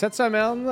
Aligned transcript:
Cette 0.00 0.14
semaine, 0.14 0.66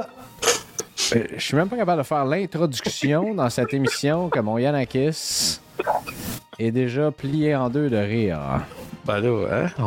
euh, 1.15 1.25
je 1.37 1.39
suis 1.39 1.55
même 1.55 1.69
pas 1.69 1.77
capable 1.77 2.01
de 2.01 2.07
faire 2.07 2.25
l'introduction 2.25 3.35
dans 3.35 3.51
cette 3.51 3.75
émission 3.75 4.31
que 4.31 4.41
mon 4.41 4.57
Yannakis 4.57 5.61
est 6.59 6.71
déjà 6.71 7.11
plié 7.11 7.55
en 7.55 7.69
deux 7.69 7.91
de 7.91 7.99
rire. 7.99 8.41
Ben 9.05 9.20
là, 9.20 9.67
hein, 9.77 9.83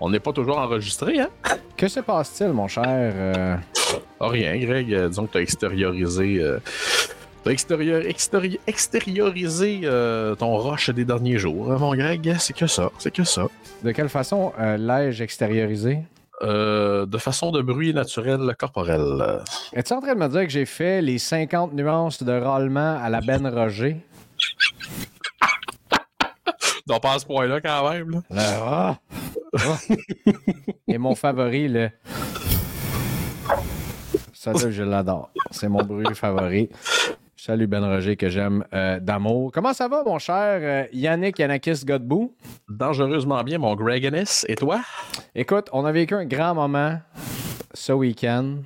on 0.00 0.08
n'est 0.08 0.20
pas 0.20 0.32
toujours 0.32 0.56
enregistré, 0.56 1.20
hein? 1.20 1.28
Que 1.76 1.86
se 1.86 2.00
passe-t-il, 2.00 2.50
mon 2.54 2.66
cher? 2.66 2.82
euh, 2.86 3.56
Ah, 4.20 4.28
rien, 4.28 4.56
Greg. 4.56 4.90
euh, 4.94 5.08
disons 5.10 5.26
que 5.26 5.32
t'as 5.34 5.40
extériorisé. 5.40 6.38
euh, 6.40 6.58
t'as 7.44 7.50
extérieur, 7.50 8.02
extériorisé 8.66 9.80
euh, 9.84 10.34
ton 10.34 10.56
rush 10.56 10.88
des 10.88 11.04
derniers 11.04 11.36
jours, 11.36 11.70
hein, 11.72 11.76
mon 11.78 11.94
Greg? 11.94 12.36
C'est 12.38 12.56
que 12.56 12.66
ça, 12.66 12.90
c'est 12.98 13.12
que 13.12 13.24
ça. 13.24 13.48
de 13.84 13.92
quelle 13.92 14.08
façon 14.08 14.50
euh, 14.58 14.78
l'ai-je 14.78 15.22
extériorisé? 15.22 15.98
Euh, 16.42 17.04
de 17.04 17.18
façon 17.18 17.50
de 17.50 17.60
bruit 17.62 17.92
naturel 17.92 18.54
corporel. 18.56 19.40
Es-tu 19.72 19.92
en 19.92 20.00
train 20.00 20.14
de 20.14 20.20
me 20.20 20.28
dire 20.28 20.42
que 20.42 20.50
j'ai 20.50 20.66
fait 20.66 21.02
les 21.02 21.18
50 21.18 21.72
nuances 21.72 22.22
de 22.22 22.32
râlement 22.32 22.96
à 23.02 23.08
la 23.08 23.20
Ben 23.20 23.44
Roger? 23.46 23.96
Donc, 26.86 27.02
pas 27.02 27.14
à 27.14 27.18
ce 27.18 27.26
point-là, 27.26 27.60
quand 27.60 27.90
même. 27.90 28.10
Là. 28.10 28.22
Le! 28.30 28.42
Ah! 28.62 28.96
Et 30.88 30.96
mon 30.96 31.14
favori, 31.14 31.68
le. 31.68 31.90
Ça, 34.32 34.52
là, 34.52 34.70
je 34.70 34.82
l'adore. 34.84 35.30
C'est 35.50 35.68
mon 35.68 35.82
bruit 35.82 36.06
favori. 36.14 36.70
Salut 37.48 37.66
Ben 37.66 37.82
Roger 37.82 38.14
que 38.14 38.28
j'aime 38.28 38.62
euh, 38.74 39.00
d'amour. 39.00 39.50
Comment 39.54 39.72
ça 39.72 39.88
va, 39.88 40.04
mon 40.04 40.18
cher 40.18 40.60
euh, 40.60 40.84
Yannick 40.92 41.38
Yanakis 41.38 41.82
Godbout? 41.82 42.34
Dangereusement 42.68 43.42
bien, 43.42 43.56
mon 43.56 43.74
Greg 43.74 44.04
Ennis. 44.04 44.44
Et 44.48 44.54
toi? 44.54 44.82
Écoute, 45.34 45.70
on 45.72 45.86
a 45.86 45.90
vécu 45.90 46.12
un 46.12 46.26
grand 46.26 46.54
moment 46.54 46.98
ce 47.72 47.94
week-end. 47.94 48.56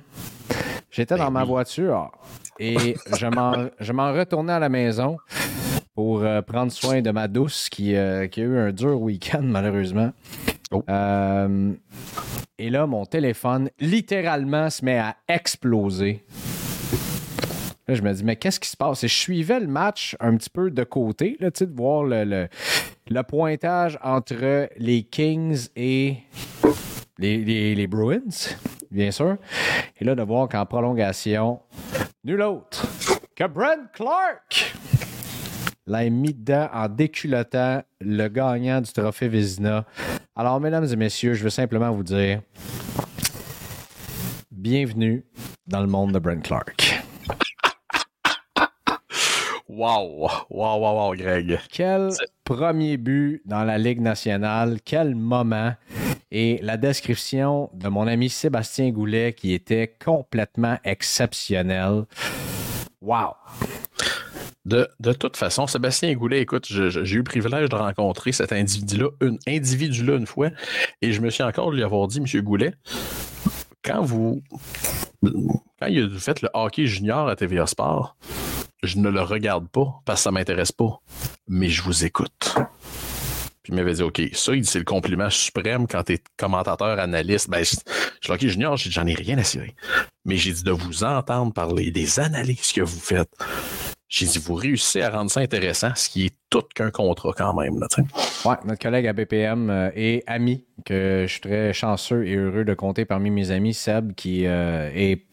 J'étais 0.91 1.15
dans 1.15 1.31
ma 1.31 1.45
voiture 1.45 2.11
et 2.59 2.97
je 3.17 3.25
m'en, 3.27 3.69
je 3.79 3.93
m'en 3.93 4.11
retournais 4.11 4.51
à 4.51 4.59
la 4.59 4.67
maison 4.67 5.15
pour 5.95 6.21
euh, 6.21 6.41
prendre 6.41 6.73
soin 6.73 7.01
de 7.01 7.11
ma 7.11 7.29
douce 7.29 7.69
qui, 7.69 7.95
euh, 7.95 8.27
qui 8.27 8.41
a 8.41 8.43
eu 8.43 8.57
un 8.57 8.73
dur 8.73 9.01
week-end, 9.01 9.43
malheureusement. 9.43 10.11
Oh. 10.71 10.83
Euh, 10.89 11.71
et 12.57 12.69
là, 12.69 12.85
mon 12.85 13.05
téléphone 13.05 13.69
littéralement 13.79 14.69
se 14.69 14.83
met 14.83 14.99
à 14.99 15.15
exploser. 15.29 16.25
Là, 17.87 17.95
je 17.95 18.01
me 18.01 18.13
dis, 18.13 18.23
mais 18.23 18.37
qu'est-ce 18.37 18.59
qui 18.61 18.69
se 18.69 18.77
passe? 18.77 19.03
Et 19.03 19.07
je 19.09 19.13
suivais 19.15 19.59
le 19.59 19.67
match 19.67 20.15
un 20.21 20.37
petit 20.37 20.49
peu 20.49 20.71
de 20.71 20.83
côté, 20.83 21.37
de 21.39 21.51
voir 21.75 22.03
le, 22.03 22.47
le- 23.09 23.23
pointage 23.23 23.99
entre 24.01 24.69
les 24.77 25.03
Kings 25.03 25.67
et 25.75 26.17
les, 27.19 27.37
les- 27.43 27.75
les 27.75 27.87
Bruins, 27.87 28.55
bien 28.89 29.11
sûr. 29.11 29.35
Et 29.99 30.05
là, 30.05 30.15
de 30.15 30.21
voir 30.23 30.47
qu'en 30.47 30.65
prolongation, 30.65 31.59
nul 32.23 32.41
autre 32.41 32.85
que 33.35 33.45
Brent 33.47 33.91
Clark 33.93 34.73
l'a 35.85 36.09
mis 36.09 36.33
dedans 36.33 36.69
en 36.73 36.87
déculottant 36.87 37.81
le 37.99 38.27
gagnant 38.29 38.79
du 38.79 38.93
trophée 38.93 39.27
Vézina. 39.27 39.85
Alors, 40.37 40.61
mesdames 40.61 40.87
et 40.89 40.95
messieurs, 40.95 41.33
je 41.33 41.43
veux 41.43 41.49
simplement 41.49 41.91
vous 41.91 42.03
dire 42.03 42.41
bienvenue 44.51 45.25
dans 45.67 45.81
le 45.81 45.87
monde 45.87 46.13
de 46.13 46.19
Brent 46.19 46.41
Clark. 46.41 47.02
Wow! 49.75 50.29
Wow, 50.51 50.77
wow, 50.77 50.93
wow, 50.93 51.15
Greg. 51.15 51.59
Quel 51.71 52.09
premier 52.43 52.97
but 52.97 53.41
dans 53.45 53.63
la 53.63 53.79
Ligue 53.79 54.01
nationale, 54.01 54.77
quel 54.85 55.15
moment. 55.15 55.73
Et 56.29 56.59
la 56.61 56.77
description 56.77 57.71
de 57.73 57.87
mon 57.87 58.05
ami 58.05 58.29
Sébastien 58.29 58.91
Goulet 58.91 59.33
qui 59.33 59.51
était 59.51 59.95
complètement 60.03 60.77
exceptionnel. 60.83 62.03
Wow! 63.01 63.33
De, 64.65 64.87
de 64.99 65.11
toute 65.11 65.37
façon, 65.37 65.65
Sébastien 65.65 66.13
Goulet, 66.13 66.41
écoute, 66.41 66.67
j'ai 66.67 67.15
eu 67.15 67.17
le 67.17 67.23
privilège 67.23 67.67
de 67.67 67.75
rencontrer 67.75 68.31
cet 68.31 68.53
individu-là 68.53 69.09
une, 69.21 69.39
individu-là 69.47 70.17
une 70.17 70.27
fois, 70.27 70.49
et 71.01 71.13
je 71.13 71.19
me 71.19 71.31
suis 71.31 71.43
encore 71.43 71.71
lui 71.71 71.81
avoir 71.81 72.07
dit, 72.07 72.21
Monsieur 72.21 72.43
Goulet, 72.43 72.75
quand 73.83 74.03
vous 74.03 74.43
quand 75.23 75.87
il 75.87 76.15
a 76.15 76.19
fait 76.19 76.41
le 76.43 76.49
hockey 76.53 76.85
junior 76.85 77.27
à 77.27 77.35
TVA 77.35 77.65
Sport, 77.65 78.15
je 78.83 78.97
ne 78.97 79.09
le 79.09 79.21
regarde 79.21 79.67
pas 79.69 80.01
parce 80.05 80.19
que 80.19 80.23
ça 80.23 80.31
m'intéresse 80.31 80.71
pas, 80.71 80.99
mais 81.47 81.69
je 81.69 81.81
vous 81.81 82.05
écoute. 82.05 82.55
Puis 83.63 83.71
il 83.71 83.75
m'avait 83.75 83.93
dit, 83.93 84.03
OK, 84.03 84.21
ça, 84.33 84.51
c'est 84.63 84.79
le 84.79 84.83
compliment 84.83 85.29
suprême 85.29 85.87
quand 85.87 86.03
t'es 86.03 86.19
commentateur, 86.37 86.99
analyste. 86.99 87.49
Ben, 87.49 87.63
je, 87.63 87.77
je 88.21 88.31
hockey 88.31 88.49
junior, 88.49 88.75
j'en 88.75 89.07
ai 89.07 89.13
rien 89.13 89.37
à 89.37 89.43
cirer. 89.43 89.73
Mais 90.25 90.35
j'ai 90.35 90.51
dit 90.51 90.63
de 90.63 90.71
vous 90.71 91.05
entendre 91.05 91.53
parler 91.53 91.89
des 91.89 92.19
analyses 92.19 92.73
que 92.73 92.81
vous 92.81 92.99
faites. 92.99 93.31
J'ai 94.09 94.25
dit, 94.25 94.37
vous 94.37 94.53
réussissez 94.53 95.01
à 95.01 95.09
rendre 95.09 95.31
ça 95.31 95.39
intéressant, 95.39 95.91
ce 95.95 96.09
qui 96.09 96.25
est 96.25 96.35
tout 96.49 96.61
qu'un 96.75 96.91
contrat 96.91 97.31
quand 97.35 97.53
même. 97.59 97.79
Là, 97.79 97.87
tu. 97.89 98.01
Ouais, 98.47 98.55
notre 98.65 98.81
collègue 98.81 99.07
à 99.07 99.13
BPM 99.13 99.69
euh, 99.69 99.89
et 99.95 100.23
ami, 100.27 100.65
que 100.85 101.23
je 101.25 101.31
suis 101.31 101.41
très 101.41 101.73
chanceux 101.73 102.27
et 102.27 102.35
heureux 102.35 102.65
de 102.65 102.73
compter 102.73 103.05
parmi 103.05 103.31
mes 103.31 103.49
amis, 103.49 103.73
Seb, 103.73 104.13
qui 104.13 104.45
euh, 104.45 104.91
est 104.93 105.25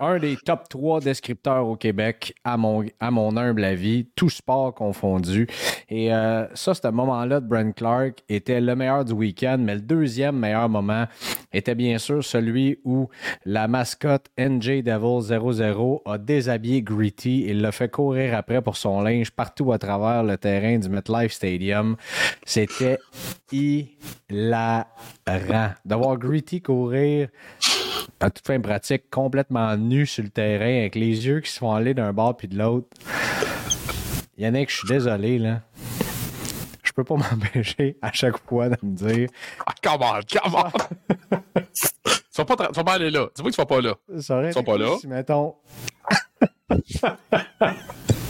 un 0.00 0.18
des 0.18 0.36
top 0.36 0.68
3 0.68 1.00
descripteurs 1.00 1.66
au 1.66 1.76
Québec, 1.76 2.34
à 2.44 2.56
mon, 2.56 2.84
humble 3.00 3.64
avis, 3.64 4.06
tout 4.16 4.30
sport 4.30 4.74
confondu. 4.74 5.46
Et 5.88 6.12
euh, 6.12 6.46
ça, 6.54 6.74
ce 6.74 6.88
moment-là 6.88 7.40
de 7.40 7.46
Brent 7.46 7.74
Clark 7.74 8.22
était 8.28 8.60
le 8.60 8.74
meilleur 8.74 9.04
du 9.04 9.12
week-end, 9.12 9.58
mais 9.60 9.76
le 9.76 9.80
deuxième 9.80 10.36
meilleur 10.36 10.68
moment 10.68 11.06
était 11.52 11.74
bien 11.74 11.98
sûr 11.98 12.24
celui 12.24 12.78
où 12.84 13.08
la 13.44 13.68
mascotte 13.68 14.26
NJ 14.38 14.82
Devil 14.82 15.20
00 15.22 16.02
a 16.04 16.18
déshabillé 16.18 16.82
Gritty 16.82 17.44
et 17.46 17.54
l'a 17.54 17.72
fait 17.72 17.88
courir 17.88 18.36
après 18.36 18.60
pour 18.62 18.76
son 18.76 19.00
linge 19.00 19.30
partout 19.30 19.72
à 19.72 19.78
travers 19.78 20.22
le 20.24 20.36
terrain 20.36 20.78
du 20.78 20.88
MetLife 20.88 21.32
Stadium. 21.32 21.96
C'était 22.44 22.98
hilarant. 23.52 24.84
D'avoir 25.84 26.18
Gritty 26.18 26.60
courir 26.60 27.28
à 28.24 28.30
toute 28.30 28.46
fin 28.46 28.58
pratique, 28.58 29.10
complètement 29.10 29.76
nu 29.76 30.06
sur 30.06 30.24
le 30.24 30.30
terrain, 30.30 30.78
avec 30.80 30.94
les 30.94 31.26
yeux 31.26 31.40
qui 31.40 31.50
se 31.50 31.58
font 31.58 31.72
aller 31.72 31.92
d'un 31.92 32.14
bord 32.14 32.34
puis 32.34 32.48
de 32.48 32.56
l'autre. 32.56 32.88
Yannick, 34.38 34.70
je 34.70 34.78
suis 34.78 34.88
désolé, 34.88 35.38
là. 35.38 35.60
Je 36.82 36.92
peux 36.92 37.04
pas 37.04 37.16
m'empêcher 37.30 37.98
à 38.00 38.12
chaque 38.12 38.38
fois 38.48 38.70
de 38.70 38.76
me 38.82 38.96
dire 38.96 39.28
Ah, 39.66 39.74
come 39.82 40.00
on, 40.00 40.20
come 40.32 40.54
on! 40.54 40.70
tu, 41.74 42.38
vas 42.38 42.44
pas 42.44 42.56
tu 42.68 42.72
vas 42.72 42.84
pas 42.84 42.94
aller 42.94 43.10
là. 43.10 43.28
Dis-moi 43.34 43.50
que 43.50 43.56
tu 43.56 43.60
vas 43.60 43.66
pas 43.66 43.80
là. 43.82 43.94
Ils 44.08 44.22
sont 44.22 44.64
pas 44.64 44.78
là. 44.78 44.96
Si, 44.98 45.06
mettons. 45.06 45.56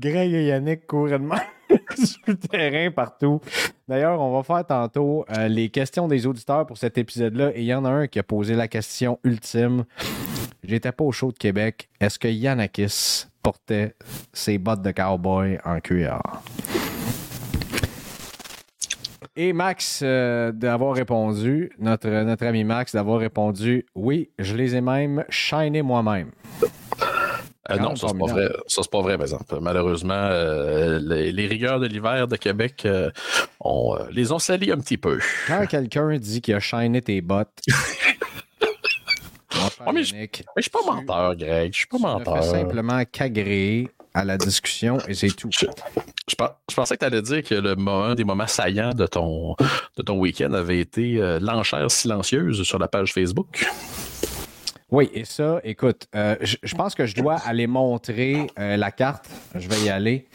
Greg 0.00 0.32
et 0.32 0.46
Yannick 0.46 0.86
courent 0.86 1.08
sur 1.94 2.20
le 2.26 2.36
terrain 2.36 2.90
partout. 2.90 3.40
D'ailleurs, 3.86 4.18
on 4.20 4.32
va 4.32 4.42
faire 4.42 4.66
tantôt 4.66 5.26
euh, 5.36 5.46
les 5.46 5.68
questions 5.68 6.08
des 6.08 6.26
auditeurs 6.26 6.66
pour 6.66 6.78
cet 6.78 6.96
épisode-là. 6.96 7.50
Et 7.54 7.60
il 7.60 7.66
y 7.66 7.74
en 7.74 7.84
a 7.84 7.90
un 7.90 8.06
qui 8.06 8.18
a 8.18 8.22
posé 8.22 8.54
la 8.54 8.66
question 8.66 9.18
ultime. 9.24 9.84
J'étais 10.64 10.92
pas 10.92 11.04
au 11.04 11.12
show 11.12 11.32
de 11.32 11.36
Québec. 11.38 11.90
Est-ce 12.00 12.18
que 12.18 12.28
Yannakis 12.28 13.26
portait 13.42 13.94
ses 14.32 14.56
bottes 14.56 14.82
de 14.82 14.90
cowboy 14.90 15.58
en 15.64 15.80
cuir? 15.80 16.18
Et 19.36 19.52
Max 19.52 20.00
euh, 20.02 20.50
d'avoir 20.50 20.94
répondu, 20.94 21.72
notre, 21.78 22.08
notre 22.08 22.46
ami 22.46 22.64
Max 22.64 22.94
d'avoir 22.94 23.20
répondu 23.20 23.84
oui, 23.94 24.30
je 24.38 24.56
les 24.56 24.76
ai 24.76 24.80
même 24.80 25.24
shinés 25.28 25.82
moi-même. 25.82 26.30
Euh, 27.70 27.78
non, 27.78 27.96
ça 27.96 28.08
c'est 28.08 28.18
pas 28.18 28.26
vrai. 28.26 28.48
Ça 28.66 28.82
c'est 28.82 28.90
pas 28.90 29.00
vrai, 29.02 29.16
par 29.16 29.26
exemple. 29.26 29.58
Malheureusement, 29.60 30.14
euh, 30.14 30.98
les, 31.02 31.32
les 31.32 31.46
rigueurs 31.46 31.80
de 31.80 31.86
l'hiver 31.86 32.26
de 32.28 32.36
Québec 32.36 32.82
euh, 32.84 33.10
euh, 33.64 34.04
les 34.10 34.32
ont 34.32 34.38
salis 34.38 34.72
un 34.72 34.78
petit 34.78 34.98
peu. 34.98 35.18
Quand 35.46 35.66
quelqu'un 35.66 36.16
dit 36.18 36.40
qu'il 36.40 36.54
a 36.54 36.60
shiné 36.60 37.00
tes 37.02 37.20
bottes, 37.20 37.60
Oh, 39.86 39.92
mais 39.92 40.04
je- 40.04 40.14
Mais 40.14 40.28
je 40.56 40.62
suis 40.62 40.70
pas 40.70 40.80
menteur, 40.86 41.34
Greg. 41.36 41.72
Je 41.72 41.78
suis 41.78 41.86
pas 41.86 41.96
tu 41.96 42.02
ne 42.04 42.08
menteur. 42.08 42.42
fais 42.44 42.50
simplement 42.50 43.02
qu'agréer 43.10 43.88
à 44.14 44.24
la 44.24 44.36
discussion 44.38 44.98
et 45.08 45.14
c'est 45.14 45.28
tout. 45.30 45.50
Je, 45.52 45.66
je, 46.28 46.34
pens- 46.34 46.54
je 46.70 46.74
pensais 46.74 46.94
que 46.96 47.00
tu 47.00 47.06
allais 47.06 47.22
dire 47.22 47.42
que 47.42 47.54
le 47.54 47.76
un 47.88 48.14
des 48.14 48.24
moments 48.24 48.46
saillants 48.46 48.94
de 48.94 49.06
ton, 49.06 49.56
de 49.96 50.02
ton 50.02 50.18
week-end 50.18 50.52
avait 50.52 50.78
été 50.80 51.18
l'enchère 51.40 51.90
silencieuse 51.90 52.62
sur 52.62 52.78
la 52.78 52.88
page 52.88 53.12
Facebook. 53.12 53.66
Oui, 54.90 55.08
et 55.14 55.24
ça, 55.24 55.60
écoute, 55.62 56.08
euh, 56.16 56.34
je 56.40 56.74
pense 56.74 56.96
que 56.96 57.06
je 57.06 57.14
dois 57.14 57.36
aller 57.36 57.68
montrer 57.68 58.48
euh, 58.58 58.76
la 58.76 58.90
carte. 58.90 59.28
Je 59.54 59.68
vais 59.68 59.80
y 59.82 59.88
aller. 59.88 60.26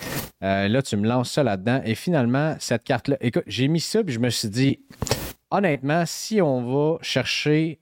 Euh, 0.43 0.69
là, 0.69 0.81
tu 0.81 0.95
me 0.95 1.05
lances 1.05 1.31
ça 1.31 1.43
là-dedans. 1.43 1.81
Et 1.83 1.93
finalement, 1.93 2.55
cette 2.59 2.85
carte-là, 2.85 3.17
écoute, 3.19 3.43
j'ai 3.47 3.67
mis 3.67 3.81
ça, 3.81 4.01
puis 4.01 4.13
je 4.13 4.19
me 4.19 4.29
suis 4.29 4.47
dit, 4.47 4.79
honnêtement, 5.51 6.03
si 6.05 6.41
on 6.41 6.61
va 6.61 6.97
chercher 7.01 7.79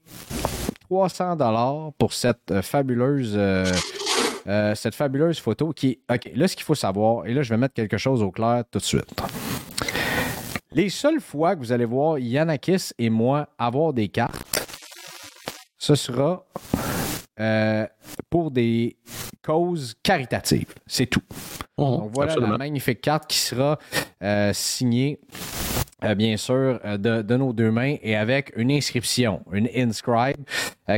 300 0.89 1.35
dollars 1.35 1.91
pour 1.99 2.11
cette 2.11 2.61
fabuleuse, 2.61 3.39
cette 4.73 4.95
fabuleuse 4.95 5.39
photo 5.39 5.73
qui, 5.73 5.99
ok, 6.11 6.31
là, 6.33 6.47
ce 6.47 6.55
qu'il 6.55 6.65
faut 6.65 6.73
savoir, 6.73 7.27
et 7.27 7.35
là, 7.35 7.43
je 7.43 7.49
vais 7.49 7.57
mettre 7.57 7.75
quelque 7.75 7.97
chose 7.97 8.23
au 8.23 8.31
clair 8.31 8.63
tout 8.71 8.79
de 8.79 8.83
suite. 8.83 9.13
Les 10.71 10.89
seules 10.89 11.21
fois 11.21 11.55
que 11.55 11.59
vous 11.59 11.71
allez 11.71 11.85
voir 11.85 12.17
Yanakis 12.17 12.93
et 12.97 13.11
moi 13.11 13.47
avoir 13.59 13.93
des 13.93 14.07
cartes, 14.07 14.62
ce 15.83 15.95
sera 15.95 16.45
euh, 17.41 17.85
pour 18.30 18.51
des 18.51 18.95
causes 19.41 19.95
caritatives. 20.01 20.74
C'est 20.88 21.07
tout. 21.07 21.24
Donc 21.77 22.09
voilà 22.13 22.31
Absolument. 22.31 22.53
la 22.53 22.57
magnifique 22.57 23.01
carte 23.01 23.27
qui 23.27 23.38
sera 23.38 23.77
euh, 24.24 24.53
signée. 24.53 25.19
euh, 26.06 26.15
bien 26.15 26.38
sûr, 26.38 26.80
de, 26.85 27.21
de 27.21 27.35
nos 27.35 27.51
deux 27.51 27.69
mains 27.69 27.97
et 28.01 28.15
avec 28.15 28.53
une 28.56 28.71
inscription, 28.71 29.41
une 29.51 29.68
inscribe, 29.75 30.45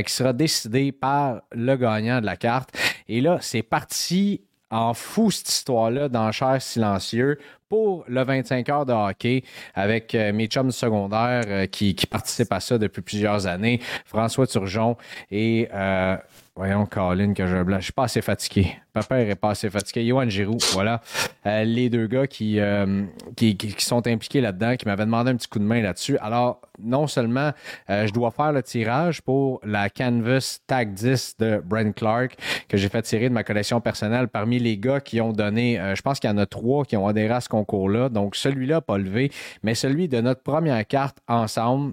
qui 0.06 0.12
sera 0.12 0.32
décidée 0.32 0.92
par 0.92 1.42
le 1.50 1.74
gagnant 1.74 2.20
de 2.20 2.26
la 2.26 2.36
carte. 2.36 2.70
Et 3.08 3.20
là, 3.20 3.38
c'est 3.40 3.62
parti 3.64 4.42
en 4.70 4.94
fou 4.94 5.30
cette 5.30 5.48
histoire-là 5.48 6.08
d'enchères 6.08 6.60
silencieux 6.60 7.38
pour 7.68 8.04
le 8.08 8.22
25 8.22 8.68
heures 8.68 8.86
de 8.86 8.92
hockey 8.92 9.42
avec 9.74 10.14
euh, 10.14 10.32
mes 10.32 10.46
chums 10.46 10.70
secondaires 10.70 11.44
euh, 11.46 11.66
qui, 11.66 11.94
qui 11.94 12.06
participent 12.06 12.52
à 12.52 12.60
ça 12.60 12.78
depuis 12.78 13.02
plusieurs 13.02 13.46
années, 13.46 13.80
François 14.04 14.46
Turgeon 14.46 14.96
et 15.30 15.68
euh, 15.72 16.16
voyons 16.56 16.86
Colin 16.86 17.34
que 17.34 17.46
je 17.46 17.62
blanc. 17.62 17.78
Je 17.78 17.84
suis 17.84 17.92
pas 17.92 18.04
assez 18.04 18.22
fatigué. 18.22 18.76
Papa 18.94 19.20
est 19.20 19.34
pas 19.34 19.50
assez 19.50 19.68
fatigué. 19.68 20.04
Yohan 20.04 20.28
Giroux, 20.30 20.56
voilà. 20.72 21.02
Euh, 21.44 21.64
les 21.64 21.90
deux 21.90 22.06
gars 22.06 22.26
qui, 22.26 22.58
euh, 22.58 23.04
qui, 23.36 23.74
sont 23.78 24.06
impliqués 24.06 24.40
là-dedans, 24.40 24.76
qui 24.76 24.86
m'avaient 24.86 25.04
demandé 25.04 25.30
un 25.30 25.36
petit 25.36 25.48
coup 25.48 25.58
de 25.58 25.64
main 25.64 25.82
là-dessus. 25.82 26.16
Alors, 26.18 26.62
non 26.82 27.06
seulement 27.06 27.52
euh, 27.90 28.06
je 28.06 28.12
dois 28.12 28.30
faire 28.30 28.52
le 28.52 28.62
tirage 28.62 29.20
pour 29.20 29.60
la 29.64 29.90
Canvas 29.90 30.60
Tag 30.66 30.94
10 30.94 31.36
de 31.38 31.62
Brent 31.62 31.92
Clark 31.94 32.36
que 32.68 32.78
j'ai 32.78 32.88
fait 32.88 33.02
tirer 33.02 33.28
de 33.28 33.34
ma 33.34 33.44
collection 33.44 33.82
personnelle 33.82 34.28
parmi 34.28 34.58
les 34.58 34.78
gars 34.78 35.00
qui 35.00 35.20
ont 35.20 35.32
donné, 35.32 35.78
je 35.94 36.00
pense 36.00 36.20
qu'il 36.20 36.30
y 36.30 36.32
en 36.32 36.38
a 36.38 36.46
trois 36.46 36.84
qui 36.84 36.96
ont 36.96 37.06
adhéré 37.06 37.34
à 37.34 37.40
ce 37.42 37.50
concours-là. 37.50 38.08
Donc, 38.08 38.34
celui-là, 38.34 38.80
pas 38.80 38.96
levé, 38.96 39.30
mais 39.62 39.74
celui 39.74 40.08
de 40.08 40.22
notre 40.22 40.42
première 40.42 40.86
carte 40.86 41.18
ensemble, 41.28 41.92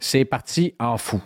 c'est 0.00 0.24
parti 0.24 0.74
en 0.80 0.96
fou. 0.96 1.20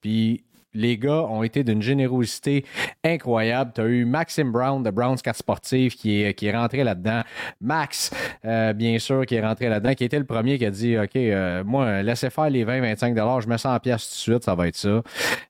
Puis 0.00 0.42
les 0.74 0.98
gars 0.98 1.22
ont 1.22 1.42
été 1.42 1.64
d'une 1.64 1.82
générosité 1.82 2.64
incroyable. 3.04 3.72
Tu 3.74 3.80
as 3.80 3.86
eu 3.86 4.04
Maxime 4.04 4.52
Brown 4.52 4.82
de 4.82 4.90
Brown 4.90 5.16
Cat 5.16 5.34
Sportive 5.34 5.94
qui 5.94 6.22
est, 6.22 6.52
rentré 6.52 6.84
là-dedans. 6.84 7.22
Max, 7.60 8.10
euh, 8.44 8.72
bien 8.72 8.98
sûr, 8.98 9.24
qui 9.26 9.36
est 9.36 9.40
rentré 9.40 9.68
là-dedans, 9.68 9.94
qui 9.94 10.04
était 10.04 10.18
le 10.18 10.24
premier 10.24 10.58
qui 10.58 10.66
a 10.66 10.70
dit 10.70 10.98
OK, 10.98 11.16
euh, 11.16 11.64
moi, 11.64 12.02
laissez 12.02 12.30
faire 12.30 12.50
les 12.50 12.64
20-25 12.64 13.40
je 13.40 13.48
mets 13.48 13.58
100 13.58 13.78
pièces 13.80 14.08
tout 14.08 14.14
de 14.14 14.34
suite, 14.34 14.44
ça 14.44 14.54
va 14.54 14.68
être 14.68 14.76
ça. 14.76 15.02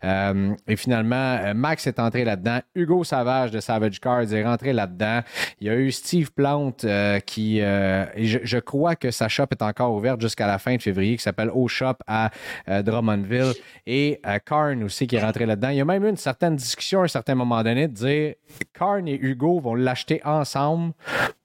Euh, 0.04 0.54
et 0.69 0.76
finalement, 0.76 1.54
Max 1.54 1.86
est 1.86 1.98
entré 1.98 2.24
là-dedans. 2.24 2.60
Hugo 2.74 3.04
Savage 3.04 3.50
de 3.50 3.60
Savage 3.60 4.00
Cards 4.00 4.32
est 4.32 4.44
rentré 4.44 4.72
là-dedans. 4.72 5.20
Il 5.60 5.66
y 5.66 5.70
a 5.70 5.76
eu 5.76 5.90
Steve 5.90 6.32
Plante 6.32 6.86
qui, 7.26 7.58
je, 7.58 8.58
crois 8.58 8.96
que 8.96 9.10
sa 9.10 9.28
shop 9.28 9.46
est 9.50 9.62
encore 9.62 9.92
ouverte 9.94 10.20
jusqu'à 10.20 10.46
la 10.46 10.58
fin 10.58 10.76
de 10.76 10.82
février, 10.82 11.16
qui 11.16 11.22
s'appelle 11.22 11.50
O 11.52 11.69
Shop 11.69 11.94
à 12.06 12.30
Drummondville. 12.69 13.52
Et 13.86 14.20
Karn 14.46 14.82
aussi 14.84 15.06
qui 15.12 15.17
est 15.17 15.23
rentré 15.23 15.44
là-dedans. 15.44 15.69
Il 15.69 15.76
y 15.76 15.81
a 15.82 15.85
même 15.85 16.06
eu 16.06 16.09
une 16.09 16.17
certaine 16.17 16.56
discussion 16.56 17.03
à 17.03 17.05
un 17.05 17.09
certain 17.09 17.35
moment 17.35 17.62
donné 17.62 17.87
de 17.87 17.93
dire 17.93 18.35
Karn 18.73 19.06
et 19.06 19.19
Hugo 19.20 19.61
vont 19.61 19.75
l'acheter 19.75 20.23
ensemble 20.25 20.94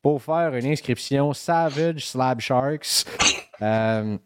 pour 0.02 0.24
faire 0.24 0.56
une 0.56 0.68
inscription 0.68 1.34
Savage 1.34 2.06
Slab 2.06 2.40
Sharks. 2.40 3.04
Euh, 3.62 4.18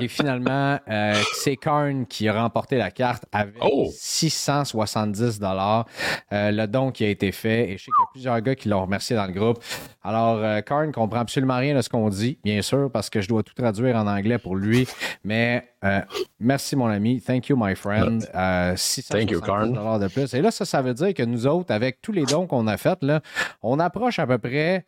et 0.00 0.08
finalement, 0.08 0.78
euh, 0.88 1.14
c'est 1.34 1.56
Karn 1.56 2.06
qui 2.06 2.28
a 2.28 2.42
remporté 2.42 2.76
la 2.76 2.90
carte 2.90 3.24
avec 3.32 3.54
Oh! 3.60 3.88
670 3.92 5.38
dollars. 5.38 5.86
le 6.30 6.66
don 6.66 6.90
qui 6.90 7.04
a 7.04 7.08
été 7.08 7.30
fait. 7.32 7.70
Et 7.70 7.78
je 7.78 7.84
sais 7.84 7.90
qu'il 7.90 8.02
y 8.02 8.04
a 8.08 8.10
plusieurs 8.12 8.40
gars 8.40 8.54
qui 8.54 8.68
l'ont 8.68 8.82
remercié 8.82 9.14
dans 9.16 9.26
le 9.26 9.32
groupe. 9.32 9.62
Alors, 10.02 10.38
euh, 10.38 10.60
Karn 10.62 10.90
comprend 10.92 11.20
absolument 11.20 11.56
rien 11.58 11.76
de 11.76 11.82
ce 11.82 11.88
qu'on 11.88 12.08
dit, 12.08 12.38
bien 12.42 12.60
sûr, 12.62 12.90
parce 12.90 13.08
que 13.10 13.20
je 13.20 13.28
dois 13.28 13.42
tout 13.42 13.54
traduire 13.54 13.94
en 13.96 14.06
anglais 14.06 14.38
pour 14.38 14.56
lui. 14.56 14.88
Mais 15.24 15.68
euh, 15.84 16.00
merci, 16.40 16.74
mon 16.74 16.86
ami. 16.86 17.20
Thank 17.20 17.48
you, 17.48 17.56
my 17.58 17.76
friend. 17.76 18.26
Euh, 18.34 18.74
670 18.74 19.08
Thank 19.26 19.30
you, 19.30 19.40
Karn. 19.40 19.72
dollars 19.72 19.98
de 20.00 20.08
plus. 20.08 20.32
Et 20.34 20.40
là, 20.40 20.50
ça, 20.50 20.64
ça 20.64 20.82
veut 20.82 20.94
dire 20.94 21.14
que 21.14 21.22
nous 21.22 21.46
autres, 21.46 21.72
avec 21.72 22.00
tous 22.02 22.12
les 22.12 22.24
dons 22.24 22.46
qu'on 22.46 22.66
a 22.66 22.76
faits, 22.76 23.02
là, 23.02 23.20
on 23.62 23.78
approche 23.78 24.18
à 24.18 24.26
peu 24.26 24.38
près 24.38 24.84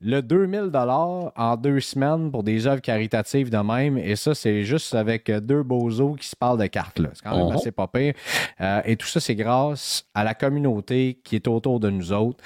le 0.00 0.20
2000 0.20 0.70
dollars 0.70 1.32
en 1.36 1.56
deux 1.56 1.80
semaines 1.80 2.30
pour 2.30 2.42
des 2.42 2.66
œuvres 2.66 2.82
caritatives 2.82 3.27
de 3.34 3.58
même. 3.58 3.98
Et 3.98 4.16
ça, 4.16 4.34
c'est 4.34 4.64
juste 4.64 4.94
avec 4.94 5.28
euh, 5.30 5.40
deux 5.40 5.62
bozos 5.62 6.16
qui 6.18 6.28
se 6.28 6.36
parlent 6.36 6.58
de 6.58 6.66
cartes. 6.66 7.00
C'est 7.14 7.22
quand 7.22 7.36
même 7.36 7.46
Mhm. 7.48 7.52
assez 7.56 7.70
pas 7.72 7.86
pire. 7.86 8.14
Euh, 8.60 8.80
et 8.84 8.96
tout 8.96 9.06
ça, 9.06 9.20
c'est 9.20 9.34
grâce 9.34 10.04
à 10.14 10.24
la 10.24 10.34
communauté 10.34 11.18
qui 11.24 11.36
est 11.36 11.46
autour 11.48 11.80
de 11.80 11.90
nous 11.90 12.12
autres. 12.12 12.42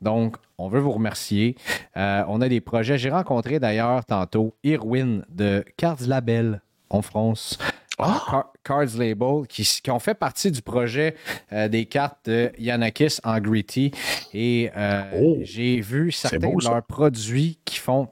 Donc, 0.00 0.36
on 0.58 0.68
veut 0.68 0.80
vous 0.80 0.92
remercier. 0.92 1.56
Euh, 1.96 2.22
on 2.28 2.40
a 2.40 2.48
des 2.48 2.60
projets. 2.60 2.98
J'ai 2.98 3.10
rencontré 3.10 3.58
d'ailleurs 3.58 4.04
tantôt 4.04 4.54
Irwin 4.64 5.24
de 5.28 5.64
Cards 5.76 6.06
Label 6.06 6.60
en 6.90 7.02
France. 7.02 7.58
Car- 7.98 8.52
Cards 8.64 8.96
Label, 8.98 9.46
qui, 9.48 9.62
qui 9.82 9.90
ont 9.90 9.98
fait 9.98 10.14
partie 10.14 10.50
du 10.50 10.62
projet 10.62 11.14
euh, 11.52 11.68
des 11.68 11.86
cartes 11.86 12.18
de 12.26 12.52
Yanakis 12.58 13.18
en 13.24 13.38
Gritty. 13.40 13.90
Et 14.34 14.70
euh, 14.76 15.02
Oh, 15.20 15.38
j'ai 15.42 15.80
vu 15.80 16.12
certains 16.12 16.38
beau, 16.38 16.60
de 16.60 16.64
leurs 16.64 16.82
produits 16.84 17.58
qui 17.64 17.78
font. 17.78 18.08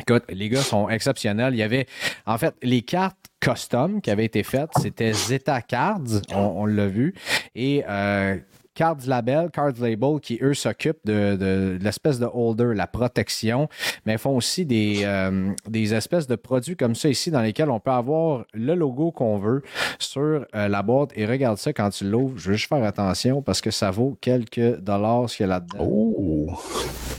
Écoute, 0.00 0.24
les 0.30 0.48
gars 0.48 0.62
sont 0.62 0.88
exceptionnels. 0.88 1.54
Il 1.54 1.58
y 1.58 1.62
avait, 1.62 1.86
en 2.26 2.36
fait, 2.38 2.54
les 2.62 2.82
cartes 2.82 3.16
custom 3.40 4.00
qui 4.00 4.10
avaient 4.10 4.24
été 4.24 4.42
faites, 4.42 4.70
c'était 4.80 5.12
Zeta 5.12 5.62
Cards, 5.62 6.00
on, 6.32 6.38
on 6.38 6.66
l'a 6.66 6.86
vu. 6.86 7.14
Et 7.54 7.84
euh, 7.88 8.36
Cards 8.74 9.06
Label, 9.06 9.50
Cards 9.52 9.74
Label, 9.80 10.18
qui 10.20 10.38
eux 10.42 10.54
s'occupent 10.54 11.04
de, 11.04 11.32
de- 11.36 11.78
de 11.78 11.78
l'espèce 11.82 12.18
de 12.18 12.26
holder, 12.32 12.72
la 12.74 12.86
protection, 12.86 13.68
mais 14.06 14.16
font 14.18 14.36
aussi 14.36 14.64
des, 14.64 15.02
euh, 15.04 15.50
des 15.68 15.92
espèces 15.94 16.26
de 16.26 16.36
produits 16.36 16.76
comme 16.76 16.94
ça 16.94 17.08
ici 17.08 17.30
dans 17.30 17.42
lesquels 17.42 17.70
on 17.70 17.80
peut 17.80 17.90
avoir 17.90 18.44
le 18.54 18.74
logo 18.74 19.10
qu'on 19.12 19.38
veut 19.38 19.62
sur 19.98 20.20
euh, 20.22 20.68
la 20.68 20.82
boîte. 20.82 21.10
Et 21.16 21.26
regarde 21.26 21.58
ça 21.58 21.72
quand 21.72 21.90
tu 21.90 22.04
l'ouvres. 22.04 22.38
Je 22.38 22.50
veux 22.50 22.56
juste 22.56 22.68
faire 22.68 22.82
attention 22.84 23.42
parce 23.42 23.60
que 23.60 23.70
ça 23.70 23.90
vaut 23.90 24.16
quelques 24.20 24.78
dollars 24.80 25.28
ce 25.28 25.36
qu'il 25.36 25.44
y 25.44 25.48
a 25.48 25.52
là-dedans. 25.54 25.84
Oh! 25.84 26.50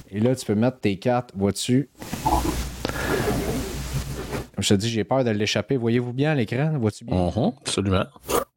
Et 0.10 0.20
là, 0.20 0.36
tu 0.36 0.46
peux 0.46 0.56
mettre 0.56 0.80
tes 0.80 0.98
cartes, 0.98 1.32
vois-tu? 1.36 1.90
Je 4.60 4.70
te 4.70 4.74
dis, 4.76 4.90
j'ai 4.90 5.04
peur 5.04 5.24
de 5.24 5.32
l'échapper. 5.32 5.76
Voyez-vous 5.78 6.14
bien 6.14 6.32
à 6.32 6.36
l'écran? 6.36 6.78
Vois-tu 6.80 7.04
bien? 7.06 7.16
Mhm, 7.16 7.52
absolument. 7.62 8.06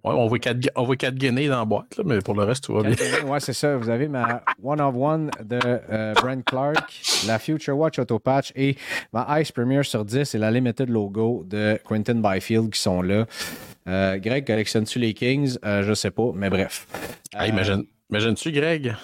Ouais, 0.06 0.14
on 0.14 0.28
voit 0.28 0.38
quatre, 0.38 0.70
on 0.76 0.84
voit 0.84 0.96
quatre 0.96 1.16
guinées 1.16 1.48
dans 1.48 1.58
la 1.58 1.64
boîte, 1.64 1.96
là, 1.96 2.04
mais 2.06 2.20
pour 2.20 2.34
le 2.34 2.44
reste, 2.44 2.64
tout 2.64 2.74
va 2.74 2.82
bien. 2.82 2.94
Ouais, 3.26 3.40
c'est 3.40 3.52
ça. 3.52 3.76
Vous 3.76 3.90
avez 3.90 4.06
ma 4.06 4.42
One 4.62 4.80
of 4.80 4.94
One 4.94 5.30
de 5.44 5.58
euh, 5.64 6.14
Brent 6.14 6.44
Clark, 6.44 7.00
la 7.26 7.40
Future 7.40 7.76
Watch 7.76 7.98
Auto 7.98 8.20
Patch 8.20 8.52
et 8.54 8.76
ma 9.12 9.40
Ice 9.40 9.50
Premier 9.50 9.82
sur 9.82 10.04
10 10.04 10.34
et 10.34 10.38
la 10.38 10.52
Limited 10.52 10.88
Logo 10.88 11.44
de 11.44 11.80
Quentin 11.84 12.14
Byfield 12.14 12.70
qui 12.70 12.80
sont 12.80 13.02
là. 13.02 13.26
Euh, 13.88 14.18
Greg, 14.18 14.46
collectionnes-tu 14.46 15.00
les 15.00 15.12
Kings? 15.12 15.58
Euh, 15.64 15.82
je 15.82 15.92
sais 15.92 16.12
pas, 16.12 16.30
mais 16.34 16.50
bref. 16.50 16.86
Hey, 17.34 17.50
imagine, 17.50 17.84
imagines-tu, 18.10 18.52
Greg? 18.52 18.94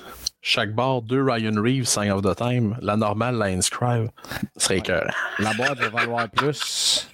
Chaque 0.40 0.72
barre, 0.72 1.02
deux 1.02 1.22
Ryan 1.22 1.60
Reeves, 1.60 1.86
Sign 1.86 2.10
of 2.10 2.22
the 2.22 2.36
Time, 2.36 2.76
la 2.80 2.96
normale, 2.96 3.36
la 3.36 3.46
Inscribe. 3.46 4.08
Ce 4.56 4.66
serait 4.66 4.78
écœurant. 4.78 5.10
La 5.38 5.52
boîte 5.54 5.78
va 5.78 5.88
valoir 5.88 6.28
plus. 6.30 7.08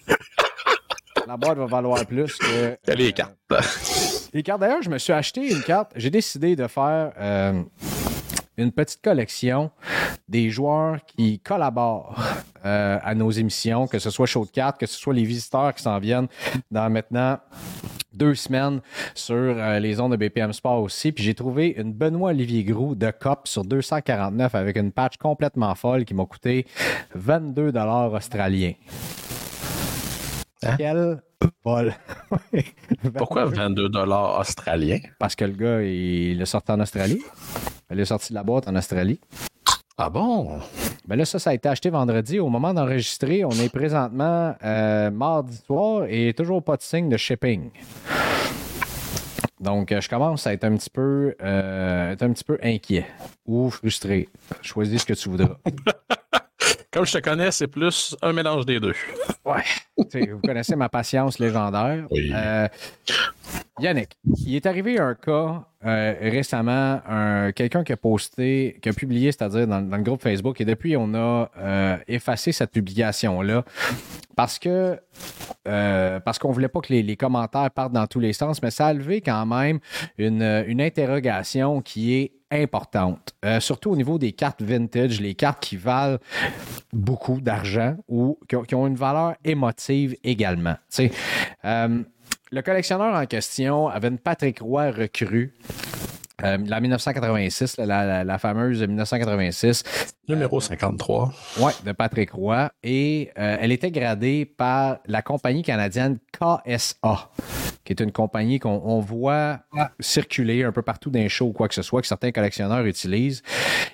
La 1.29 1.37
boîte 1.37 1.59
va 1.59 1.67
valoir 1.67 2.07
plus 2.07 2.37
que. 2.37 2.79
Les 2.95 3.09
euh, 3.09 3.13
cartes. 3.13 3.37
Les 4.33 4.43
cartes, 4.43 4.61
d'ailleurs, 4.63 4.81
je 4.81 4.89
me 4.89 4.97
suis 4.97 5.13
acheté 5.13 5.53
une 5.53 5.63
carte. 5.63 5.93
J'ai 5.95 6.09
décidé 6.09 6.57
de 6.57 6.67
faire 6.67 7.13
euh, 7.21 7.63
une 8.57 8.73
petite 8.73 9.03
collection 9.03 9.71
des 10.27 10.49
joueurs 10.49 11.05
qui 11.05 11.39
collaborent 11.41 12.19
euh, 12.65 12.99
à 13.03 13.15
nos 13.15 13.31
émissions, 13.31 13.87
que 13.87 13.99
ce 13.99 14.09
soit 14.09 14.25
Show 14.25 14.47
de 14.47 14.51
cartes, 14.51 14.81
que 14.81 14.87
ce 14.87 14.99
soit 14.99 15.13
les 15.13 15.25
visiteurs 15.25 15.75
qui 15.75 15.83
s'en 15.83 15.99
viennent 15.99 16.29
dans 16.71 16.89
maintenant 16.89 17.39
deux 18.15 18.35
semaines 18.35 18.81
sur 19.15 19.37
euh, 19.37 19.79
les 19.81 20.01
ondes 20.01 20.13
de 20.13 20.17
BPM 20.17 20.55
Sport 20.55 20.81
aussi. 20.81 21.13
Puis 21.13 21.25
j'ai 21.25 21.35
trouvé 21.35 21.75
une 21.77 21.93
Benoît 21.93 22.31
Olivier 22.31 22.65
Groux 22.65 22.95
de 22.95 23.11
COP 23.11 23.47
sur 23.47 23.65
249 23.65 24.55
avec 24.55 24.79
une 24.79 24.93
patch 24.93 25.19
complètement 25.19 25.75
folle 25.75 26.07
qui 26.07 26.15
m'a 26.15 26.25
coûté 26.25 26.67
22 27.15 27.71
dollars 27.71 28.15
australiens. 28.15 28.73
Hein? 30.65 30.77
Quel! 30.77 31.23
Pourquoi 33.17 33.45
22 33.45 33.91
australiens? 34.39 35.01
Parce 35.19 35.37
que 35.37 35.45
le 35.45 35.53
gars, 35.53 35.83
il 35.83 36.39
l'a 36.39 36.47
sorti 36.47 36.73
en 36.73 36.81
Australie. 36.81 37.21
Elle 37.89 38.01
est 38.01 38.05
sortie 38.05 38.31
de 38.31 38.35
la 38.35 38.43
boîte 38.43 38.69
en 38.69 38.75
Australie. 38.75 39.21
Ah 39.97 40.11
bon? 40.11 40.61
Ben 41.07 41.17
là, 41.17 41.25
ça, 41.25 41.39
ça 41.39 41.51
a 41.51 41.55
été 41.55 41.69
acheté 41.69 41.91
vendredi. 41.91 42.39
Au 42.39 42.49
moment 42.49 42.73
d'enregistrer, 42.73 43.45
on 43.45 43.51
est 43.51 43.73
présentement 43.73 44.55
euh, 44.65 45.11
mardi 45.11 45.57
soir 45.57 46.07
et 46.09 46.33
toujours 46.35 46.63
pas 46.63 46.77
de 46.77 46.83
signe 46.83 47.09
de 47.09 47.17
shipping. 47.17 47.71
Donc, 49.61 49.91
euh, 49.91 50.01
je 50.01 50.09
commence 50.09 50.47
à 50.47 50.53
être 50.53 50.65
un 50.65 50.77
petit 50.77 50.91
peu, 50.91 51.35
euh, 51.43 52.13
être 52.13 52.23
un 52.23 52.33
petit 52.33 52.45
peu 52.45 52.59
inquiet 52.63 53.07
ou 53.47 53.71
frustré. 53.71 54.29
Choisis 54.63 55.03
ce 55.03 55.07
que 55.07 55.15
tu 55.15 55.29
voudras. 55.31 55.57
Comme 56.91 57.05
je 57.05 57.13
te 57.13 57.19
connais, 57.19 57.51
c'est 57.51 57.67
plus 57.67 58.17
un 58.23 58.33
mélange 58.33 58.65
des 58.65 58.81
deux. 58.81 58.95
Ouais. 59.45 59.63
Vous 59.97 60.41
connaissez 60.45 60.75
ma 60.75 60.89
patience 60.89 61.39
légendaire. 61.39 62.07
Oui. 62.11 62.31
Euh, 62.35 62.67
Yannick, 63.79 64.17
il 64.47 64.57
est 64.57 64.65
arrivé 64.67 64.99
un 64.99 65.15
cas 65.15 65.65
euh, 65.85 66.15
récemment, 66.21 67.01
un- 67.09 67.53
quelqu'un 67.53 67.85
qui 67.85 67.93
a 67.93 67.97
posté, 67.97 68.79
qui 68.83 68.89
a 68.89 68.93
publié, 68.93 69.31
c'est-à-dire 69.33 69.67
dans, 69.67 69.81
dans 69.83 69.97
le 69.99 70.03
groupe 70.03 70.23
Facebook, 70.23 70.61
et 70.61 70.65
depuis, 70.65 70.97
on 70.97 71.15
a 71.15 71.51
euh, 71.59 71.97
effacé 72.09 72.53
cette 72.53 72.71
publication-là 72.73 73.65
parce 74.35 74.59
que 74.59 74.99
euh, 75.67 76.21
parce 76.21 76.39
qu'on 76.39 76.53
voulait 76.53 76.69
pas 76.69 76.81
que 76.81 76.93
les, 76.93 77.03
les 77.03 77.17
commentaires 77.17 77.71
partent 77.71 77.93
dans 77.93 78.07
tous 78.07 78.21
les 78.21 78.33
sens, 78.33 78.63
mais 78.63 78.71
ça 78.71 78.87
a 78.87 78.93
levé 78.95 79.21
quand 79.21 79.45
même 79.47 79.79
une, 80.17 80.43
une 80.67 80.81
interrogation 80.81 81.83
qui 81.83 82.15
est 82.15 82.33
importante, 82.51 83.35
Euh, 83.45 83.61
surtout 83.61 83.91
au 83.91 83.97
niveau 83.97 84.17
des 84.19 84.33
cartes 84.33 84.63
vintage, 84.63 85.21
les 85.21 85.35
cartes 85.35 85.63
qui 85.63 85.77
valent 85.77 86.17
beaucoup 86.93 87.41
d'argent 87.41 87.97
ou 88.09 88.39
qui 88.49 88.57
ont, 88.57 88.63
qui 88.63 88.75
ont 88.75 88.87
une 88.87 88.97
valeur 88.97 89.35
émotive 89.45 90.17
également. 90.25 90.77
Euh, 91.65 92.03
le 92.51 92.63
collectionneur 92.63 93.15
en 93.15 93.27
question 93.27 93.89
avait 93.89 94.09
une 94.09 94.19
Patrick 94.19 94.61
Roy 94.61 94.91
recrue. 94.91 95.55
euh, 96.45 96.57
la 96.67 96.81
1986, 96.81 97.77
la, 97.79 97.85
la- 98.07 98.25
la 98.25 98.39
fameuse 98.39 98.81
1986, 98.83 99.83
Numéro 100.29 100.61
53. 100.61 101.33
Ouais, 101.61 101.73
de 101.85 101.93
Patrick 101.93 102.31
Roy. 102.31 102.71
Et 102.83 103.31
euh, 103.39 103.57
elle 103.61 103.73
était 103.73 103.91
gradée 103.91 104.45
par 104.47 104.99
la 105.07 105.21
compagnie 105.23 105.63
canadienne 105.63 106.19
KSA, 106.33 107.31
qui 107.89 107.95
est 107.95 108.01
une 108.05 108.13
compagnie 108.13 108.59
qu'on 108.59 108.83
on 108.85 109.01
voit 109.01 109.61
circuler 109.99 110.63
un 110.63 110.73
peu 110.73 110.83
partout 110.83 111.09
dans 111.09 111.19
les 111.21 111.31
shows 111.31 111.47
ou 111.47 111.53
quoi 111.55 111.69
que 111.69 111.75
ce 111.75 111.81
soit, 111.81 112.03
que 112.03 112.07
certains 112.07 112.33
collectionneurs 112.33 112.85
utilisent. 112.85 113.43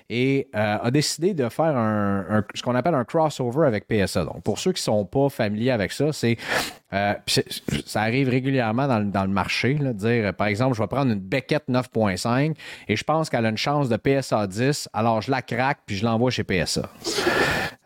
Et 0.09 0.49
euh, 0.53 0.77
a 0.83 0.91
décidé 0.91 1.33
de 1.33 1.47
faire 1.47 1.77
un, 1.77 2.43
ce 2.53 2.61
qu'on 2.61 2.75
appelle 2.75 2.93
un 2.93 3.05
crossover 3.05 3.65
avec 3.65 3.87
PSA. 3.87 4.25
Donc, 4.25 4.43
pour 4.43 4.59
ceux 4.59 4.73
qui 4.73 4.81
ne 4.81 4.83
sont 4.83 5.05
pas 5.05 5.29
familiers 5.29 5.71
avec 5.71 5.93
ça, 5.93 6.11
c'est. 6.11 6.35
euh, 6.91 7.13
c'est- 7.25 7.47
ça 7.85 8.01
arrive 8.01 8.27
régulièrement 8.27 8.85
dans, 8.87 8.99
le- 8.99 9.05
dans 9.05 9.23
le 9.23 9.29
marché, 9.31 9.75
dire, 9.93 10.33
par 10.33 10.47
exemple, 10.47 10.75
je 10.75 10.81
vais 10.81 10.87
prendre 10.87 11.13
une 11.13 11.19
Beckett 11.19 11.63
9.5 11.69 12.53
et 12.89 12.95
je 12.97 13.03
pense 13.05 13.29
qu'elle 13.29 13.45
a 13.45 13.49
une 13.49 13.57
chance 13.57 13.87
de 13.87 13.95
PSA 13.95 14.45
10, 14.47 14.89
alors 14.91 15.21
je 15.21 15.31
la 15.31 15.41
craque 15.41 15.79
puis 15.85 15.95
je 15.95 16.03
l'envoie 16.03 16.31
chez 16.31 16.43
PSA. 16.43 16.89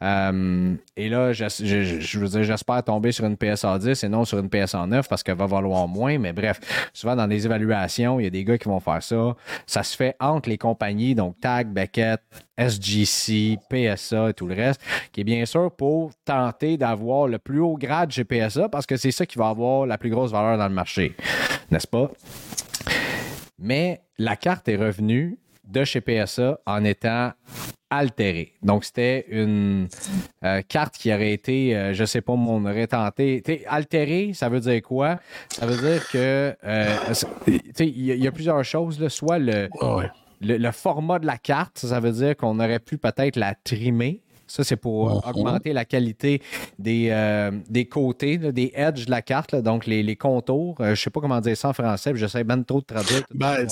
Euh, 0.01 0.75
et 0.95 1.09
là, 1.09 1.33
je, 1.33 1.47
j'espère 1.49 2.83
tomber 2.83 3.11
sur 3.11 3.25
une 3.25 3.37
PSA 3.37 3.79
10 3.79 4.03
et 4.03 4.09
non 4.09 4.25
sur 4.25 4.39
une 4.39 4.49
PSA 4.49 4.85
9 4.85 5.07
parce 5.09 5.23
qu'elle 5.23 5.37
va 5.37 5.45
valoir 5.45 5.87
moins. 5.87 6.17
Mais 6.17 6.33
bref, 6.33 6.59
souvent 6.93 7.15
dans 7.15 7.27
les 7.27 7.45
évaluations, 7.45 8.19
il 8.19 8.23
y 8.23 8.27
a 8.27 8.29
des 8.29 8.43
gars 8.43 8.57
qui 8.57 8.67
vont 8.67 8.79
faire 8.79 9.03
ça. 9.03 9.35
Ça 9.65 9.83
se 9.83 9.95
fait 9.95 10.15
entre 10.19 10.49
les 10.49 10.57
compagnies, 10.57 11.15
donc 11.15 11.39
Tag, 11.39 11.67
Beckett, 11.67 12.21
SGC, 12.57 13.57
PSA 13.69 14.29
et 14.29 14.33
tout 14.33 14.47
le 14.47 14.55
reste, 14.55 14.81
qui 15.11 15.21
est 15.21 15.25
bien 15.25 15.45
sûr 15.45 15.71
pour 15.71 16.11
tenter 16.25 16.77
d'avoir 16.77 17.27
le 17.27 17.39
plus 17.39 17.59
haut 17.59 17.77
grade 17.77 18.11
chez 18.11 18.23
PSA 18.23 18.69
parce 18.69 18.85
que 18.85 18.97
c'est 18.97 19.11
ça 19.11 19.25
qui 19.25 19.37
va 19.37 19.49
avoir 19.49 19.85
la 19.85 19.97
plus 19.97 20.09
grosse 20.09 20.31
valeur 20.31 20.57
dans 20.57 20.67
le 20.67 20.73
marché. 20.73 21.15
N'est-ce 21.71 21.87
pas? 21.87 22.11
Mais 23.57 24.01
la 24.17 24.35
carte 24.35 24.67
est 24.69 24.77
revenue 24.77 25.37
de 25.67 25.83
chez 25.83 26.01
PSA 26.01 26.59
en 26.65 26.83
étant 26.83 27.31
altérée. 27.89 28.53
Donc, 28.61 28.83
c'était 28.85 29.25
une 29.29 29.87
euh, 30.43 30.61
carte 30.67 30.95
qui 30.97 31.13
aurait 31.13 31.31
été, 31.33 31.75
euh, 31.75 31.93
je 31.93 32.05
sais 32.05 32.21
pas, 32.21 32.33
on 32.33 32.65
aurait 32.65 32.87
tenté. 32.87 33.41
Tu 33.43 33.53
sais, 33.53 33.65
altérée, 33.67 34.31
ça 34.33 34.49
veut 34.49 34.59
dire 34.59 34.81
quoi? 34.81 35.19
Ça 35.49 35.65
veut 35.65 35.77
dire 35.77 36.07
que, 36.09 36.55
euh, 36.63 36.95
il 37.47 38.05
y, 38.05 38.11
a- 38.11 38.15
il 38.15 38.23
y 38.23 38.27
a 38.27 38.31
plusieurs 38.31 38.63
choses. 38.63 38.99
là. 38.99 39.09
Soit 39.09 39.39
le, 39.39 39.69
ouais. 39.81 40.09
le, 40.41 40.57
le 40.57 40.71
format 40.71 41.19
de 41.19 41.25
la 41.25 41.37
carte, 41.37 41.79
ça 41.79 41.99
veut 41.99 42.11
dire 42.11 42.35
qu'on 42.37 42.59
aurait 42.59 42.79
pu 42.79 42.97
peut-être 42.97 43.35
la 43.35 43.55
trimer. 43.55 44.21
Ça, 44.49 44.63
c'est 44.63 44.75
pour 44.75 45.09
Mhm. 45.09 45.21
augmenter 45.29 45.71
la 45.73 45.85
qualité 45.85 46.41
des, 46.77 47.07
euh, 47.11 47.51
des 47.69 47.85
côtés, 47.85 48.37
là, 48.37 48.51
des 48.51 48.71
edges 48.75 49.05
de 49.05 49.11
la 49.11 49.21
carte, 49.21 49.51
là, 49.53 49.61
donc 49.61 49.85
les, 49.85 50.03
les 50.03 50.15
contours. 50.15 50.75
Euh, 50.81 50.95
je 50.95 51.01
sais 51.01 51.09
pas 51.09 51.21
comment 51.21 51.39
dire 51.39 51.55
ça 51.55 51.69
en 51.69 51.73
français, 51.73 52.11
puis 52.11 52.19
j'essaie 52.19 52.43
bien 52.43 52.61
trop 52.63 52.79
de 52.81 52.85
traduire. 52.85 53.23
Ben, 53.33 53.65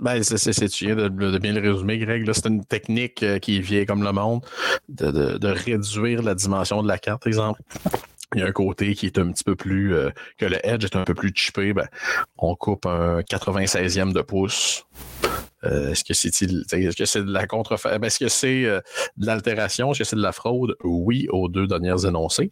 ben, 0.00 0.22
c'est, 0.22 0.68
tu 0.68 0.86
viens 0.86 0.94
de, 0.96 1.08
de 1.08 1.38
bien 1.38 1.52
le 1.52 1.72
résumer, 1.72 1.98
Greg. 1.98 2.30
C'est 2.32 2.46
une 2.46 2.64
technique 2.64 3.22
euh, 3.22 3.38
qui 3.38 3.60
vieille 3.60 3.86
comme 3.86 4.02
le 4.04 4.12
monde 4.12 4.44
de, 4.88 5.10
de- 5.10 5.38
de 5.38 5.48
réduire 5.48 6.22
la 6.22 6.34
dimension 6.34 6.82
de 6.82 6.88
la 6.88 6.98
carte, 6.98 7.26
exemple. 7.26 7.60
Il 8.34 8.40
y 8.40 8.42
a 8.42 8.46
un 8.46 8.52
côté 8.52 8.94
qui 8.94 9.06
est 9.06 9.18
un 9.18 9.30
petit 9.32 9.44
peu 9.44 9.56
plus. 9.56 9.94
euh, 9.94 10.10
que 10.38 10.46
le 10.46 10.58
edge 10.66 10.84
est 10.84 10.96
un 10.96 11.04
peu 11.04 11.14
plus 11.14 11.32
chippé. 11.34 11.72
Ben, 11.72 11.86
on 12.38 12.54
coupe 12.54 12.86
un 12.86 13.20
96e 13.22 14.12
de 14.12 14.22
pouce. 14.22 14.86
Euh, 15.64 15.90
est-ce 15.90 16.04
que 16.04 16.14
c'est 16.14 16.28
est-ce 16.28 16.96
que 16.96 17.04
c'est 17.04 17.22
de 17.24 17.32
la 17.32 17.46
contrefaçon? 17.46 18.00
Est-ce 18.02 18.18
que 18.18 18.28
c'est 18.28 18.64
euh, 18.64 18.80
de 19.16 19.26
l'altération? 19.26 19.92
Est-ce 19.92 20.00
que 20.00 20.04
c'est 20.04 20.16
de 20.16 20.22
la 20.22 20.32
fraude? 20.32 20.76
Oui, 20.82 21.26
aux 21.30 21.48
deux 21.48 21.66
dernières 21.66 22.04
énoncées. 22.04 22.50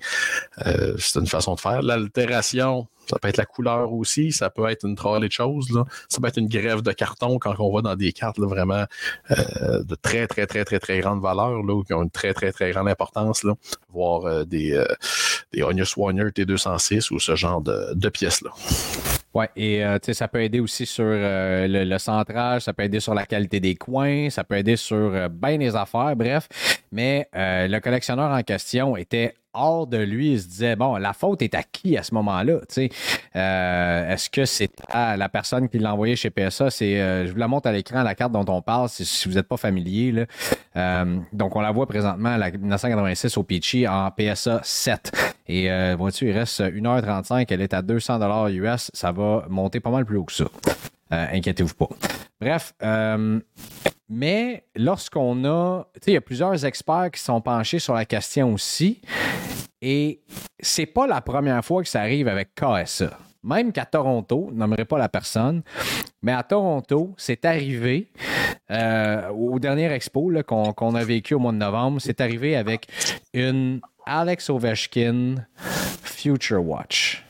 Euh, 0.66 0.94
c'est 0.98 1.18
une 1.18 1.26
façon 1.26 1.54
de 1.54 1.60
faire. 1.60 1.82
L'altération, 1.82 2.88
ça 3.10 3.18
peut 3.18 3.28
être 3.28 3.38
la 3.38 3.46
couleur 3.46 3.92
aussi, 3.92 4.30
ça 4.30 4.50
peut 4.50 4.68
être 4.68 4.86
une 4.86 4.94
trolley 4.94 5.26
de 5.26 5.32
choses. 5.32 5.70
Là. 5.70 5.84
Ça 6.08 6.20
peut 6.20 6.28
être 6.28 6.38
une 6.38 6.48
grève 6.48 6.82
de 6.82 6.92
carton 6.92 7.38
quand 7.38 7.54
on 7.58 7.74
va 7.74 7.82
dans 7.82 7.96
des 7.96 8.12
cartes 8.12 8.38
là, 8.38 8.46
vraiment 8.46 8.84
euh, 9.32 9.82
de 9.82 9.94
très, 9.96 10.26
très, 10.28 10.46
très, 10.46 10.64
très, 10.64 10.78
très 10.78 11.00
grande 11.00 11.20
valeur, 11.20 11.62
là, 11.62 11.74
ou 11.74 11.82
qui 11.82 11.92
ont 11.92 12.02
une 12.02 12.10
très, 12.10 12.32
très, 12.34 12.52
très 12.52 12.70
grande 12.70 12.88
importance, 12.88 13.42
là, 13.42 13.54
voire 13.92 14.26
euh, 14.26 14.44
des, 14.44 14.72
euh, 14.72 14.86
des 15.52 15.62
Onius 15.62 15.96
Warner 15.96 16.30
T206 16.30 17.12
ou 17.12 17.18
ce 17.18 17.34
genre 17.34 17.60
de, 17.60 17.94
de 17.94 18.08
pièces-là. 18.08 18.50
Ouais, 19.32 19.48
et 19.54 19.84
euh, 19.84 19.98
ça 20.12 20.26
peut 20.26 20.42
aider 20.42 20.58
aussi 20.58 20.86
sur 20.86 21.04
euh, 21.06 21.68
le, 21.68 21.98
centrage, 21.98 22.62
ça 22.62 22.72
peut 22.72 22.82
aider 22.82 22.98
sur 22.98 23.14
la 23.14 23.26
qualité 23.26 23.60
des 23.60 23.76
coins, 23.76 24.28
ça 24.28 24.42
peut 24.42 24.56
aider 24.56 24.74
sur 24.74 24.96
euh, 24.96 25.28
bien 25.28 25.56
des 25.56 25.76
affaires, 25.76 26.16
bref. 26.16 26.48
Mais 26.90 27.28
le 27.32 27.78
collectionneur 27.78 28.32
en 28.32 28.42
question 28.42 28.96
était 28.96 29.34
hors 29.52 29.86
de 29.86 29.98
lui, 29.98 30.32
il 30.32 30.40
se 30.40 30.48
disait 30.48 30.74
bon, 30.74 30.96
la 30.96 31.12
faute 31.12 31.42
est 31.42 31.54
à 31.54 31.62
qui 31.62 31.96
à 31.96 32.02
ce 32.02 32.12
moment-là 32.14 32.58
est-ce 33.34 34.30
que 34.30 34.44
c'est 34.44 34.72
à 34.88 35.16
la 35.16 35.28
personne 35.28 35.68
qui 35.68 35.78
l'a 35.78 35.92
envoyé 35.92 36.16
chez 36.16 36.30
PSA 36.30 36.68
je 36.70 37.30
vous 37.30 37.38
la 37.38 37.46
montre 37.46 37.68
à 37.68 37.72
l'écran 37.72 38.02
la 38.02 38.16
carte 38.16 38.32
dont 38.32 38.44
on 38.48 38.62
parle, 38.62 38.88
si, 38.88 39.28
vous 39.28 39.34
n'êtes 39.36 39.46
pas 39.46 39.56
familier. 39.56 40.26
Là. 40.74 41.04
Donc 41.32 41.54
on 41.54 41.60
la 41.60 41.70
voit 41.70 41.86
présentement 41.86 42.36
la 42.36 42.50
1986 42.50 43.36
au 43.36 43.44
Peachy 43.44 43.86
en 43.86 44.10
PSA 44.10 44.60
7. 44.64 45.29
Et 45.46 45.70
euh, 45.70 45.96
vois-tu, 45.98 46.28
il 46.28 46.32
reste 46.32 46.60
1h35, 46.60 47.46
elle 47.50 47.60
est 47.60 47.74
à 47.74 47.82
200 47.82 48.48
US, 48.48 48.90
ça 48.92 49.12
va 49.12 49.44
monter 49.48 49.80
pas 49.80 49.90
mal 49.90 50.04
plus 50.04 50.16
haut 50.16 50.24
que 50.24 50.32
ça. 50.32 50.44
Euh, 51.12 51.26
inquiétez-vous 51.32 51.74
pas. 51.74 51.88
Bref, 52.40 52.72
euh, 52.82 53.40
mais 54.08 54.64
lorsqu'on 54.76 55.44
a, 55.44 55.86
tu 55.94 56.00
sais, 56.02 56.10
il 56.12 56.14
y 56.14 56.16
a 56.16 56.20
plusieurs 56.20 56.64
experts 56.64 57.10
qui 57.12 57.20
sont 57.20 57.40
penchés 57.40 57.78
sur 57.78 57.94
la 57.94 58.04
question 58.04 58.54
aussi, 58.54 59.00
et 59.82 60.22
c'est 60.60 60.86
pas 60.86 61.06
la 61.06 61.20
première 61.20 61.64
fois 61.64 61.82
que 61.82 61.88
ça 61.88 62.00
arrive 62.00 62.28
avec 62.28 62.54
KSA. 62.54 63.18
Même 63.42 63.72
qu'à 63.72 63.86
Toronto, 63.86 64.50
nommerai 64.52 64.84
pas 64.84 64.98
la 64.98 65.08
personne, 65.08 65.62
mais 66.22 66.32
à 66.32 66.42
Toronto, 66.42 67.14
c'est 67.16 67.44
arrivé 67.46 68.08
euh, 68.70 69.28
au 69.30 69.58
dernier 69.58 69.90
expo 69.92 70.30
là, 70.30 70.42
qu'on 70.42 70.94
a 70.94 71.04
vécu 71.04 71.34
au 71.34 71.38
mois 71.38 71.52
de 71.52 71.56
novembre, 71.56 72.00
c'est 72.00 72.20
arrivé 72.20 72.56
avec 72.56 72.86
une 73.32 73.80
Alex 74.12 74.50
Ovechkin 74.50 75.36
Future 76.02 76.60
Watch. 76.66 77.24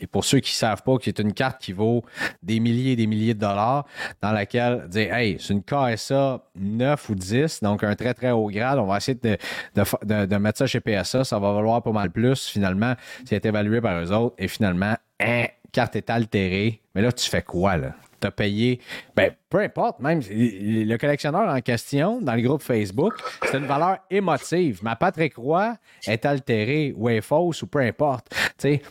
Et 0.00 0.06
pour 0.06 0.24
ceux 0.24 0.40
qui 0.40 0.52
ne 0.52 0.56
savent 0.56 0.82
pas, 0.82 0.96
qui 0.96 1.10
est 1.10 1.18
une 1.18 1.34
carte 1.34 1.60
qui 1.60 1.72
vaut 1.72 2.02
des 2.42 2.60
milliers 2.60 2.92
et 2.92 2.96
des 2.96 3.06
milliers 3.06 3.34
de 3.34 3.40
dollars, 3.40 3.84
dans 4.22 4.32
laquelle 4.32 4.86
dire 4.88 5.12
Hey, 5.14 5.36
c'est 5.38 5.52
une 5.52 5.62
KSA 5.62 6.42
9 6.56 7.08
ou 7.10 7.14
10, 7.14 7.62
donc 7.62 7.84
un 7.84 7.94
très 7.94 8.14
très 8.14 8.30
haut 8.30 8.48
grade. 8.50 8.78
On 8.78 8.86
va 8.86 8.96
essayer 8.96 9.18
de- 9.22 9.36
de 9.74 10.36
mettre 10.36 10.58
ça 10.58 10.66
chez 10.66 10.80
PSA. 10.80 11.24
Ça 11.24 11.38
va 11.38 11.52
valoir 11.52 11.82
pas 11.82 11.92
mal 11.92 12.10
plus, 12.10 12.46
finalement, 12.48 12.94
c'est 13.26 13.44
évalué 13.44 13.82
par 13.82 14.02
eux 14.02 14.10
autres. 14.12 14.34
Et 14.38 14.48
finalement, 14.48 14.94
hein, 15.20 15.44
carte 15.72 15.94
est 15.96 16.08
altérée. 16.08 16.80
Mais 16.94 17.02
là, 17.02 17.12
tu 17.12 17.28
fais 17.28 17.42
quoi, 17.42 17.76
là? 17.76 17.94
Tu 18.20 18.30
payé, 18.30 18.80
ben, 19.16 19.32
peu 19.48 19.60
importe, 19.60 20.00
même 20.00 20.20
le 20.30 20.96
collectionneur 20.96 21.48
en 21.48 21.60
question 21.60 22.20
dans 22.20 22.34
le 22.34 22.42
groupe 22.42 22.62
Facebook, 22.62 23.14
c'est 23.44 23.58
une 23.58 23.66
valeur 23.66 23.98
émotive. 24.10 24.80
Ma 24.82 24.96
Patrick 24.96 25.36
Roy 25.36 25.74
est 26.06 26.24
altérée 26.26 26.92
ou 26.96 27.08
est 27.08 27.20
fausse 27.20 27.62
ou 27.62 27.66
peu 27.66 27.80
importe. 27.80 28.28
Tu 28.30 28.38
sais, 28.58 28.82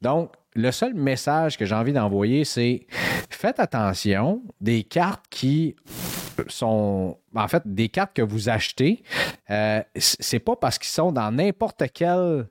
donc, 0.00 0.32
le 0.54 0.70
seul 0.72 0.94
message 0.94 1.56
que 1.56 1.64
j'ai 1.64 1.74
envie 1.74 1.92
d'envoyer, 1.92 2.44
c'est 2.44 2.86
faites 3.30 3.60
attention 3.60 4.42
des 4.60 4.82
cartes 4.82 5.24
qui 5.30 5.76
sont 6.48 7.18
en 7.34 7.48
fait 7.48 7.62
des 7.66 7.88
cartes 7.88 8.12
que 8.14 8.22
vous 8.22 8.48
achetez. 8.48 9.02
euh, 9.50 9.82
c'est 9.96 10.38
pas 10.38 10.56
parce 10.56 10.78
qu'ils 10.78 10.90
sont 10.90 11.12
dans 11.12 11.30
n'importe 11.30 11.82
quel 11.92 12.46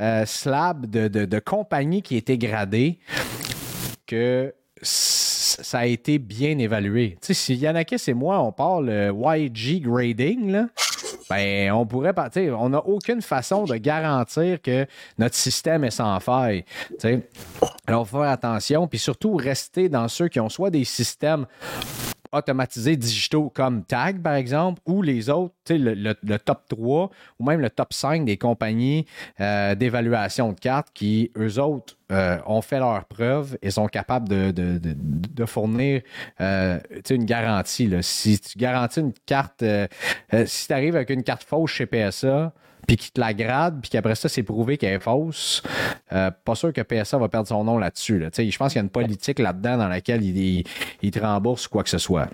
euh, 0.00 0.26
slab 0.26 0.86
de, 0.86 1.08
de, 1.08 1.24
de 1.24 1.38
compagnie 1.38 2.02
qui 2.02 2.16
est 2.16 2.26
dégradé 2.26 2.98
que 4.06 4.54
ça 5.60 5.80
a 5.80 5.86
été 5.86 6.18
bien 6.18 6.58
évalué. 6.58 7.16
Tu 7.20 7.28
sais, 7.28 7.34
si 7.34 7.54
Yanakis 7.56 8.02
et 8.08 8.14
moi, 8.14 8.40
on 8.40 8.52
parle 8.52 8.86
le 8.86 9.12
YG 9.12 9.82
grading, 9.82 10.50
là, 10.50 10.66
ben, 11.30 11.72
on 11.72 11.86
pourrait 11.86 12.14
sais, 12.32 12.50
on 12.50 12.70
n'a 12.70 12.78
aucune 12.78 13.22
façon 13.22 13.64
de 13.64 13.76
garantir 13.76 14.60
que 14.62 14.86
notre 15.18 15.34
système 15.34 15.84
est 15.84 15.90
sans 15.90 16.18
faille. 16.20 16.64
Tu 16.90 16.96
sais. 17.00 17.28
Alors, 17.86 18.06
faut 18.06 18.18
faire 18.18 18.30
attention, 18.30 18.86
puis 18.86 18.98
surtout 18.98 19.34
rester 19.36 19.88
dans 19.88 20.08
ceux 20.08 20.28
qui 20.28 20.40
ont 20.40 20.48
soit 20.48 20.70
des 20.70 20.84
systèmes 20.84 21.46
automatisés 22.32 22.96
digitaux 22.96 23.50
comme 23.50 23.84
Tag, 23.84 24.20
par 24.22 24.34
exemple, 24.34 24.80
ou 24.86 25.02
les 25.02 25.30
autres, 25.30 25.54
le, 25.70 25.94
le- 25.94 26.16
le 26.22 26.38
top 26.38 26.62
3 26.68 27.10
ou 27.38 27.44
même 27.44 27.60
le 27.60 27.70
top 27.70 27.92
5 27.92 28.24
des 28.24 28.36
compagnies 28.36 29.06
euh, 29.40 29.74
d'évaluation 29.74 30.52
de 30.52 30.58
cartes 30.60 30.88
qui, 30.94 31.30
eux 31.36 31.58
autres, 31.60 31.96
euh, 32.10 32.38
ont 32.46 32.62
fait 32.62 32.78
leurs 32.78 33.04
preuves 33.04 33.58
et 33.62 33.70
sont 33.70 33.86
capables 33.86 34.28
de, 34.28 34.50
de- 34.50 34.78
de- 34.78 35.44
fournir 35.46 36.02
euh, 36.40 36.78
une 37.10 37.24
garantie. 37.24 37.86
là. 37.86 38.02
Si 38.02 38.38
tu 38.38 38.58
garantis 38.58 39.00
une 39.00 39.12
carte, 39.26 39.64
si 40.46 40.66
tu 40.66 40.72
arrives 40.72 40.96
avec 40.96 41.10
une 41.10 41.22
carte 41.22 41.42
fausse 41.44 41.70
chez 41.70 41.86
PSA, 41.86 42.52
puis 42.88 42.96
qu'ils 42.96 43.12
te 43.12 43.20
la 43.20 43.32
gradent, 43.34 43.80
puis 43.80 43.90
qu'après 43.90 44.14
ça, 44.16 44.28
c'est 44.28 44.42
prouvé 44.42 44.78
qu'elle 44.78 44.94
est 44.94 45.00
fausse, 45.00 45.62
euh, 46.12 46.30
pas 46.44 46.54
sûr 46.56 46.72
que 46.72 46.80
PSA 46.80 47.18
va 47.18 47.28
perdre 47.28 47.46
son 47.46 47.62
nom 47.62 47.78
là-dessus. 47.78 48.18
là. 48.18 48.30
Je 48.36 48.56
pense 48.56 48.72
qu'il 48.72 48.78
y 48.78 48.82
a 48.82 48.84
une 48.84 48.90
politique 48.90 49.38
là-dedans 49.38 49.76
dans 49.76 49.88
laquelle 49.88 50.24
il, 50.24 50.36
il- 50.36 50.64
il 51.02 51.10
te 51.12 51.20
rembourse 51.20 51.66
ou 51.66 51.68
quoi 51.68 51.84
que 51.84 51.90
ce 51.90 51.98
soit. 51.98 52.28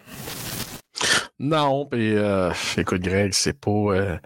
Non, 1.38 1.86
puis 1.86 2.14
euh, 2.16 2.50
écoute, 2.78 3.02
Greg, 3.02 3.32
c'est 3.34 3.58
pas. 3.58 3.70
euh, 3.70 4.16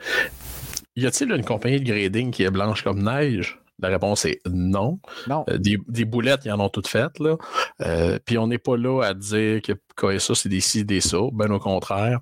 Y 0.97 1.07
a-t-il 1.07 1.33
une 1.33 1.45
compagnie 1.45 1.81
de 1.81 1.85
grading 1.91 2.31
qui 2.31 2.43
est 2.43 2.51
blanche 2.51 2.83
comme 2.85 3.03
neige? 3.03 3.59
La 3.81 3.89
réponse 3.89 4.25
est 4.25 4.41
non. 4.51 4.99
Non. 5.29 5.45
Euh, 5.49 5.57
des, 5.57 5.79
des 5.89 6.05
boulettes, 6.05 6.41
ils 6.45 6.51
en 6.53 6.59
ont 6.61 6.69
toutes 6.69 6.89
faites, 6.89 7.19
là. 7.21 7.37
Euh, 7.81 8.19
puis 8.25 8.37
on 8.37 8.49
n'est 8.49 8.59
pas 8.59 8.77
là 8.77 9.03
à 9.03 9.15
dire 9.15 9.63
que 9.63 9.73
KSA, 9.97 10.35
c'est 10.35 10.49
des 10.49 10.61
ci, 10.61 10.85
des 10.85 11.01
ça. 11.01 11.19
Ben 11.33 11.51
au 11.53 11.61
contraire. 11.61 12.19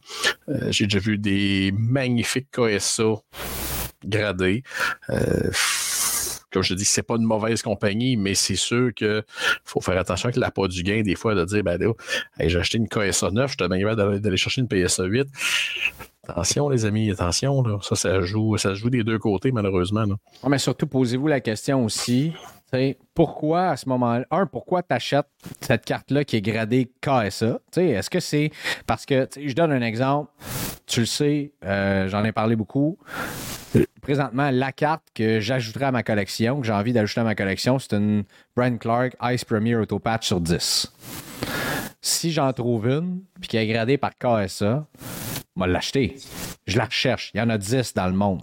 Euh, 0.50 0.68
J'ai 0.70 0.84
déjà 0.84 0.98
vu 0.98 1.18
des 1.18 1.72
magnifiques 1.76 2.48
KSA 2.52 3.14
gradés. 4.04 4.62
Euh, 5.10 5.50
comme 6.52 6.62
je 6.62 6.74
dis, 6.74 6.84
c'est 6.84 7.02
pas 7.02 7.16
une 7.16 7.24
mauvaise 7.24 7.62
compagnie, 7.62 8.16
mais 8.16 8.34
c'est 8.34 8.56
sûr 8.56 8.90
que 8.94 9.22
faut 9.64 9.80
faire 9.80 9.98
attention 9.98 10.28
avec 10.28 10.36
l'appât 10.36 10.68
du 10.68 10.82
gain, 10.82 11.02
des 11.02 11.14
fois, 11.14 11.34
de 11.34 11.44
dire, 11.44 11.62
ben 11.62 11.78
j'ai 12.40 12.58
acheté 12.58 12.78
une 12.78 12.88
KSA 12.88 13.30
9, 13.30 13.52
je 13.52 13.56
te 13.56 13.66
bien 13.66 13.94
d'aller 13.94 14.36
chercher 14.36 14.62
une 14.62 14.68
PSA 14.68 15.04
8. 15.04 15.26
Attention, 16.28 16.68
les 16.68 16.84
amis, 16.84 17.10
attention, 17.10 17.62
là. 17.62 17.78
Ça, 17.82 17.94
ça 17.94 18.20
joue, 18.22 18.56
ça 18.56 18.74
joue 18.74 18.90
des 18.90 19.04
deux 19.04 19.18
côtés, 19.18 19.52
malheureusement. 19.52 20.04
mais 20.48 20.58
surtout, 20.58 20.86
posez-vous 20.86 21.28
la 21.28 21.40
question 21.40 21.84
aussi. 21.84 22.32
Pourquoi 23.14 23.68
à 23.68 23.76
ce 23.76 23.88
moment-là, 23.88 24.26
un, 24.30 24.46
pourquoi 24.46 24.82
tu 24.82 24.92
achètes 24.92 25.26
cette 25.60 25.84
carte-là 25.84 26.24
qui 26.24 26.36
est 26.36 26.42
gradée 26.42 26.90
KSA? 27.00 27.60
Est-ce 27.76 28.10
que 28.10 28.20
c'est 28.20 28.50
parce 28.86 29.06
que, 29.06 29.28
je 29.36 29.54
donne 29.54 29.72
un 29.72 29.82
exemple, 29.82 30.30
tu 30.86 31.00
le 31.00 31.06
sais, 31.06 31.52
euh, 31.64 32.08
j'en 32.08 32.24
ai 32.24 32.32
parlé 32.32 32.56
beaucoup. 32.56 32.98
Présentement, 34.00 34.50
la 34.50 34.73
carte 34.73 35.02
que 35.14 35.40
j'ajouterai 35.40 35.87
à 35.87 35.92
ma 35.92 36.02
collection, 36.02 36.61
que 36.61 36.66
j'ai 36.66 36.73
envie 36.73 36.92
d'ajouter 36.92 37.21
à 37.21 37.25
ma 37.25 37.35
collection, 37.35 37.78
c'est 37.78 37.95
une 37.95 38.25
Brand 38.56 38.78
Clark 38.78 39.16
Ice 39.23 39.45
Premier 39.45 39.76
Auto 39.76 39.99
Patch 39.99 40.26
sur 40.26 40.40
10. 40.40 40.92
Si 42.00 42.30
j'en 42.30 42.52
trouve 42.52 42.87
une, 42.87 43.21
puis 43.40 43.49
qui 43.49 43.56
est 43.56 43.66
gradée 43.66 43.99
par 43.99 44.12
KSA, 44.16 44.87
je 45.56 45.62
vais 45.62 45.66
l'acheter. 45.68 46.16
Je 46.66 46.78
la 46.78 46.85
recherche. 46.85 47.30
Il 47.35 47.38
y 47.38 47.40
en 47.40 47.50
a 47.50 47.59
10 47.59 47.95
dans 47.95 48.06
le 48.06 48.12
monde. 48.12 48.42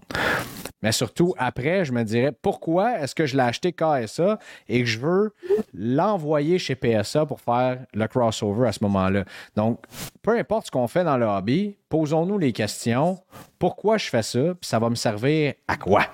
Mais 0.83 0.91
surtout, 0.91 1.33
après, 1.37 1.85
je 1.85 1.93
me 1.93 2.03
dirais 2.03 2.31
pourquoi 2.31 2.99
est-ce 2.99 3.15
que 3.15 3.25
je 3.25 3.35
l'ai 3.35 3.43
acheté 3.43 3.71
KSA 3.73 4.37
et 4.67 4.81
que 4.81 4.85
je 4.85 4.99
veux 4.99 5.33
l'envoyer 5.73 6.59
chez 6.59 6.75
PSA 6.75 7.25
pour 7.25 7.39
faire 7.41 7.79
le 7.93 8.07
crossover 8.07 8.67
à 8.67 8.71
ce 8.73 8.83
moment-là? 8.83 9.23
Donc, 9.55 9.79
peu 10.21 10.37
importe 10.37 10.67
ce 10.67 10.71
qu'on 10.71 10.87
fait 10.87 11.03
dans 11.03 11.17
le 11.17 11.25
hobby, 11.25 11.77
posons-nous 11.89 12.37
les 12.37 12.51
questions. 12.51 13.19
Pourquoi 13.57 13.97
je 13.97 14.09
fais 14.09 14.23
ça? 14.23 14.53
Puis 14.59 14.67
ça 14.69 14.77
va 14.77 14.89
me 14.89 14.95
servir 14.95 15.53
à 15.67 15.77
quoi? 15.77 16.05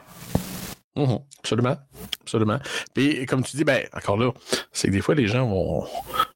Mhm, 0.96 1.20
Absolument. 1.40 1.78
Absolument. 2.22 2.60
Puis, 2.94 3.26
comme 3.26 3.44
tu 3.44 3.58
dis, 3.58 3.64
ben, 3.64 3.82
encore 3.94 4.18
là, 4.18 4.32
c'est 4.72 4.90
que 4.90 4.94
des 4.94 5.02
fois, 5.02 5.16
les 5.16 5.28
gens 5.28 5.48
vont. 5.48 5.86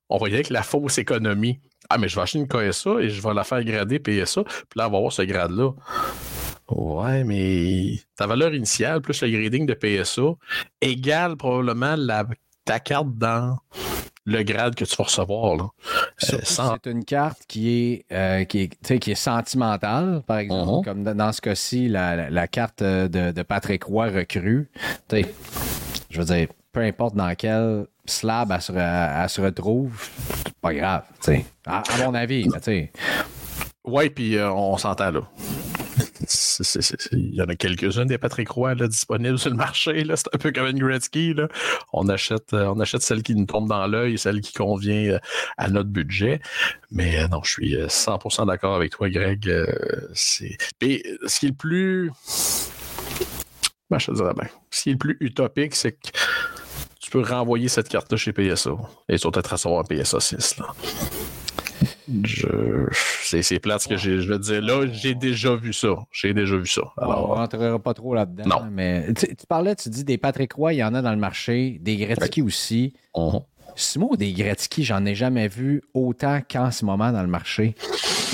On 0.09 0.17
va 0.17 0.29
y 0.29 0.43
la 0.49 0.63
fausse 0.63 0.97
économie. 0.97 1.59
Ah, 1.89 1.97
mais 1.97 2.07
je 2.07 2.15
vais 2.15 2.21
acheter 2.21 2.39
une 2.39 2.47
KSA 2.47 3.01
et 3.01 3.09
je 3.09 3.21
vais 3.21 3.33
la 3.33 3.43
faire 3.43 3.63
grader 3.63 3.99
PSA, 3.99 4.43
puis 4.43 4.77
là, 4.77 4.87
on 4.87 4.91
va 4.91 4.97
avoir 4.97 5.11
ce 5.11 5.21
grade-là. 5.21 5.71
Ouais, 6.69 7.23
mais 7.23 7.99
ta 8.15 8.25
valeur 8.27 8.53
initiale 8.53 9.01
plus 9.01 9.21
le 9.21 9.29
grading 9.29 9.65
de 9.65 9.73
PSA 9.73 10.35
égale 10.81 11.35
probablement 11.35 11.95
la, 11.97 12.25
ta 12.65 12.79
carte 12.79 13.09
dans 13.17 13.57
le 14.25 14.41
grade 14.43 14.73
que 14.75 14.85
tu 14.85 14.95
vas 14.95 15.03
recevoir. 15.03 15.71
Sans- 16.17 16.75
C'est 16.81 16.89
une 16.89 17.03
carte 17.03 17.41
qui 17.47 17.69
est, 17.69 18.05
euh, 18.13 18.45
qui, 18.45 18.69
est, 18.87 18.99
qui 18.99 19.11
est 19.11 19.15
sentimentale, 19.15 20.23
par 20.25 20.37
exemple, 20.37 20.71
Mhm. 20.71 20.83
comme 20.85 21.03
dans, 21.17 21.31
ce 21.33 21.41
cas-ci, 21.41 21.89
la, 21.89 22.15
la- 22.15 22.29
la 22.29 22.47
carte 22.47 22.81
euh, 22.81 23.09
de, 23.09 23.31
de 23.33 23.41
Patrick 23.43 23.83
Roy 23.83 24.07
recrue. 24.09 24.69
Je 26.09 26.19
veux 26.19 26.25
dire, 26.25 26.47
peu 26.71 26.79
importe 26.81 27.15
dans 27.15 27.33
quel 27.35 27.85
slab 28.05 28.51
elle 28.53 28.61
se, 28.61 28.71
elle 28.71 29.29
se 29.29 29.41
retrouve, 29.41 30.09
c'est 30.45 30.53
pas 30.61 30.73
grave. 30.73 31.03
À, 31.65 31.79
à 31.93 32.05
mon 32.05 32.13
avis, 32.13 32.45
là. 32.45 32.59
Ouais, 33.83 34.09
puis 34.09 34.37
euh, 34.37 34.49
on 34.51 34.77
s'entend 34.77 35.11
là. 35.11 35.21
Il 37.11 37.35
y 37.35 37.41
en 37.41 37.45
a 37.45 37.55
quelques-unes 37.55 38.05
des 38.05 38.17
Patrick 38.17 38.49
Roy 38.49 38.75
là, 38.75 38.87
disponibles 38.87 39.37
sur 39.37 39.49
le 39.49 39.55
marché. 39.55 40.03
C'est 40.15 40.33
un 40.33 40.37
peu 40.37 40.51
comme 40.51 40.67
une 40.67 40.79
Gretzky. 40.79 41.33
Là. 41.33 41.47
On, 41.91 42.07
achète, 42.09 42.53
euh, 42.53 42.65
on 42.67 42.79
achète 42.79 43.01
celle 43.01 43.23
qui 43.23 43.35
nous 43.35 43.45
tombe 43.45 43.67
dans 43.67 43.85
l'œil, 43.87 44.17
celle 44.17 44.41
qui 44.41 44.53
convient 44.53 45.13
euh, 45.13 45.19
à 45.57 45.69
notre 45.69 45.89
budget. 45.89 46.41
Mais 46.91 47.19
euh, 47.19 47.27
non, 47.27 47.41
je 47.43 47.51
suis 47.51 47.75
euh, 47.75 47.87
100% 47.87 48.47
d'accord 48.47 48.75
avec 48.75 48.91
toi, 48.91 49.09
Greg. 49.09 49.51
c'est... 50.13 50.57
Euh, 50.83 51.17
ce 51.27 51.39
qui 51.39 51.45
est 51.47 51.49
le 51.49 51.55
plus. 51.55 52.11
Ben, 53.89 53.99
je 53.99 54.07
te 54.07 54.11
dirais. 54.13 54.33
Ce 54.71 54.83
qui 54.83 54.89
est 54.89 54.93
le 54.93 54.97
plus 54.97 55.17
utopique, 55.19 55.75
c'est 55.75 55.93
que 55.93 56.09
tu 56.99 57.11
peux 57.11 57.21
renvoyer 57.21 57.67
cette 57.67 57.89
carte-là 57.89 58.17
chez 58.17 58.31
PSA. 58.31 58.71
Et 59.09 59.17
tu 59.17 59.27
vas 59.27 59.31
peut-être 59.31 59.51
recevoir 59.51 59.81
un 59.81 59.83
PSA 59.83 60.19
6. 60.19 60.57
Là. 60.59 60.67
Je... 62.23 62.87
C'est, 63.21 63.59
plate 63.59 63.81
ce 63.81 63.87
que 63.87 63.97
j'ai, 63.97 64.21
je 64.21 64.31
veux 64.31 64.39
dire. 64.39 64.61
Là, 64.61 64.85
j'ai 64.91 65.15
déjà 65.15 65.55
vu 65.55 65.73
ça. 65.73 65.95
J'ai 66.11 66.33
déjà 66.33 66.57
vu 66.57 66.67
ça. 66.67 66.81
on 66.97 67.07
ne 67.07 67.13
rentrera 67.13 67.79
pas 67.79 67.93
trop 67.93 68.13
là-dedans. 68.13 68.43
Non. 68.47 68.67
Mais 68.71 69.13
tu, 69.13 69.27
tu 69.35 69.45
parlais, 69.47 69.75
tu 69.75 69.89
dis 69.89 70.03
des 70.03 70.17
Patrick 70.17 70.53
Roy, 70.53 70.73
il 70.73 70.77
y 70.77 70.83
en 70.83 70.93
a 70.93 71.01
dans 71.01 71.11
le 71.11 71.17
marché, 71.17 71.79
des 71.81 71.97
Gretzky 71.97 72.41
aussi. 72.41 72.93
on- 73.13 73.43
Simon, 73.75 74.11
des 74.15 74.33
Gretzky, 74.33 74.83
j'en 74.83 75.05
ai 75.05 75.15
jamais 75.15 75.47
vu 75.47 75.81
autant 75.93 76.39
qu'en 76.49 76.71
ce 76.71 76.85
moment 76.85 77.11
dans 77.11 77.21
le 77.21 77.27
marché. 77.27 77.75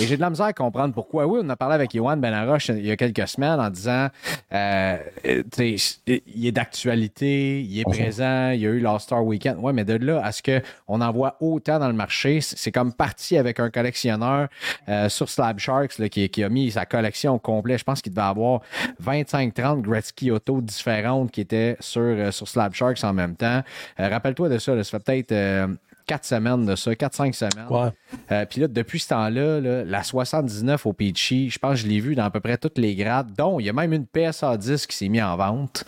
Et 0.01 0.07
j'ai 0.07 0.15
de 0.15 0.21
la 0.21 0.29
misère 0.29 0.45
à 0.45 0.53
comprendre 0.53 0.93
pourquoi. 0.93 1.27
Oui, 1.27 1.41
on 1.43 1.49
a 1.49 1.57
parlé 1.57 1.75
avec 1.75 1.93
Yohan 1.93 2.15
Benaroche 2.15 2.69
il 2.69 2.85
y 2.85 2.91
a 2.91 2.95
quelques 2.95 3.27
semaines 3.27 3.59
en 3.59 3.69
disant 3.69 4.07
euh, 4.53 4.97
il 5.25 6.47
est 6.47 6.51
d'actualité, 6.53 7.61
il 7.61 7.79
est 7.81 7.83
présent, 7.83 8.51
il 8.51 8.61
y 8.61 8.65
a 8.65 8.69
eu 8.69 8.79
l'All-Star 8.79 9.25
Weekend. 9.25 9.57
Oui, 9.61 9.73
mais 9.73 9.83
de 9.83 9.95
là 9.95 10.21
à 10.23 10.31
ce 10.31 10.41
qu'on 10.41 11.01
en 11.01 11.11
voit 11.11 11.35
autant 11.41 11.79
dans 11.79 11.89
le 11.89 11.93
marché, 11.93 12.39
c'est 12.39 12.71
comme 12.71 12.93
parti 12.93 13.35
avec 13.37 13.59
un 13.59 13.69
collectionneur 13.69 14.47
euh, 14.87 15.09
sur 15.09 15.27
Slab 15.27 15.59
Sharks 15.59 16.07
qui, 16.09 16.43
a 16.43 16.49
mis 16.49 16.71
sa 16.71 16.85
collection 16.85 17.35
au 17.35 17.39
complet. 17.39 17.77
Je 17.77 17.83
pense 17.83 18.01
qu'il 18.01 18.13
devait 18.13 18.25
avoir 18.25 18.61
25-30 19.03 19.81
Gretzky 19.81 20.31
auto 20.31 20.61
différentes 20.61 21.31
qui 21.31 21.41
étaient 21.41 21.75
sur, 21.81 22.01
euh, 22.01 22.31
sur 22.31 22.47
Slab 22.47 22.73
Sharks 22.73 23.03
en 23.03 23.13
même 23.13 23.35
temps. 23.35 23.63
Euh, 23.99 24.07
Rappelle-toi 24.07 24.47
de 24.47 24.57
ça, 24.59 24.81
ça 24.81 24.97
fait 24.97 25.03
peut-être. 25.03 25.28
Euh, 25.31 25.67
quatre 26.07 26.25
semaines 26.25 26.65
de 26.65 26.75
ça, 26.75 26.91
4-5 26.91 27.33
semaines. 27.33 27.67
Ouais. 27.69 27.89
Euh, 28.31 28.45
Puis 28.49 28.61
là, 28.61 28.67
depuis 28.67 28.99
ce 28.99 29.09
temps-là, 29.09 29.59
là, 29.61 29.83
la 29.85 30.01
79 30.03 30.85
au 30.87 30.93
Peachy, 30.93 31.49
je 31.51 31.59
pense 31.59 31.73
que 31.73 31.77
je 31.81 31.87
l'ai 31.87 31.99
vu 31.99 32.15
dans 32.15 32.23
à 32.25 32.31
peu 32.31 32.39
près 32.39 32.57
toutes 32.57 32.77
les 32.79 32.95
grades, 32.95 33.31
dont 33.37 33.59
il 33.59 33.67
y 33.67 33.69
a 33.69 33.73
même 33.73 33.93
une 33.93 34.07
PSA 34.07 34.57
10 34.57 34.87
qui 34.87 34.97
s'est 34.97 35.07
mise 35.09 35.21
en 35.21 35.37
vente 35.37 35.83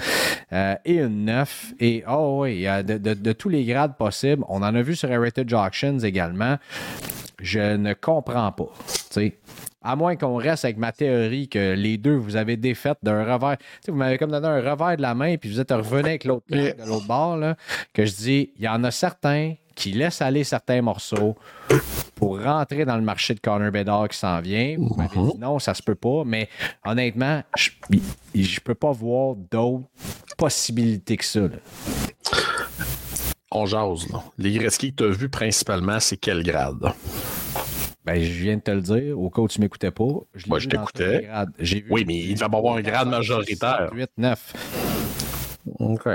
euh, 0.54 0.76
et 0.86 0.98
une 1.00 1.26
9. 1.26 1.74
Et 1.80 2.04
oh 2.08 2.42
oui, 2.44 2.66
de, 2.86 2.98
de- 3.00 3.14
de 3.16 3.32
tous 3.34 3.50
les 3.50 3.66
grades 3.66 3.98
possibles. 3.98 4.44
On 4.48 4.58
en 4.62 4.76
a 4.76 4.82
vu 4.84 4.96
sur 4.96 5.10
Heritage 5.12 5.54
Auctions 5.54 5.98
également. 6.00 6.58
Je 7.42 7.76
ne 7.78 7.94
comprends 7.94 8.52
pas. 8.52 8.70
tu 8.88 8.94
sais. 9.10 9.38
À 9.84 9.96
moins 9.96 10.16
qu'on 10.16 10.36
reste 10.36 10.64
avec 10.66 10.78
ma 10.78 10.92
théorie 10.92 11.48
que 11.50 11.74
les 11.74 11.98
deux, 11.98 12.16
vous 12.16 12.36
avez 12.36 12.56
défaite 12.56 12.98
d'un 13.02 13.24
revers. 13.24 13.58
Tu 13.58 13.66
sais, 13.86 13.92
vous 13.92 13.98
m'avez 13.98 14.18
comme 14.20 14.30
donné 14.32 14.48
un 14.48 14.58
revers 14.72 14.96
de 14.98 15.02
la 15.02 15.16
main, 15.16 15.38
puis 15.38 15.50
vous 15.50 15.60
êtes 15.60 15.72
revenu 15.72 16.10
avec 16.10 16.24
l'autre 16.24 16.46
de 16.50 16.74
l'autre 16.86 17.08
bord, 17.08 17.38
là, 17.38 17.56
que 17.94 18.06
je 18.06 18.14
dis, 18.14 18.52
il 18.58 18.64
y 18.64 18.68
en 18.68 18.84
a 18.84 18.92
certains 18.92 19.56
qui 19.74 19.94
laissent 19.94 20.22
aller 20.22 20.44
certains 20.44 20.82
morceaux 20.84 21.36
pour 22.16 22.40
rentrer 22.44 22.86
dans 22.86 22.98
le 22.98 23.02
marché 23.02 23.34
de 23.34 23.40
Connor 23.40 23.72
Bedard 23.72 24.10
qui 24.10 24.18
s'en 24.18 24.40
vient. 24.42 24.76
Vous 24.78 24.94
m'avez 24.96 25.32
dit 25.32 25.40
non, 25.40 25.58
ça 25.58 25.74
se 25.74 25.82
peut 25.82 25.96
pas, 25.96 26.24
mais 26.26 26.48
honnêtement, 26.86 27.42
je, 27.58 27.70
je 28.36 28.60
peux 28.60 28.76
pas 28.76 28.92
voir 28.92 29.36
d'autres 29.50 29.88
possibilités 30.38 31.18
que 31.18 31.26
ça. 31.26 31.40
là. 31.40 31.50
On 33.50 33.66
jase, 33.66 34.08
là. 34.12 34.24
Les 34.38 34.52
Gretzky 34.54 34.94
que 34.94 35.04
tu 35.04 35.10
as 35.10 35.14
vus 35.14 35.30
principalement, 35.30 36.00
c'est 36.00 36.18
quel 36.18 36.44
grade? 36.44 36.94
Ben, 38.06 38.20
je 38.20 38.32
viens 38.32 38.58
de 38.58 38.62
te 38.62 38.72
le 38.72 38.82
dire, 38.82 39.20
au 39.20 39.30
cas 39.30 39.42
où 39.42 39.48
tu 39.48 39.62
m'écoutais 39.62 39.92
pas. 39.92 40.06
Je 40.34 40.48
Moi, 40.48 40.60
je 40.60 40.68
t'écoutais. 40.68 41.30
Oui, 41.90 42.04
mais 42.08 42.18
il 42.18 42.34
devait 42.34 42.46
avoir 42.46 42.76
un 42.76 42.82
grade 42.82 43.08
majoritaire. 43.08 43.92
8, 43.94 44.10
9. 44.18 44.54
OK. 45.80 46.10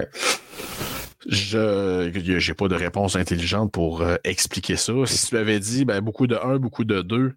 Je 1.29 2.11
j'ai 2.39 2.55
pas 2.55 2.69
de 2.69 2.75
réponse 2.75 3.17
intelligente 3.17 3.73
pour 3.73 4.03
euh, 4.03 4.17
expliquer 4.23 4.77
ça. 4.77 4.93
Si 5.07 5.29
tu 5.29 5.37
avais 5.37 5.59
dit 5.59 5.85
ben, 5.85 6.01
beaucoup 6.01 6.27
de 6.27 6.37
1, 6.37 6.59
beaucoup 6.59 6.85
de 6.85 7.03
2, 7.03 7.35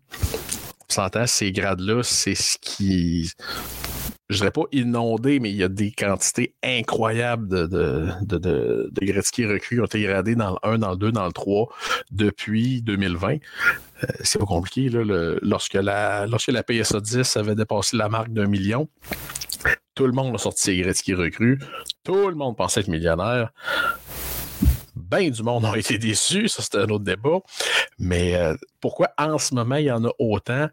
on 0.89 0.93
s'entend, 0.93 1.25
ces 1.27 1.51
grades-là, 1.51 2.01
c'est 2.03 2.35
ce 2.35 2.57
qui. 2.59 3.31
Je 4.29 4.37
dirais 4.37 4.51
pas 4.51 4.65
inondé, 4.71 5.39
mais 5.39 5.49
il 5.49 5.55
y 5.55 5.63
a 5.63 5.69
des 5.69 5.91
quantités 5.91 6.53
incroyables 6.63 7.47
de, 7.47 7.65
de, 7.65 8.07
de, 8.21 8.37
de, 8.37 8.89
de 8.91 9.05
Gretzky 9.05 9.45
recrues 9.47 9.77
qui 9.77 9.81
ont 9.81 9.85
été 9.85 10.01
gradés 10.03 10.35
dans 10.35 10.51
le 10.51 10.69
1, 10.69 10.77
dans 10.79 10.91
le 10.91 10.97
2, 10.97 11.11
dans 11.11 11.25
le 11.25 11.31
3 11.31 11.67
depuis 12.11 12.83
2020. 12.83 13.37
Euh, 14.03 14.07
c'est 14.21 14.39
pas 14.39 14.45
compliqué. 14.45 14.89
Là, 14.89 15.35
lorsque, 15.41 15.73
la, 15.73 16.27
lorsque 16.27 16.51
la 16.51 16.63
PSA 16.63 16.99
10 16.99 17.37
avait 17.37 17.55
dépassé 17.55 17.97
la 17.97 18.09
marque 18.09 18.29
d'un 18.29 18.47
million, 18.47 18.87
tout 19.95 20.05
le 20.05 20.13
monde 20.13 20.35
a 20.35 20.37
sorti 20.37 20.63
ses 20.63 20.77
Gretzky 20.77 21.13
recrues. 21.13 21.59
Tout 22.03 22.29
le 22.29 22.35
monde 22.35 22.55
pensait 22.55 22.81
être 22.81 22.87
millionnaire. 22.87 23.51
Ben 24.95 25.29
du 25.29 25.43
monde 25.43 25.65
ont 25.65 25.73
été 25.73 25.97
déçus, 25.97 26.49
ça 26.49 26.61
c'était 26.61 26.77
un 26.77 26.89
autre 26.89 27.03
débat. 27.03 27.39
Mais 27.97 28.35
euh, 28.35 28.55
pourquoi 28.79 29.09
en 29.17 29.37
ce 29.37 29.55
moment 29.55 29.75
il 29.75 29.85
y 29.85 29.91
en 29.91 30.05
a 30.05 30.11
autant? 30.19 30.67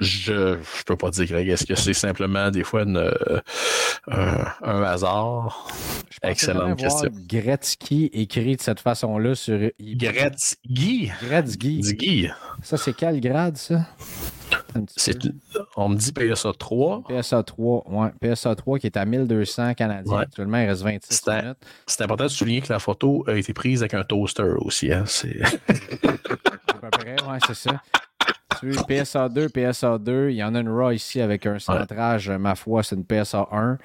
Je 0.00 0.58
je 0.58 0.82
peux 0.84 0.96
pas 0.96 1.10
dire, 1.10 1.26
Greg. 1.26 1.48
Est-ce 1.48 1.64
que 1.64 1.74
c'est 1.74 1.94
simplement 1.94 2.50
des 2.50 2.64
fois 2.64 2.82
une, 2.82 2.98
euh, 2.98 3.38
un, 4.08 4.82
hasard? 4.82 5.68
Excellente 6.22 6.78
question. 6.78 7.10
Gretzky 7.26 8.10
écrit 8.12 8.56
de 8.56 8.62
cette 8.62 8.80
façon-là 8.80 9.34
sur. 9.34 9.70
Gretzky? 9.80 11.10
Gretzky. 11.22 12.28
Ça, 12.62 12.76
c'est 12.76 12.92
quel 12.94 13.20
grade, 13.20 13.56
ça? 13.56 13.86
On 15.76 15.88
me 15.88 15.96
dit 15.96 16.12
PSA 16.12 16.52
3. 16.58 17.02
PSA 17.08 17.42
3, 17.42 17.84
ouais. 17.88 18.10
PSA 18.20 18.54
3 18.54 18.78
qui 18.78 18.86
est 18.86 18.96
à 18.96 19.04
1200 19.04 19.74
canadiens. 19.74 20.12
Ouais. 20.12 20.22
Actuellement, 20.22 20.58
il 20.58 20.66
reste 20.68 20.82
26 20.82 21.14
C'était- 21.16 21.42
minutes. 21.42 21.58
C'est 21.86 22.02
important 22.02 22.24
de 22.24 22.28
souligner 22.28 22.60
que 22.60 22.72
la 22.72 22.78
photo 22.78 23.24
a 23.26 23.34
été 23.34 23.52
prise 23.54 23.80
avec 23.82 23.94
un 23.94 24.04
toaster 24.04 24.54
aussi. 24.58 24.92
Hein? 24.92 25.04
C'est... 25.06 25.40
À 26.68 26.90
peu 26.90 26.90
près, 26.90 27.16
ouais, 27.26 27.38
c'est 27.46 27.54
ça. 27.54 27.82
PSA 28.88 29.28
2, 29.28 29.48
PSA 29.48 29.98
2, 29.98 30.30
il 30.30 30.36
y 30.36 30.44
en 30.44 30.54
a 30.54 30.60
une 30.60 30.68
RAW 30.68 30.92
ici 30.92 31.20
avec 31.20 31.46
un 31.46 31.58
centrage, 31.58 32.30
ma 32.30 32.54
foi, 32.54 32.82
c'est 32.82 32.96
une 32.96 33.04
PSA 33.04 33.48
1. 33.52 33.78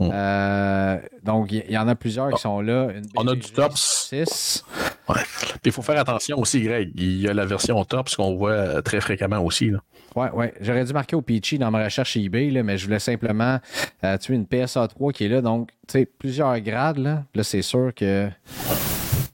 Mm. 0.00 0.10
Euh, 0.12 0.98
donc, 1.24 1.52
il 1.52 1.64
y, 1.68 1.72
y 1.72 1.78
en 1.78 1.88
a 1.88 1.94
plusieurs 1.94 2.30
qui 2.32 2.40
sont 2.40 2.60
là. 2.60 2.88
Une 2.94 3.04
On 3.16 3.26
a 3.26 3.34
du 3.34 3.50
tops. 3.50 4.06
6. 4.08 4.64
Ouais. 5.08 5.16
Puis 5.16 5.60
il 5.66 5.72
faut 5.72 5.82
faire 5.82 5.98
attention 5.98 6.38
aussi, 6.38 6.62
Greg. 6.62 6.92
Il 6.94 7.20
y 7.20 7.28
a 7.28 7.34
la 7.34 7.46
version 7.46 7.82
top, 7.84 8.08
ce 8.08 8.16
qu'on 8.16 8.34
voit 8.36 8.50
euh, 8.50 8.82
très 8.82 9.00
fréquemment 9.00 9.40
aussi. 9.40 9.70
là. 9.70 9.78
Ouais, 10.16 10.30
ouais. 10.30 10.54
J'aurais 10.60 10.84
dû 10.84 10.92
marquer 10.92 11.16
au 11.16 11.22
Peachy 11.22 11.58
dans 11.58 11.70
ma 11.70 11.84
recherche 11.84 12.16
eBay, 12.16 12.50
là, 12.50 12.62
mais 12.62 12.78
je 12.78 12.86
voulais 12.86 12.98
simplement 12.98 13.58
euh, 14.04 14.18
tuer 14.18 14.34
une 14.34 14.46
PSA 14.46 14.88
3 14.88 15.12
qui 15.12 15.24
est 15.24 15.28
là. 15.28 15.42
Donc, 15.42 15.70
tu 15.86 15.98
sais, 15.98 16.06
plusieurs 16.06 16.58
grades. 16.60 16.98
Là, 16.98 17.24
là 17.34 17.42
c'est 17.42 17.62
sûr 17.62 17.92
que. 17.94 18.28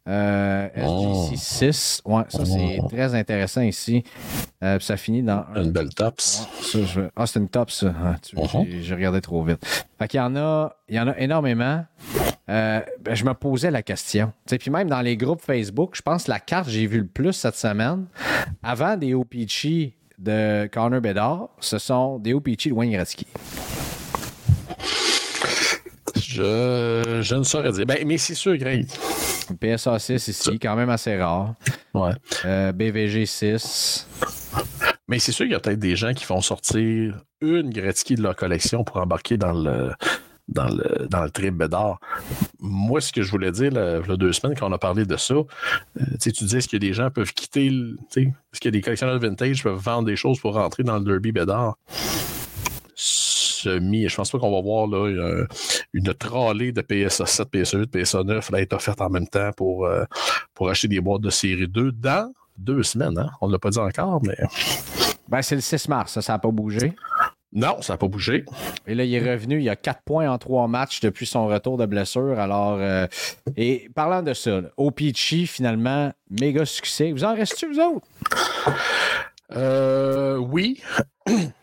Euh, 0.06 0.68
Oh. 0.84 1.24
SGC 1.30 1.36
6, 1.72 2.02
ouais, 2.04 2.22
ça 2.28 2.44
c'est 2.44 2.78
très 2.90 3.14
intéressant 3.14 3.62
ici. 3.62 4.04
Euh, 4.62 4.78
ça 4.78 4.98
finit 4.98 5.22
dans 5.22 5.44
un 5.54 5.62
Une 5.64 5.72
belle 5.72 5.88
tops. 5.94 6.46
Je- 6.74 7.08
Ah, 7.16 7.26
c'est 7.26 7.38
une 7.38 7.48
top, 7.48 7.70
ça. 7.70 7.94
Ah, 8.04 8.16
tu- 8.22 8.36
Mhm. 8.36 8.82
j'ai- 8.82 8.94
regardé 8.94 9.22
trop 9.22 9.42
vite. 9.42 9.64
Fait 9.98 10.06
qu'il 10.08 10.18
y 10.18 10.22
en 10.22 10.36
a, 10.36 10.76
il 10.90 10.96
y 10.96 11.00
en 11.00 11.08
a 11.08 11.18
énormément. 11.18 11.84
Euh, 12.50 12.80
ben, 13.00 13.14
je 13.14 13.24
me 13.24 13.32
posais 13.32 13.70
la 13.70 13.82
question. 13.82 14.30
Puis 14.46 14.70
même 14.70 14.88
dans 14.90 15.00
les 15.00 15.16
groupes 15.16 15.40
Facebook, 15.40 15.92
je 15.94 16.02
pense 16.02 16.24
que 16.24 16.30
la 16.32 16.40
carte 16.40 16.66
que 16.66 16.72
j'ai 16.72 16.86
vue 16.86 16.98
le 16.98 17.06
plus 17.06 17.32
cette 17.32 17.56
semaine, 17.56 18.04
avant 18.62 18.98
des 18.98 19.14
OPG 19.14 19.94
de 20.18 20.66
Connor 20.70 21.00
Bedard, 21.00 21.48
ce 21.60 21.78
sont 21.78 22.18
des 22.18 22.34
OPG 22.34 22.68
de 22.68 22.74
Wayne 22.74 22.92
Gretzky. 22.92 23.26
Je, 26.16 27.20
je 27.22 27.34
ne 27.34 27.42
saurais 27.42 27.72
dire. 27.72 27.86
Ben, 27.86 27.98
mais 28.06 28.18
c'est 28.18 28.34
sûr, 28.34 28.56
Greg. 28.56 28.86
PSA 29.60 29.98
6 29.98 30.28
ici, 30.28 30.58
quand 30.58 30.76
même 30.76 30.90
assez 30.90 31.16
rare. 31.16 31.54
Ouais. 31.94 32.12
Euh, 32.44 32.72
BVG 32.72 33.26
6. 33.26 34.08
Mais 35.08 35.18
c'est 35.18 35.32
sûr 35.32 35.44
qu'il 35.44 35.52
y 35.52 35.56
a 35.56 35.60
peut-être 35.60 35.78
des 35.78 35.96
gens 35.96 36.12
qui 36.14 36.24
font 36.24 36.40
sortir 36.40 37.20
une 37.40 37.70
Gretzky 37.70 38.14
de 38.14 38.22
leur 38.22 38.36
collection 38.36 38.84
pour 38.84 38.96
embarquer 38.98 39.36
dans 39.36 39.52
le 39.52 39.90
dans 40.46 40.68
le, 40.68 41.06
dans 41.08 41.22
le 41.24 41.30
trip 41.30 41.54
Bédard. 41.54 41.98
Moi, 42.60 43.00
ce 43.00 43.12
que 43.14 43.22
je 43.22 43.30
voulais 43.30 43.50
dire, 43.50 43.72
là, 43.72 44.00
il 44.04 44.10
y 44.10 44.12
a 44.12 44.16
deux 44.18 44.32
semaines, 44.34 44.54
quand 44.54 44.68
on 44.68 44.72
a 44.74 44.78
parlé 44.78 45.06
de 45.06 45.16
ça, 45.16 45.32
euh, 45.34 45.44
tu 45.96 46.04
sais, 46.20 46.32
tu 46.32 46.44
disais, 46.44 46.58
est-ce 46.58 46.68
que 46.68 46.76
des 46.76 46.92
gens 46.92 47.10
peuvent 47.10 47.32
quitter, 47.32 47.70
le- 47.70 47.96
tu 47.96 48.04
sais, 48.10 48.22
est-ce 48.52 48.60
que 48.60 48.68
des 48.68 48.82
collectionneurs 48.82 49.18
de 49.18 49.26
vintage 49.26 49.62
peuvent 49.62 49.78
vendre 49.78 50.04
des 50.04 50.16
choses 50.16 50.38
pour 50.38 50.52
rentrer 50.54 50.82
dans 50.82 50.98
le 50.98 51.04
Derby 51.04 51.32
Bédard? 51.32 51.76
Semi, 53.64 54.08
je 54.08 54.14
pense 54.16 54.30
pas 54.30 54.38
qu'on 54.38 54.52
va 54.52 54.60
voir 54.60 54.86
là, 54.86 55.08
une, 55.08 55.46
une 55.94 56.14
trolley 56.14 56.72
de 56.72 56.82
PSA 56.82 57.26
7, 57.26 57.48
PSA 57.50 57.78
8, 57.78 57.86
PSA 57.90 58.22
9 58.24 58.50
là, 58.50 58.60
être 58.60 58.72
offerte 58.74 59.00
en 59.00 59.08
même 59.10 59.26
temps 59.26 59.50
pour, 59.56 59.86
euh, 59.86 60.04
pour 60.54 60.68
acheter 60.68 60.88
des 60.88 61.00
boîtes 61.00 61.22
de 61.22 61.30
série 61.30 61.66
2 61.68 61.92
dans 61.92 62.32
deux 62.58 62.82
semaines. 62.82 63.18
Hein? 63.18 63.30
On 63.40 63.48
ne 63.48 63.52
l'a 63.52 63.58
pas 63.58 63.70
dit 63.70 63.78
encore, 63.78 64.20
mais 64.22 64.36
Ben, 65.28 65.42
c'est 65.42 65.54
le 65.54 65.60
6 65.60 65.88
mars, 65.88 66.12
ça, 66.12 66.22
ça 66.22 66.34
n'a 66.34 66.38
pas 66.38 66.50
bougé. 66.50 66.92
non, 67.52 67.80
ça 67.82 67.94
n'a 67.94 67.96
pas 67.96 68.08
bougé. 68.08 68.44
Et 68.86 68.94
là, 68.94 69.04
il 69.04 69.14
est 69.14 69.32
revenu. 69.32 69.60
Il 69.60 69.68
a 69.70 69.76
4 69.76 70.02
points 70.04 70.28
en 70.30 70.36
3 70.38 70.68
matchs 70.68 71.00
depuis 71.00 71.24
son 71.26 71.46
retour 71.46 71.78
de 71.78 71.86
blessure. 71.86 72.38
Alors, 72.38 72.76
euh, 72.78 73.06
et 73.56 73.88
parlant 73.94 74.22
de 74.22 74.34
ça, 74.34 74.60
OPG, 74.76 75.46
finalement, 75.46 76.12
méga 76.30 76.64
succès. 76.66 77.12
Vous 77.12 77.24
en 77.24 77.34
restez, 77.34 77.66
vous 77.66 77.80
autres? 77.80 78.06
Euh, 79.56 80.36
oui. 80.36 80.80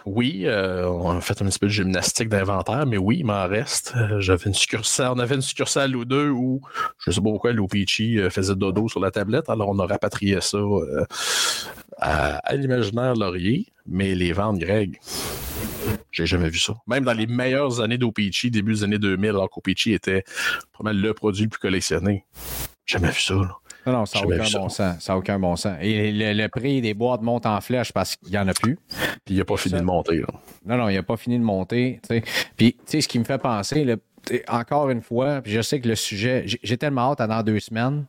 Oui, 0.06 0.44
euh, 0.46 0.88
on 0.88 1.12
a 1.12 1.22
fait 1.22 1.40
un 1.42 1.46
petit 1.46 1.60
peu 1.60 1.68
de 1.68 1.72
gymnastique 1.72 2.30
d'inventaire, 2.30 2.86
mais 2.88 2.98
oui, 2.98 3.18
il 3.20 3.26
m'en 3.26 3.48
reste. 3.48 3.94
Euh, 3.96 4.20
on 4.20 5.20
avait 5.20 5.36
une 5.36 5.42
succursale 5.42 5.96
ou 5.96 6.06
deux 6.06 6.30
où, 6.30 6.62
je 7.00 7.12
sais 7.12 7.22
pas 7.22 7.30
pourquoi, 7.30 7.54
l'OPG 7.54 8.18
euh, 8.18 8.30
faisait 8.30 8.56
dodo 8.56 8.90
sur 8.90 9.00
la 9.00 9.12
tablette, 9.12 9.50
alors 9.50 9.70
on 9.70 9.80
a 9.80 9.86
rapatrié 9.86 10.42
ça 10.42 10.58
à, 11.98 12.56
l'imaginaire 12.56 13.14
Laurier, 13.14 13.68
mais 13.86 14.16
les 14.16 14.34
ventes, 14.34 14.58
Greg, 14.58 15.00
j'ai 16.12 16.26
jamais 16.26 16.50
vu 16.50 16.58
ça. 16.58 16.74
Même 16.88 17.04
dans 17.04 17.14
les 17.14 17.28
meilleures 17.28 17.82
années 17.82 18.00
d'OPG, 18.00 18.50
début 18.50 18.74
des 18.74 18.84
années 18.84 19.00
2000, 19.00 19.30
alors 19.30 19.50
qu'OPG 19.50 19.94
était 19.94 20.24
probablement 20.74 21.08
le 21.08 21.14
produit 21.14 21.44
le 21.44 21.50
plus 21.50 21.60
collectionné. 21.60 22.26
Jamais 22.88 23.12
vu 23.12 23.22
ça, 23.22 23.36
là. 23.36 23.61
Non, 23.86 23.94
non, 23.94 24.06
ça 24.06 24.20
n'a 24.20 24.26
aucun 24.28 24.44
ça. 24.46 24.60
bon 24.60 24.70
sens. 24.70 25.00
Ça 25.04 25.14
n'a 25.14 25.18
aucun 25.18 25.40
bon 25.40 25.56
sens. 25.56 25.78
Et 25.82 26.12
le, 26.12 26.34
le 26.34 26.48
prix 26.50 26.82
des 26.82 26.94
boîtes 26.94 27.22
monte 27.22 27.46
en 27.46 27.60
flèche 27.62 27.92
parce 27.92 28.16
qu'il 28.16 28.30
n'y 28.30 28.38
en 28.38 28.48
a 28.48 28.54
plus. 28.54 28.78
Puis 29.26 29.36
il 29.36 29.38
n'a 29.38 29.46
pas 29.46 29.58
fini 29.58 29.74
Ça- 29.74 29.80
de 29.80 29.86
monter, 29.86 30.18
là. 30.20 30.28
Non, 30.66 30.78
non, 30.78 30.90
il 30.90 30.96
n'a 30.96 31.04
pas 31.04 31.18
fini 31.18 31.38
de 31.40 31.44
monter. 31.44 32.00
Puis, 32.58 32.74
tu 32.74 32.80
sais, 32.86 33.02
ce 33.02 33.08
qui 33.08 33.18
me 33.20 33.24
fait 33.24 33.38
penser, 33.42 33.96
encore 34.48 34.90
une 34.92 35.02
fois, 35.02 35.42
puis 35.42 35.52
je 35.52 35.62
sais 35.62 35.80
que 35.80 35.88
le 35.88 35.96
sujet, 35.96 36.44
j'ai 36.46 36.78
tellement 36.78 37.12
hâte 37.12 37.22
à 37.22 37.28
dans 37.28 37.42
deux 37.42 37.60
semaines 37.60 38.06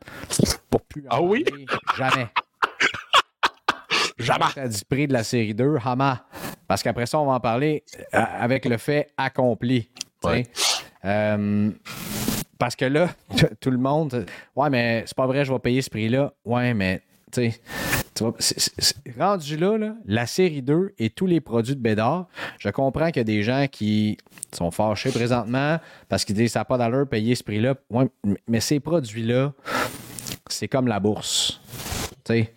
pour 0.69 0.83
plus. 0.83 1.03
en 1.09 1.17
Ah 1.17 1.23
oui? 1.23 1.43
parler. 1.45 1.67
Jamais. 1.97 2.27
Jamais! 4.19 4.45
à 4.57 4.69
du 4.69 4.85
prix 4.89 5.07
de 5.09 5.13
la 5.13 5.25
série 5.25 5.55
2, 5.55 5.77
Hama. 5.85 6.25
Parce 6.69 6.83
qu'après 6.83 7.07
ça, 7.07 7.19
on 7.19 7.27
va 7.27 7.33
en 7.33 7.41
parler 7.41 7.83
euh, 8.15 8.21
avec 8.39 8.65
le 8.67 8.77
fait 8.77 9.09
accompli. 9.17 9.89
Ouais. 10.23 10.47
Euh, 11.05 11.71
parce 12.63 12.77
que 12.77 12.85
là, 12.85 13.09
tout 13.61 13.73
le 13.73 13.77
monde, 13.77 14.25
ouais, 14.55 14.71
mais 14.71 15.03
c'est 15.05 15.17
pas 15.17 15.27
vrai, 15.27 15.45
je 15.45 15.53
vais 15.53 15.59
payer 15.59 15.83
ce 15.83 15.91
prix-là. 15.91 16.33
Ouais, 16.45 16.75
mais 16.75 17.03
tu 17.33 17.51
sais, 17.51 18.31
rendu 19.19 19.57
là, 19.57 19.77
là, 19.77 19.95
la 20.07 20.27
série 20.27 20.63
2 20.63 20.95
et 20.97 21.11
tous 21.11 21.27
les 21.27 21.41
produits 21.41 21.75
de 21.75 21.81
Bédard, 21.81 22.29
je 22.61 22.69
comprends 22.69 23.09
qu'il 23.09 23.17
y 23.17 23.21
a 23.21 23.25
des 23.25 23.43
gens 23.43 23.67
qui 23.69 24.17
sont 24.53 24.71
fâchés 24.71 25.11
présentement 25.11 25.81
parce 26.09 26.25
qu'ils 26.25 26.37
disent 26.37 26.53
ça 26.53 26.61
n'a 26.61 26.65
pas 26.65 26.79
d'allure 26.79 27.09
payer 27.09 27.35
ce 27.35 27.43
prix-là. 27.43 27.75
Ouais, 27.91 28.09
mais 28.47 28.61
ces 28.61 28.79
produits-là, 28.79 29.55
c'est 30.47 30.69
comme 30.69 30.87
la 30.87 31.01
bourse. 31.01 31.61
Tu 32.25 32.33
sais, 32.33 32.55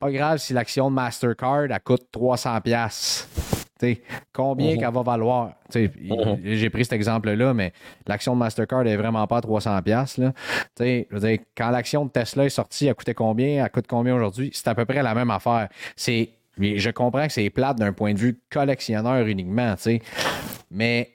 pas 0.00 0.10
grave 0.10 0.38
si 0.38 0.54
l'action 0.54 0.90
de 0.90 0.96
Mastercard, 0.96 1.66
elle 1.70 1.80
coûte 1.84 2.08
300 2.10 2.62
combien 4.32 4.72
Mhm. 4.72 4.78
qu'elle 4.78 4.92
va 4.92 5.02
valoir? 5.02 5.52
Mhm. 5.74 6.38
J'ai 6.44 6.70
pris 6.70 6.84
cet 6.84 6.92
exemple-là, 6.94 7.52
mais 7.54 7.72
l'action 8.06 8.34
de 8.34 8.38
Mastercard 8.38 8.84
n'est 8.84 8.96
vraiment 8.96 9.26
pas 9.26 9.38
à 9.38 9.40
300 9.40 9.80
pièces. 9.82 10.20
Je 10.78 11.04
veux 11.10 11.20
dire, 11.20 11.38
quand 11.56 11.70
l'action 11.70 12.04
de 12.06 12.10
Tesla 12.10 12.44
est 12.44 12.48
sortie, 12.50 12.86
elle 12.86 12.94
coûtait 12.94 13.14
combien? 13.14 13.64
Elle 13.64 13.70
coûte 13.70 13.86
combien 13.88 14.14
aujourd'hui? 14.16 14.50
C'est 14.52 14.68
à 14.68 14.74
peu 14.74 14.84
près 14.84 15.02
la 15.02 15.14
même 15.14 15.30
affaire. 15.30 15.68
C'est 15.94 16.30
je 16.58 16.88
comprends 16.90 17.26
que 17.26 17.32
c'est 17.34 17.50
plate 17.50 17.76
d'un 17.78 17.92
point 17.92 18.14
de 18.14 18.18
vue 18.18 18.40
collectionneur 18.50 19.26
uniquement. 19.26 19.74
Mais 20.70 21.10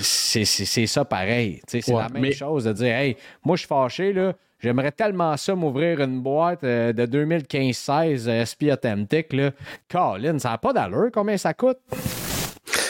c'est 0.00 0.44
ça 0.86 1.04
pareil. 1.04 1.60
C'est 1.66 1.86
Ouais, 1.90 2.00
la 2.02 2.08
même 2.08 2.22
mais- 2.22 2.32
chose 2.32 2.64
de 2.64 2.72
dire 2.72 2.94
Hey, 2.94 3.16
moi 3.44 3.56
je 3.56 3.60
suis 3.60 3.68
fâché, 3.68 4.12
là. 4.12 4.32
J'aimerais 4.62 4.92
tellement 4.92 5.36
ça 5.36 5.54
m'ouvrir 5.54 6.00
une 6.00 6.20
boîte 6.20 6.64
euh, 6.64 6.92
de 6.92 7.06
2015-16 7.06 8.28
euh, 8.28 8.44
SP 8.44 8.68
Authentic. 8.70 9.32
Là. 9.32 9.52
Colin, 9.88 10.38
ça 10.38 10.50
n'a 10.50 10.58
pas 10.58 10.72
d'allure 10.72 11.10
combien 11.12 11.36
ça 11.38 11.54
coûte? 11.54 11.78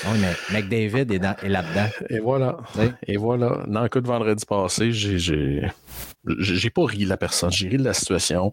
Oui, 0.04 0.18
mais 0.18 0.32
McDavid 0.58 1.12
est, 1.12 1.44
est 1.44 1.48
là-dedans. 1.48 1.88
Et 2.08 2.18
voilà. 2.18 2.56
Et 3.06 3.16
voilà. 3.16 3.64
Dans 3.66 3.82
le 3.82 3.88
cas 3.88 4.00
de 4.00 4.06
vendredi 4.06 4.44
passé, 4.46 4.92
j'ai, 4.92 5.18
j'ai, 5.18 6.70
pas 6.70 6.84
ri 6.86 7.04
de 7.04 7.08
la 7.08 7.16
personne. 7.16 7.50
J'ai 7.52 7.68
ri 7.68 7.76
de 7.76 7.84
la 7.84 7.92
situation. 7.92 8.50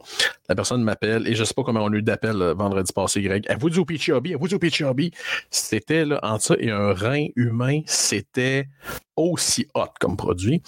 La 0.50 0.56
personne 0.56 0.84
m'appelle 0.84 1.28
et 1.28 1.36
je 1.36 1.44
sais 1.44 1.54
pas 1.54 1.64
comment 1.64 1.84
on 1.84 1.92
a 1.92 1.96
eu 1.96 2.02
d'appel 2.02 2.42
euh, 2.42 2.54
vendredi 2.54 2.92
passé, 2.94 3.22
Greg. 3.22 3.46
Avez-vous 3.48 3.70
du 3.70 3.80
Opichi 3.80 4.12
Hobby? 4.12 4.32
Avez-vous 4.32 4.50
du 4.50 4.56
Opichi 4.56 4.84
Hobby? 4.84 5.12
C'était, 5.50 6.06
là, 6.06 6.20
entre 6.22 6.44
ça 6.44 6.56
et 6.60 6.70
un 6.70 6.94
rein 6.94 7.28
humain, 7.36 7.82
c'était 7.86 8.68
aussi 9.16 9.68
hot 9.74 9.88
comme 10.00 10.18
produit. 10.18 10.62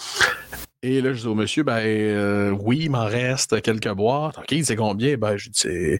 Et 0.81 1.01
là, 1.01 1.13
je 1.13 1.21
dis 1.21 1.27
au 1.27 1.35
monsieur, 1.35 1.63
ben 1.63 1.79
euh, 1.79 2.51
oui, 2.51 2.79
il 2.83 2.89
m'en 2.91 3.05
reste 3.05 3.61
quelques 3.61 3.91
boîtes. 3.91 4.37
OK, 4.37 4.55
c'est 4.63 4.75
combien? 4.77 5.17
Ben, 5.17 5.35
je 5.35 5.49
dis, 5.49 5.59
c'est. 5.59 5.99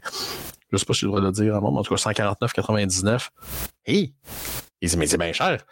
Je 0.72 0.76
sais 0.76 0.84
pas 0.86 0.94
si 0.94 1.00
je 1.00 1.06
dois 1.06 1.20
le 1.20 1.32
dire 1.32 1.54
à 1.56 1.60
moi, 1.60 1.70
mais 1.72 1.78
en 1.78 1.82
tout 1.82 1.94
cas, 1.94 2.00
149,99. 2.12 3.28
Hey! 3.84 4.14
Il 4.80 4.88
dit, 4.88 4.96
mais 4.96 5.06
c'est 5.06 5.18
bien 5.18 5.32
cher. 5.32 5.62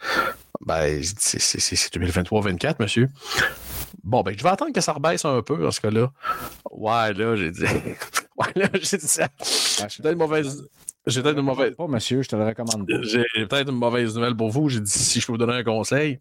Ben, 0.65 1.01
c'est- 1.03 1.39
c'est 1.39 1.59
c'est 1.59 1.93
2023-24, 1.97 2.75
monsieur. 2.79 3.07
Bon, 4.03 4.21
ben, 4.21 4.35
je 4.37 4.43
vais 4.43 4.49
attendre 4.49 4.73
que 4.73 4.81
ça 4.81 4.93
rebaisse 4.93 5.25
un 5.25 5.41
peu, 5.41 5.57
parce 5.57 5.79
que 5.79 5.87
là. 5.87 6.11
Ouais, 6.69 7.13
là, 7.13 7.35
j'ai 7.35 7.49
dit. 7.49 7.63
ouais, 8.37 8.47
là, 8.55 8.67
j'ai 8.73 8.97
dit 8.97 9.07
ça. 9.07 9.27
J'ai 9.41 10.03
peut-être 10.03 10.13
une 10.13 10.19
mauvaise. 10.19 10.67
J'ai 11.07 11.23
peut-être 11.23 11.39
une 11.39 11.45
mauvaise. 11.45 11.73
Pas, 11.75 11.87
monsieur, 11.87 12.21
je 12.21 12.29
te 12.29 12.35
le 12.35 12.45
recommande. 12.45 12.85
J'ai 13.01 13.23
peut-être 13.47 13.69
une 13.71 13.77
mauvaise 13.79 14.13
nouvelle 14.13 14.35
pour 14.35 14.49
vous. 14.51 14.69
J'ai 14.69 14.81
dit 14.81 14.91
si 14.91 15.19
je 15.19 15.25
peux 15.25 15.31
vous 15.31 15.37
donner 15.39 15.53
un 15.53 15.63
conseil. 15.63 16.19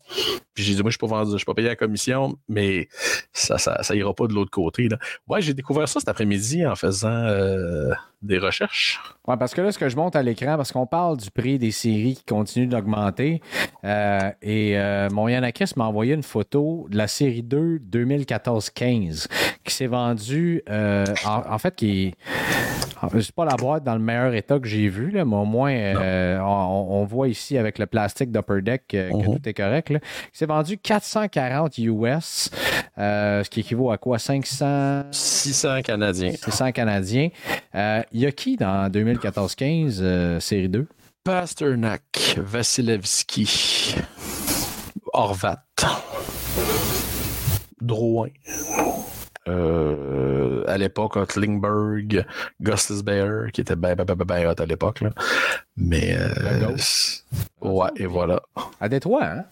Puis 0.59 0.65
j'ai 0.67 0.75
dit 0.75 0.83
moi 0.83 0.91
je 0.91 0.99
suis 1.01 1.31
je 1.31 1.37
suis 1.37 1.45
pas 1.45 1.55
payé 1.55 1.69
à 1.69 1.71
la 1.71 1.77
commission, 1.77 2.37
mais 2.49 2.89
ça, 3.33 3.59
ça, 3.59 3.81
ça 3.85 3.95
ira 3.95 4.13
pas 4.13 4.27
de 4.27 4.33
l'autre 4.33 4.51
côté. 4.51 4.89
Là. 4.89 4.99
Ouais, 5.29 5.41
j'ai 5.41 5.55
découvert 5.55 5.89
ça 5.89 6.01
cet 6.01 6.09
après-midi 6.09 6.67
en 6.67 6.75
faisant 6.75 7.13
euh, 7.13 7.93
des 8.23 8.39
recherches. 8.39 9.01
Ouais, 9.29 9.37
parce 9.37 9.55
que 9.55 9.61
là, 9.61 9.71
ce 9.71 9.79
que 9.79 9.89
je 9.89 9.95
monte 9.95 10.17
à 10.17 10.23
l'écran, 10.25 10.57
parce 10.57 10.73
qu'on 10.73 10.87
parle 10.89 11.17
du 11.19 11.31
prix 11.31 11.61
des 11.61 11.71
séries 11.71 12.17
qui 12.17 12.25
continuent 12.25 12.67
d'augmenter, 12.69 13.41
euh, 13.85 14.33
et 14.43 14.77
euh, 14.77 15.09
mon 15.13 15.29
Yanakis 15.29 15.75
m'a 15.77 15.85
envoyé 15.85 16.15
une 16.15 16.25
photo 16.25 16.89
de 16.91 16.97
la 16.97 17.07
série 17.07 17.45
2 17.45 17.79
2014-15 17.79 19.29
qui 19.63 19.75
s'est 19.75 19.87
vendue, 19.87 20.63
en, 20.69 21.05
en 21.25 21.59
fait, 21.59 21.77
qui 21.77 22.07
est. 22.07 22.15
C'est 23.21 23.31
pas 23.33 23.45
la 23.45 23.55
boîte 23.55 23.85
dans 23.85 23.95
le 23.95 24.01
meilleur 24.01 24.35
état 24.35 24.59
que 24.59 24.67
j'ai 24.67 24.89
vu, 24.89 25.13
là, 25.13 25.25
mais 25.25 25.37
au 25.37 25.45
moins, 25.45 25.73
on, 26.43 26.87
on 26.91 27.05
voit 27.05 27.29
ici 27.29 27.57
avec 27.57 27.79
le 27.79 27.87
plastique 27.87 28.33
d'Upper 28.33 28.61
Deck 28.63 28.83
que 28.89 29.13
Mhm. 29.13 29.37
tout 29.37 29.49
est 29.49 29.55
correct. 29.55 29.91
Là. 29.91 30.01
C'est 30.33 30.47
vendu 30.49 30.79
440 30.79 31.79
US, 31.79 32.51
euh, 32.99 33.45
ce 33.45 33.51
qui 33.51 33.61
équivaut 33.61 33.91
à 33.91 33.99
quoi? 33.99 34.19
500 34.19 35.05
600 35.13 35.83
Canadiens. 35.83 36.33
600 36.33 36.73
Canadiens. 36.73 37.29
Euh, 37.75 38.03
Il 38.13 38.21
y 38.21 38.27
a 38.27 38.33
qui 38.33 38.57
dans 38.57 38.89
2014-15, 38.91 39.99
euh, 40.01 40.41
série 40.41 40.69
2 40.69 40.87
Pasternak, 41.23 42.39
Vasilevski, 42.39 43.95
Horvat, 45.13 45.63
Drouin. 47.81 48.29
Euh, 49.47 50.65
à 50.67 50.77
l'époque, 50.79 51.17
Otlingberg, 51.17 52.25
Gustis 52.61 53.03
Bear, 53.03 53.51
qui 53.53 53.61
était 53.63 53.77
bien 53.77 53.95
ben, 53.95 54.05
ben, 54.05 54.47
hot 54.47 54.61
à 54.63 54.67
l'époque. 54.67 55.03
Mais. 55.77 56.17
euh, 56.19 56.77
ouais, 57.63 57.89
et 57.97 58.07
voilà. 58.07 58.43
À 58.81 58.89
Détroit, 58.89 59.25
hein? 59.25 59.45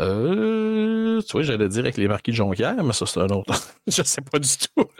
Euh, 0.00 1.20
tu 1.22 1.32
vois, 1.32 1.42
j'allais 1.42 1.68
dire 1.68 1.80
avec 1.84 1.96
les 1.96 2.08
marquis 2.08 2.30
de 2.32 2.36
Jonquière, 2.36 2.82
mais 2.82 2.92
ça, 2.92 3.06
c'est 3.06 3.20
un 3.20 3.28
autre. 3.28 3.52
Je 3.86 4.02
sais 4.02 4.20
pas 4.22 4.38
du 4.38 4.48
tout. 4.48 4.84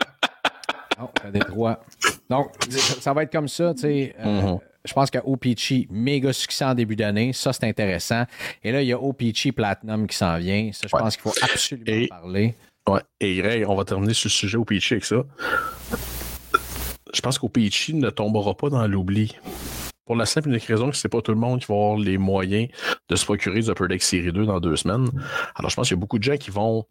Non, 0.97 1.09
à 1.25 1.29
Détroit. 1.29 1.81
Donc, 2.29 2.53
ça 2.69 3.11
va 3.11 3.23
être 3.23 3.31
comme 3.33 3.49
ça, 3.49 3.73
tu 3.73 3.81
sais. 3.81 4.15
euh, 4.17 4.55
Je 4.85 4.93
pense 4.93 5.11
que 5.11 5.17
OPC, 5.25 5.87
méga 5.89 6.31
succès 6.31 6.63
en 6.63 6.73
début 6.73 6.95
d'année. 6.95 7.33
Ça, 7.33 7.51
c'est 7.51 7.65
intéressant. 7.65 8.23
Et 8.63 8.71
là, 8.71 8.81
il 8.81 8.87
y 8.87 8.93
a 8.93 8.97
OPC 9.01 9.51
Platinum 9.53 10.07
qui 10.07 10.15
s'en 10.15 10.37
vient. 10.37 10.69
Ça, 10.71 10.87
je 10.89 10.95
Ouais. 10.95 11.01
pense 11.01 11.17
qu'il 11.17 11.23
faut 11.23 11.33
absolument 11.41 11.85
Et- 11.91 12.07
parler. 12.07 12.55
Ouais. 12.87 13.01
Et 13.19 13.41
Ray, 13.41 13.65
on 13.65 13.75
va 13.75 13.83
terminer 13.83 14.13
sur 14.13 14.27
le 14.27 14.31
sujet 14.31 14.57
Peachy 14.65 14.93
avec 14.93 15.03
ça. 15.03 15.17
Je 17.13 17.19
pense 17.19 17.39
Peachy 17.39 17.93
ne 17.93 18.09
tombera 18.09 18.55
pas 18.55 18.69
dans 18.69 18.87
l'oubli. 18.87 19.35
Pour 20.05 20.15
la 20.15 20.27
simple 20.27 20.49
et 20.49 20.51
unique 20.51 20.65
raison 20.65 20.91
que 20.91 20.95
c'est 20.95 21.09
pas 21.09 21.21
tout 21.21 21.31
le 21.31 21.37
monde 21.37 21.61
qui 21.61 21.65
va 21.65 21.73
avoir 21.73 21.97
les 21.97 22.19
moyens 22.19 22.69
de 23.09 23.15
se 23.15 23.25
procurer 23.25 23.61
du 23.61 23.69
Upper 23.69 23.87
Deck 23.87 24.03
Série 24.03 24.31
2 24.31 24.45
dans 24.45 24.59
deux 24.59 24.75
semaines. 24.75 25.09
Alors, 25.55 25.71
je 25.71 25.75
pense 25.75 25.87
qu'il 25.87 25.97
y 25.97 25.99
a 25.99 26.01
beaucoup 26.01 26.19
de 26.19 26.23
gens 26.23 26.37
qui 26.37 26.51
vont 26.51 26.85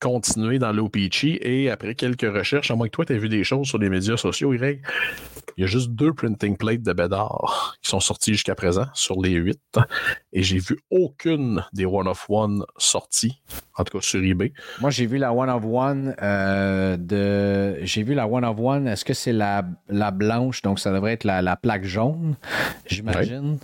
continuer 0.00 0.58
dans 0.58 0.72
l'OPG 0.72 1.38
et 1.40 1.70
après 1.70 1.94
quelques 1.94 2.22
recherches, 2.22 2.70
à 2.70 2.76
moins 2.76 2.86
que 2.86 2.92
toi, 2.92 3.04
tu 3.04 3.14
aies 3.14 3.18
vu 3.18 3.28
des 3.28 3.44
choses 3.44 3.66
sur 3.66 3.78
les 3.78 3.88
médias 3.88 4.16
sociaux, 4.16 4.52
Greg, 4.52 4.82
il 5.56 5.62
y 5.62 5.64
a 5.64 5.66
juste 5.66 5.90
deux 5.90 6.12
printing 6.12 6.56
plates 6.56 6.82
de 6.82 6.92
Bédard 6.92 7.76
qui 7.82 7.90
sont 7.90 7.98
sortis 7.98 8.32
jusqu'à 8.32 8.54
présent 8.54 8.86
sur 8.94 9.20
les 9.20 9.32
huit. 9.32 9.60
Et 10.32 10.44
j'ai 10.44 10.58
vu 10.58 10.78
aucune 10.90 11.64
des 11.72 11.84
One 11.84 12.06
of 12.06 12.26
One 12.28 12.64
sorties, 12.76 13.40
en 13.76 13.82
tout 13.82 13.98
cas 13.98 14.04
sur 14.04 14.22
eBay. 14.22 14.52
Moi, 14.80 14.90
j'ai 14.90 15.06
vu 15.06 15.18
la 15.18 15.32
One 15.32 15.50
of 15.50 15.64
One 15.64 16.14
euh, 16.22 16.96
de. 16.96 17.84
J'ai 17.84 18.04
vu 18.04 18.14
la 18.14 18.28
One 18.28 18.44
of 18.44 18.56
One. 18.60 18.86
Est-ce 18.86 19.04
que 19.04 19.14
c'est 19.14 19.32
la, 19.32 19.64
la 19.88 20.12
blanche? 20.12 20.62
Donc, 20.62 20.78
ça 20.78 20.92
devrait 20.92 21.14
être 21.14 21.24
la, 21.24 21.42
la 21.42 21.56
plaque 21.56 21.84
jaune, 21.84 22.36
j'imagine, 22.86 23.58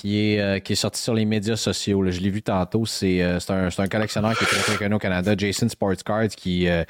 qui, 0.00 0.32
est, 0.32 0.40
euh, 0.40 0.58
qui 0.60 0.72
est 0.72 0.76
sortie 0.76 1.02
sur 1.02 1.12
les 1.12 1.26
médias 1.26 1.56
sociaux. 1.56 2.10
Je 2.10 2.20
l'ai 2.20 2.30
vu 2.30 2.40
tantôt. 2.40 2.86
C'est 2.86 3.22
euh, 3.22 3.38
c'est 3.38 3.80
un, 3.80 3.86
collectionneur 3.86 4.34
qui 4.34 4.44
est 4.44 4.46
très, 4.46 4.60
très 4.60 4.76
connu 4.76 4.94
au 4.94 4.98
Canada, 4.98 5.34
Jason 5.36 5.68
Sports 5.68 6.02
Cards, 6.04 6.28
qui 6.28 6.68
euh, 6.68 6.84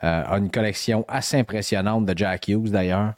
a 0.00 0.34
une 0.38 0.50
collection 0.50 1.04
assez 1.06 1.36
impressionnante 1.36 2.06
de 2.06 2.16
Jack 2.16 2.48
Hughes, 2.48 2.70
d'ailleurs, 2.70 3.12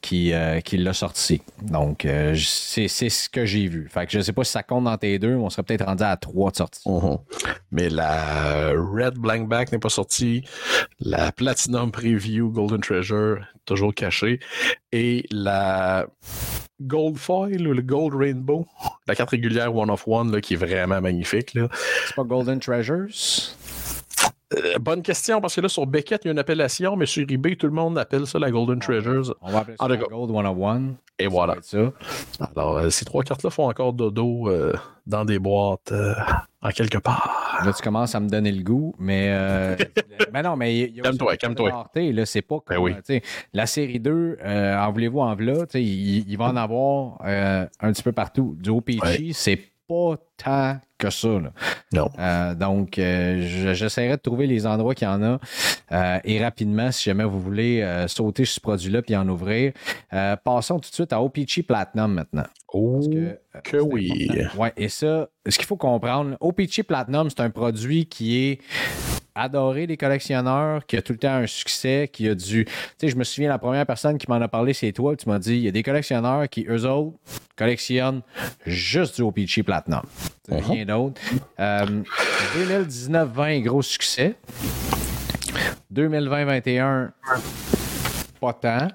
qui, 0.00 0.32
qui 0.64 0.76
l'a 0.78 0.92
sorti. 0.94 1.42
Donc, 1.60 2.06
c'est 2.36 2.88
ce 2.88 3.28
que 3.28 3.44
j'ai 3.44 3.66
vu. 3.66 3.88
Fait 3.90 4.06
que 4.06 4.12
je 4.12 4.20
sais 4.20 4.32
pas 4.32 4.44
si 4.44 4.52
ça 4.52 4.62
compte 4.62 4.84
dans 4.84 4.96
tes 4.96 5.18
deux, 5.18 5.36
mais 5.36 5.42
on 5.42 5.50
serait 5.50 5.64
peut-être 5.64 5.84
rendu 5.84 6.04
à 6.04 6.16
trois 6.16 6.50
de 6.50 6.56
sortie. 6.56 6.88
Mais 7.70 7.90
la 7.90 8.70
Red 8.70 9.18
Blank 9.18 9.48
Back 9.48 9.72
n'est 9.72 9.78
pas 9.78 9.90
sortie. 9.90 10.44
La 11.00 11.32
Platinum 11.32 11.90
Preview 11.90 12.50
Golden 12.50 12.80
Treasure, 12.80 13.40
toujours 13.66 13.94
cachée. 13.94 14.40
Et 14.92 15.26
la 15.30 16.06
Gold 16.80 17.18
Foil 17.18 17.66
ou 17.66 17.72
le 17.72 17.82
Gold 17.82 18.14
Rainbow, 18.14 18.66
la 19.06 19.14
carte 19.14 19.30
régulière 19.30 19.74
One 19.74 19.90
of 19.90 20.06
One, 20.06 20.32
là, 20.32 20.40
qui 20.40 20.54
est 20.54 20.56
vraiment 20.56 21.00
magnifique. 21.00 21.50
C'est 22.06 22.16
pas 22.16 22.24
Golden 22.24 22.58
Treasures? 22.60 23.08
Euh, 24.54 24.78
bonne 24.78 25.02
question, 25.02 25.40
parce 25.42 25.54
que 25.56 25.60
là, 25.60 25.68
sur 25.68 25.86
Beckett, 25.86 26.24
il 26.24 26.28
y 26.28 26.30
a 26.30 26.32
une 26.32 26.38
appellation, 26.38 26.96
mais 26.96 27.04
sur 27.04 27.26
eBay, 27.28 27.56
tout 27.56 27.66
le 27.66 27.72
monde 27.72 27.98
appelle 27.98 28.26
ça 28.26 28.38
la 28.38 28.50
Golden 28.50 28.78
Treasures. 28.78 29.34
On 29.42 29.50
va 29.52 29.58
appeler 29.58 29.76
ça 29.76 29.84
En 29.84 29.88
la 29.88 29.96
tout 29.96 30.04
cas. 30.04 30.08
Gold 30.10 30.30
101. 30.30 30.94
Et 31.18 31.26
voilà. 31.26 31.56
ça. 31.62 31.78
Alors, 32.56 32.76
euh, 32.78 32.90
ces 32.90 33.04
trois 33.04 33.22
cartes-là 33.24 33.50
font 33.50 33.68
encore 33.68 33.92
dodo 33.92 34.48
euh, 34.48 34.72
dans 35.06 35.24
des 35.24 35.38
boîtes 35.38 35.90
euh, 35.90 36.14
en 36.62 36.70
quelque 36.70 36.98
part. 36.98 37.60
Là, 37.64 37.72
tu 37.72 37.82
commences 37.82 38.14
à 38.14 38.20
me 38.20 38.28
donner 38.28 38.52
le 38.52 38.62
goût, 38.62 38.94
mais. 38.98 39.28
euh, 39.32 39.76
mais 40.32 40.42
non, 40.42 40.54
mais 40.56 40.76
il 40.76 40.80
y 40.80 40.84
a 40.84 40.86
aussi 40.88 41.02
Calme-toi, 41.02 41.36
calme-toi. 41.36 41.70
c'est 42.24 42.42
pas 42.42 42.60
comme. 42.64 42.76
Ben 42.76 42.78
oui. 42.82 42.94
tu 42.96 43.00
sais, 43.04 43.22
La 43.52 43.66
série 43.66 43.98
2, 43.98 44.38
euh, 44.44 44.76
en 44.78 44.92
voulez-vous 44.92 45.18
en 45.20 45.34
sais, 45.72 45.82
il, 45.82 46.28
il 46.30 46.38
va 46.38 46.44
en 46.46 46.56
avoir 46.56 47.18
un 47.80 47.92
petit 47.92 48.02
peu 48.04 48.12
partout. 48.12 48.56
Du 48.60 48.70
OPG, 48.70 49.02
Ouais. 49.02 49.30
c'est 49.32 49.58
pas 49.88 50.16
tant 50.36 50.78
que 50.98 51.10
ça. 51.10 51.28
là. 51.28 51.52
Non. 51.92 52.10
Euh, 52.18 52.54
donc, 52.54 52.98
euh, 52.98 53.40
je- 53.42 53.72
j'essaierai 53.74 54.16
de 54.16 54.20
trouver 54.22 54.46
les 54.46 54.66
endroits 54.66 54.94
qu'il 54.94 55.06
y 55.08 55.10
en 55.10 55.22
a. 55.22 55.38
Euh, 55.92 56.18
et 56.24 56.42
rapidement, 56.42 56.92
si 56.92 57.04
jamais 57.04 57.24
vous 57.24 57.40
voulez 57.40 58.04
sauter 58.08 58.44
sur 58.44 58.54
ce 58.56 58.60
produit-là 58.60 59.02
puis 59.02 59.16
en 59.16 59.26
ouvrir, 59.28 59.72
passons 60.44 60.78
tout 60.78 60.90
de 60.90 60.94
suite 60.94 61.12
à 61.12 61.22
OPG 61.22 61.62
Platinum 61.66 62.12
maintenant. 62.12 62.44
Oh, 62.72 63.00
que, 63.64 63.78
oui. 63.78 64.30
Ouais, 64.58 64.72
et 64.76 64.88
ça, 64.90 65.28
ce 65.48 65.56
qu'il 65.56 65.66
faut 65.66 65.76
comprendre, 65.76 66.36
OPG 66.40 66.82
Platinum, 66.82 67.30
c'est 67.30 67.40
un 67.40 67.50
produit 67.50 68.06
qui 68.06 68.36
est 68.44 68.60
adoré 69.38 69.86
des 69.86 69.96
collectionneurs, 69.96 70.84
qui 70.86 70.96
a 70.96 71.02
tout 71.02 71.12
le 71.12 71.18
temps 71.18 71.34
un 71.34 71.46
succès, 71.46 72.08
qui 72.12 72.28
a 72.28 72.34
du. 72.34 72.64
Tu 72.64 72.72
sais, 72.98 73.08
je 73.08 73.16
me 73.16 73.24
souviens, 73.24 73.48
la 73.48 73.58
première 73.58 73.86
personne 73.86 74.18
qui 74.18 74.26
m'en 74.28 74.36
a 74.40 74.48
parlé, 74.48 74.72
c'est 74.74 74.92
toi. 74.92 75.16
Tu 75.16 75.28
m'as 75.28 75.38
dit, 75.38 75.54
il 75.56 75.62
y 75.62 75.68
a 75.68 75.70
des 75.70 75.82
collectionneurs 75.82 76.48
qui, 76.48 76.66
eux 76.68 76.84
autres, 76.86 77.16
collectionnent 77.56 78.22
juste 78.66 79.16
du 79.16 79.22
OPG 79.22 79.62
Platinum. 79.64 80.02
C'est 80.48 80.54
Mhm. 80.60 80.70
Rien 80.70 80.84
d'autre. 80.86 81.20
Euh, 81.60 82.02
2019-20, 82.54 83.62
gros 83.62 83.82
succès. 83.82 84.34
2020-21, 85.92 87.10
pas 88.40 88.52
tant. 88.52 88.88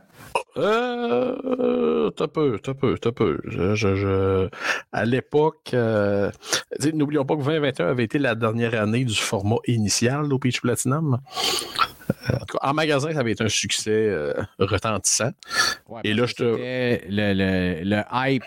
Euh, 0.57 2.09
t'as 2.11 2.27
peu, 2.27 2.59
t'as 2.61 2.73
peu, 2.73 2.97
t'as 2.97 3.11
peu. 3.11 3.39
Je, 3.45 3.75
je- 3.75 4.49
à 4.91 5.05
l'époque, 5.05 5.71
euh, 5.73 6.29
n'oublions 6.93 7.25
pas 7.25 7.35
que 7.35 7.41
2021 7.43 7.87
avait 7.87 8.03
été 8.03 8.19
la 8.19 8.35
dernière 8.35 8.79
année 8.79 9.03
du 9.05 9.15
format 9.15 9.55
initial 9.67 10.31
au 10.31 10.37
Peach 10.39 10.61
Platinum. 10.61 11.19
En 12.33 12.37
tout 12.45 12.57
cas, 12.57 12.67
en 12.69 12.73
magasin, 12.73 13.11
ça 13.13 13.19
avait 13.19 13.31
été 13.33 13.43
un 13.43 13.49
succès 13.49 13.91
euh, 13.91 14.33
retentissant. 14.59 15.31
Ouais, 15.89 16.01
Et 16.03 16.13
là, 16.13 16.25
je 16.25 16.33
te- 16.35 16.43
Le, 16.43 17.33
le- 17.33 17.83
le 17.83 18.01
hype 18.13 18.43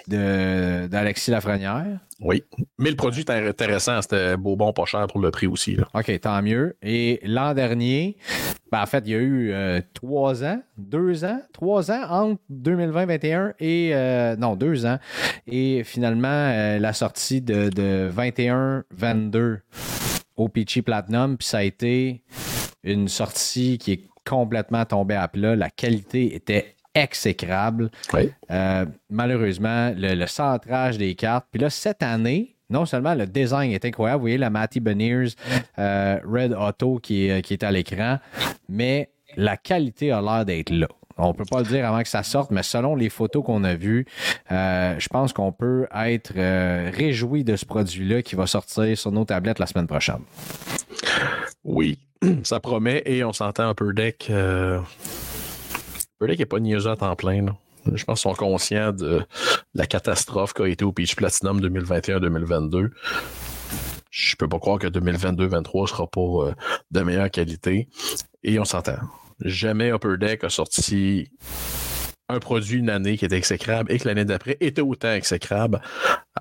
d'Alexis 0.90 1.30
Lafrenière. 1.30 1.86
Oui. 2.20 2.42
Mais 2.78 2.90
le 2.90 2.96
produit 2.96 3.22
était 3.22 3.32
intéressant, 3.34 4.00
c'était 4.00 4.36
beau, 4.38 4.56
bon, 4.56 4.72
pas 4.72 4.86
cher 4.86 5.06
pour 5.06 5.20
le 5.20 5.30
prix 5.30 5.46
aussi. 5.46 5.76
là. 5.76 5.86
OK, 5.94 6.20
tant 6.20 6.40
mieux. 6.42 6.76
Et 6.82 7.20
l'an 7.24 7.52
dernier, 7.52 8.16
ben, 8.72 8.80
en 8.82 8.86
fait, 8.86 9.02
il 9.06 9.12
y 9.12 9.14
a 9.14 9.18
eu 9.18 9.52
euh, 9.52 9.80
trois 9.92 10.42
ans, 10.42 10.62
deux 10.78 11.24
ans, 11.24 11.40
trois 11.52 11.90
ans 11.90 12.02
entre 12.08 12.40
2020-21 12.50 13.52
et. 13.60 13.90
euh, 13.94 14.34
non, 14.36 14.56
deux 14.56 14.86
ans. 14.86 14.98
Et 15.46 15.82
finalement, 15.84 16.78
la 16.78 16.92
sortie 16.94 17.42
de, 17.42 17.68
de 17.68 18.10
21-22 18.10 19.58
au 20.36 20.48
Peachy 20.48 20.82
Platinum. 20.82 21.36
Puis 21.36 21.48
ça 21.48 21.58
a 21.58 21.62
été 21.62 22.22
une 22.86 23.08
sortie 23.08 23.78
qui 23.78 23.92
est 23.92 24.08
complètement 24.24 24.84
tombée 24.84 25.14
à 25.14 25.28
plat. 25.28 25.54
La 25.54 25.70
qualité 25.70 26.34
était 26.34 26.74
exécrable. 26.94 27.90
Oui. 28.14 28.32
Euh, 28.50 28.86
malheureusement, 29.10 29.92
le, 29.94 30.14
le 30.14 30.26
centrage 30.26 30.96
des 30.96 31.14
cartes. 31.14 31.46
Puis 31.50 31.60
là, 31.60 31.68
cette 31.68 32.02
année, 32.02 32.56
non 32.70 32.86
seulement 32.86 33.14
le 33.14 33.26
design 33.26 33.70
est 33.72 33.84
incroyable, 33.84 34.18
vous 34.18 34.22
voyez 34.22 34.38
la 34.38 34.50
Matty 34.50 34.80
Beniers 34.80 35.34
euh, 35.78 36.18
Red 36.24 36.52
Auto 36.52 36.98
qui 36.98 37.28
est, 37.28 37.42
qui 37.42 37.52
est 37.52 37.62
à 37.62 37.70
l'écran, 37.70 38.18
mais 38.68 39.10
la 39.36 39.56
qualité 39.56 40.10
a 40.10 40.20
l'air 40.20 40.44
d'être 40.44 40.70
là. 40.70 40.88
On 41.18 41.32
peut 41.32 41.46
pas 41.48 41.60
le 41.60 41.66
dire 41.66 41.86
avant 41.86 42.02
que 42.02 42.08
ça 42.08 42.22
sorte, 42.22 42.50
mais 42.50 42.62
selon 42.62 42.94
les 42.94 43.08
photos 43.08 43.42
qu'on 43.42 43.64
a 43.64 43.74
vues, 43.74 44.04
euh, 44.52 44.96
je 44.98 45.08
pense 45.08 45.32
qu'on 45.32 45.50
peut 45.50 45.86
être 45.94 46.32
euh, 46.36 46.90
réjoui 46.92 47.42
de 47.42 47.56
ce 47.56 47.64
produit-là 47.64 48.20
qui 48.20 48.34
va 48.34 48.46
sortir 48.46 48.96
sur 48.98 49.12
nos 49.12 49.24
tablettes 49.24 49.58
la 49.58 49.66
semaine 49.66 49.86
prochaine. 49.86 50.20
Oui, 51.64 51.98
ça 52.42 52.60
promet 52.60 53.02
et 53.06 53.24
on 53.24 53.32
s'entend 53.32 53.68
un 53.68 53.74
peu 53.74 53.92
deck. 53.92 54.28
Euh... 54.30 54.80
Upper 56.20 56.28
Deck 56.28 56.38
n'est 56.38 56.46
pas 56.46 56.60
niaiseux 56.60 56.90
à 56.90 56.96
temps 56.96 57.14
plein. 57.14 57.46
Je 57.92 58.04
pense 58.04 58.22
qu'ils 58.22 58.30
sont 58.30 58.36
conscients 58.36 58.92
de 58.92 59.22
la 59.74 59.86
catastrophe 59.86 60.54
qu'a 60.54 60.66
été 60.66 60.84
au 60.84 60.92
Peach 60.92 61.14
Platinum 61.14 61.60
2021-2022. 61.60 62.90
Je 64.10 64.36
peux 64.36 64.48
pas 64.48 64.58
croire 64.58 64.78
que 64.78 64.86
2022-2023 64.86 65.88
sera 65.88 66.06
pas 66.06 66.20
euh, 66.20 66.54
de 66.90 67.00
meilleure 67.02 67.30
qualité. 67.30 67.88
Et 68.42 68.58
on 68.58 68.64
s'entend. 68.64 68.96
Jamais 69.40 69.90
Upper 69.90 70.16
Deck 70.18 70.44
a 70.44 70.48
sorti 70.48 71.28
un 72.28 72.40
produit 72.40 72.78
une 72.78 72.90
année 72.90 73.16
qui 73.18 73.24
était 73.24 73.36
exécrable 73.36 73.92
et 73.92 73.98
que 73.98 74.08
l'année 74.08 74.24
d'après 74.24 74.56
était 74.60 74.80
autant 74.80 75.12
exécrable. 75.12 75.80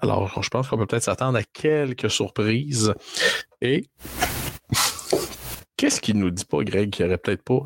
Alors, 0.01 0.41
je 0.41 0.49
pense 0.49 0.67
qu'on 0.67 0.77
peut 0.77 0.85
peut-être 0.85 1.03
s'attendre 1.03 1.37
à 1.37 1.43
quelques 1.43 2.09
surprises. 2.09 2.93
Et 3.61 3.89
qu'est-ce 5.77 6.01
qu'il 6.01 6.17
nous 6.17 6.31
dit 6.31 6.45
pas, 6.45 6.63
Greg, 6.63 6.89
qu'il 6.89 7.05
n'y 7.05 7.09
aurait 7.11 7.17
peut-être 7.17 7.43
pas 7.43 7.59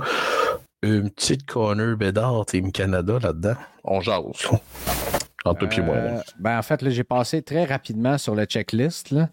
une 0.82 1.10
petite 1.10 1.46
corner 1.46 1.96
Bédard 1.98 2.46
Team 2.46 2.72
Canada 2.72 3.18
là-dedans? 3.22 3.56
On 3.84 4.02
jase. 4.02 4.24
Entre 5.46 5.68
toi 5.68 5.78
et 5.78 5.82
moi. 5.82 5.96
Euh, 5.96 6.22
ben, 6.40 6.58
en 6.60 6.62
fait, 6.62 6.82
là, 6.82 6.90
j'ai 6.90 7.04
passé 7.04 7.42
très 7.42 7.64
rapidement 7.66 8.18
sur 8.18 8.36
le 8.36 8.46
checklist. 8.46 9.12
Là. 9.12 9.30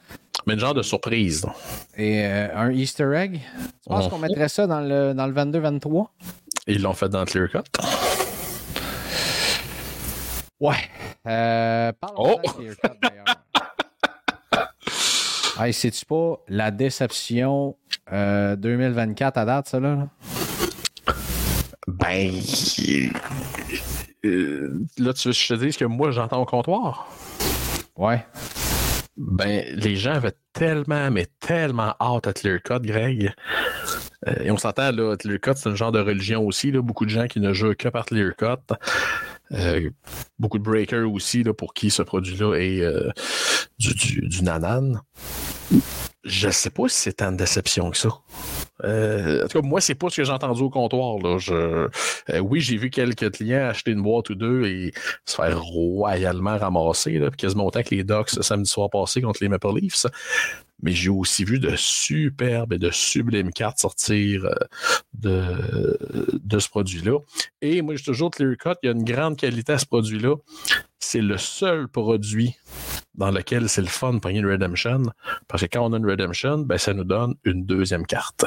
Mais 0.46 0.54
une 0.54 0.60
genre 0.60 0.74
de 0.74 0.82
surprise. 0.82 1.44
là. 1.44 1.52
Et 1.96 2.24
euh, 2.24 2.48
un 2.56 2.70
Easter 2.70 3.12
egg? 3.16 3.40
Tu 3.58 3.88
penses 3.88 4.04
Mhm. 4.04 4.10
qu'on 4.10 4.18
mettrait 4.18 4.48
ça 4.48 4.66
dans 4.66 4.80
le, 4.80 5.14
dans 5.14 5.26
le 5.26 5.32
22-23? 5.32 6.06
Ils 6.68 6.82
l'ont 6.82 6.94
fait 6.94 7.08
dans 7.08 7.20
le 7.20 7.26
Clear 7.26 7.48
Cut. 7.50 7.58
Ouais. 10.60 10.76
Euh, 11.26 11.92
Oh! 12.16 12.40
d'ailleurs. 13.02 13.24
Hey, 15.60 15.72
c'est-tu 15.72 16.04
pas 16.04 16.40
la 16.48 16.70
déception 16.70 17.76
euh, 18.12 18.56
2024 18.56 19.38
à 19.38 19.44
date, 19.44 19.68
ça, 19.68 19.80
là? 19.80 20.08
Ben. 21.86 22.32
euh, 24.24 24.84
là, 24.98 25.12
tu 25.12 25.28
veux 25.28 25.32
que 25.32 25.38
je 25.38 25.54
te 25.54 25.54
dise 25.54 25.76
que 25.76 25.84
moi, 25.84 26.10
j'entends 26.10 26.42
au 26.42 26.46
comptoir? 26.46 27.08
Ouais. 27.96 28.24
Ben, 29.16 29.64
les 29.74 29.96
gens 29.96 30.14
avaient 30.14 30.36
tellement, 30.52 31.10
mais 31.10 31.26
tellement 31.40 31.94
hâte 32.00 32.26
à 32.26 32.32
Clear 32.32 32.62
Cut, 32.62 32.80
Greg. 32.80 33.32
Euh, 34.26 34.34
et 34.42 34.50
on 34.50 34.58
s'entend, 34.58 34.92
là, 34.92 35.16
Clear 35.16 35.40
Cut, 35.40 35.52
c'est 35.56 35.70
un 35.70 35.74
genre 35.74 35.92
de 35.92 36.00
religion 36.00 36.44
aussi. 36.44 36.70
Là, 36.70 36.82
beaucoup 36.82 37.06
de 37.06 37.10
gens 37.10 37.26
qui 37.26 37.40
ne 37.40 37.52
jouent 37.52 37.74
que 37.78 37.88
par 37.88 38.04
Clear 38.04 38.34
Cut. 38.36 38.74
Euh, 39.52 39.88
beaucoup 40.38 40.58
de 40.58 40.64
breakers 40.64 41.10
aussi, 41.10 41.44
là, 41.44 41.54
pour 41.54 41.72
qui 41.72 41.90
ce 41.90 42.02
produit-là 42.02 42.54
est 42.56 42.82
euh, 42.82 43.10
du, 43.78 43.94
du, 43.94 44.28
du 44.28 44.42
nanan. 44.42 45.00
Je 46.24 46.50
sais 46.50 46.70
pas 46.70 46.88
si 46.88 46.98
c'est 46.98 47.12
tant 47.14 47.30
de 47.30 47.36
déception 47.36 47.90
que 47.90 47.96
ça. 47.96 48.08
Euh, 48.84 49.44
en 49.44 49.48
tout 49.48 49.60
cas, 49.60 49.66
moi, 49.66 49.80
c'est 49.80 49.94
pas 49.94 50.10
ce 50.10 50.16
que 50.16 50.24
j'ai 50.24 50.32
entendu 50.32 50.62
au 50.62 50.70
comptoir. 50.70 51.18
Là. 51.18 51.38
Je, 51.38 51.52
euh, 51.54 52.38
oui, 52.40 52.60
j'ai 52.60 52.76
vu 52.76 52.90
quelques 52.90 53.30
clients 53.32 53.68
acheter 53.68 53.92
une 53.92 54.02
boîte 54.02 54.30
ou 54.30 54.34
deux 54.34 54.64
et 54.66 54.92
se 55.24 55.36
faire 55.36 55.62
royalement 55.62 56.58
ramasser, 56.58 57.18
là, 57.18 57.30
quasiment 57.30 57.66
autant 57.66 57.82
que 57.82 57.94
les 57.94 58.02
Ducks 58.02 58.30
samedi 58.30 58.68
soir 58.68 58.90
passé 58.90 59.22
contre 59.22 59.38
les 59.40 59.48
Maple 59.48 59.78
Leafs. 59.80 60.06
Mais 60.82 60.92
j'ai 60.92 61.08
aussi 61.08 61.44
vu 61.44 61.58
de 61.58 61.74
superbes 61.74 62.74
et 62.74 62.78
de 62.78 62.90
sublimes 62.90 63.52
cartes 63.52 63.78
sortir 63.78 64.44
euh, 64.44 64.54
de, 65.14 65.98
de 66.42 66.58
ce 66.58 66.68
produit-là. 66.68 67.18
Et 67.62 67.82
moi, 67.82 67.94
j'ai 67.96 68.04
toujours 68.04 68.30
Clear 68.30 68.56
Cut, 68.58 68.74
il 68.82 68.86
y 68.86 68.88
a 68.90 68.92
une 68.92 69.04
grande 69.04 69.36
qualité 69.36 69.72
à 69.72 69.78
ce 69.78 69.86
produit-là. 69.86 70.34
C'est 71.08 71.20
le 71.20 71.38
seul 71.38 71.86
produit 71.86 72.56
dans 73.14 73.30
lequel 73.30 73.68
c'est 73.68 73.80
le 73.80 73.86
fun 73.86 74.14
de 74.14 74.18
prendre 74.18 74.34
une 74.36 74.44
Redemption. 74.50 75.02
Parce 75.46 75.62
que 75.62 75.68
quand 75.72 75.86
on 75.88 75.92
a 75.92 75.98
une 75.98 76.04
Redemption, 76.10 76.58
ben, 76.58 76.78
ça 76.78 76.94
nous 76.94 77.04
donne 77.04 77.36
une 77.44 77.64
deuxième 77.64 78.04
carte. 78.04 78.44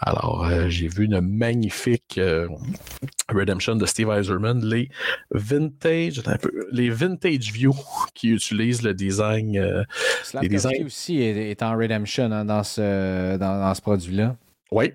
Alors, 0.00 0.44
euh, 0.44 0.68
j'ai 0.68 0.88
vu 0.88 1.04
une 1.04 1.20
magnifique 1.20 2.18
euh, 2.18 2.48
Redemption 3.32 3.76
de 3.76 3.86
Steve 3.86 4.10
Eiserman, 4.10 4.60
les 4.64 4.88
Vintage, 5.30 6.18
attends 6.18 6.32
un 6.32 6.38
peu, 6.38 6.50
les 6.72 6.90
Vintage 6.90 7.52
View 7.52 7.72
qui 8.12 8.30
utilisent 8.30 8.82
le 8.82 8.92
design. 8.92 9.56
euh, 9.56 9.84
designs. 10.42 10.84
aussi 10.84 11.20
est, 11.22 11.50
est 11.52 11.62
en 11.62 11.76
redemption 11.76 12.24
hein, 12.32 12.44
dans 12.44 12.64
ce, 12.64 13.36
dans, 13.36 13.60
dans 13.60 13.74
ce 13.74 13.80
produit-là. 13.82 14.34
oui, 14.72 14.94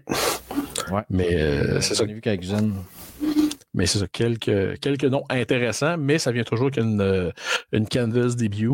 Ouais. 0.92 1.04
mais 1.10 1.34
euh, 1.34 1.80
c'est 1.80 1.96
ça. 1.96 2.04
J'en 2.04 2.10
ai 2.12 2.14
vu 2.16 2.20
quelques-unes. 2.22 2.74
Mais 3.76 3.88
c'est 3.88 3.98
ça, 4.00 4.08
quelques, 4.08 4.80
quelques 4.80 5.06
noms 5.06 5.24
intéressants, 5.30 5.98
mais 5.98 6.20
ça 6.20 6.32
vient 6.32 6.44
toujours 6.44 6.70
qu'une 6.70 7.02
euh, 7.02 7.32
une 7.72 7.88
canvas 7.88 8.36
debut. 8.36 8.70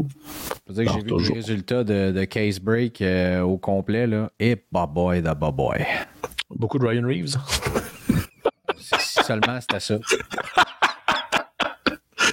Je 0.68 0.74
veux 0.74 0.84
dire 0.84 0.86
que 0.86 0.92
j'ai 0.92 1.04
vu 1.04 1.08
toujours. 1.08 1.36
les 1.36 1.42
résultats 1.42 1.84
de, 1.86 2.12
de 2.12 2.24
Case 2.26 2.60
Break 2.60 3.02
euh, 3.02 3.40
au 3.42 3.58
complet, 3.58 4.08
là. 4.08 4.30
Et 4.40 4.58
boy 4.72 5.22
de 5.22 5.34
boy. 5.52 5.86
Beaucoup 6.50 6.80
de 6.80 6.86
Ryan 6.86 7.06
Reeves. 7.08 7.38
Seulement 8.78 9.62
c'était 9.62 9.80
ça. 9.80 9.96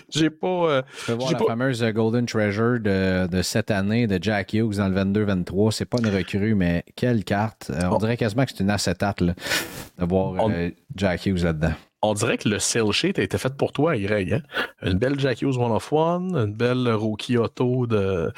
J'ai 0.09 0.31
pas. 0.31 0.47
euh, 0.49 0.83
Tu 1.01 1.07
peux 1.07 1.13
voir 1.13 1.33
la 1.33 1.39
pas- 1.39 1.45
fameuse 1.47 1.83
euh, 1.83 1.91
Golden 1.93 2.27
Treasure 2.27 2.81
de, 2.81 3.27
de 3.27 3.43
cette 3.43 3.71
année 3.71 4.07
de 4.07 4.19
Jack 4.23 4.55
Hughes 4.55 4.77
dans 4.77 4.89
le 4.89 4.95
22-23. 5.05 5.71
C'est 5.73 5.85
pas 5.85 5.99
une 5.99 6.09
recrue, 6.09 6.55
mais 6.55 6.85
quelle 6.95 7.23
carte. 7.25 7.71
Euh, 7.71 7.81
on 7.85 7.91
Bon. 7.91 7.99
dirait 7.99 8.17
quasiment 8.17 8.45
que 8.45 8.53
c'est 8.53 8.63
une 8.63 8.71
acétate 8.71 9.21
là, 9.21 9.35
de 9.99 10.05
voir 10.05 10.33
On- 10.45 10.51
euh, 10.51 10.71
Jack 10.95 11.27
Hughes 11.27 11.45
là-dedans. 11.45 11.73
On 12.03 12.15
dirait 12.15 12.39
que 12.39 12.49
le 12.49 12.59
sale 12.59 12.93
sheet 12.93 13.19
a 13.19 13.23
été 13.23 13.39
fait 13.39 13.55
pour 13.57 13.73
toi, 13.73 13.97
Greg. 13.97 14.35
Hein? 14.35 14.43
Une 14.83 14.99
belle 14.99 15.19
Jack 15.19 15.43
Hughes 15.43 15.57
One 15.59 15.73
of 15.73 15.93
One, 15.93 16.37
une 16.37 16.55
belle 16.55 16.89
rookie 16.93 17.37
auto 17.39 17.87
de. 17.87 18.33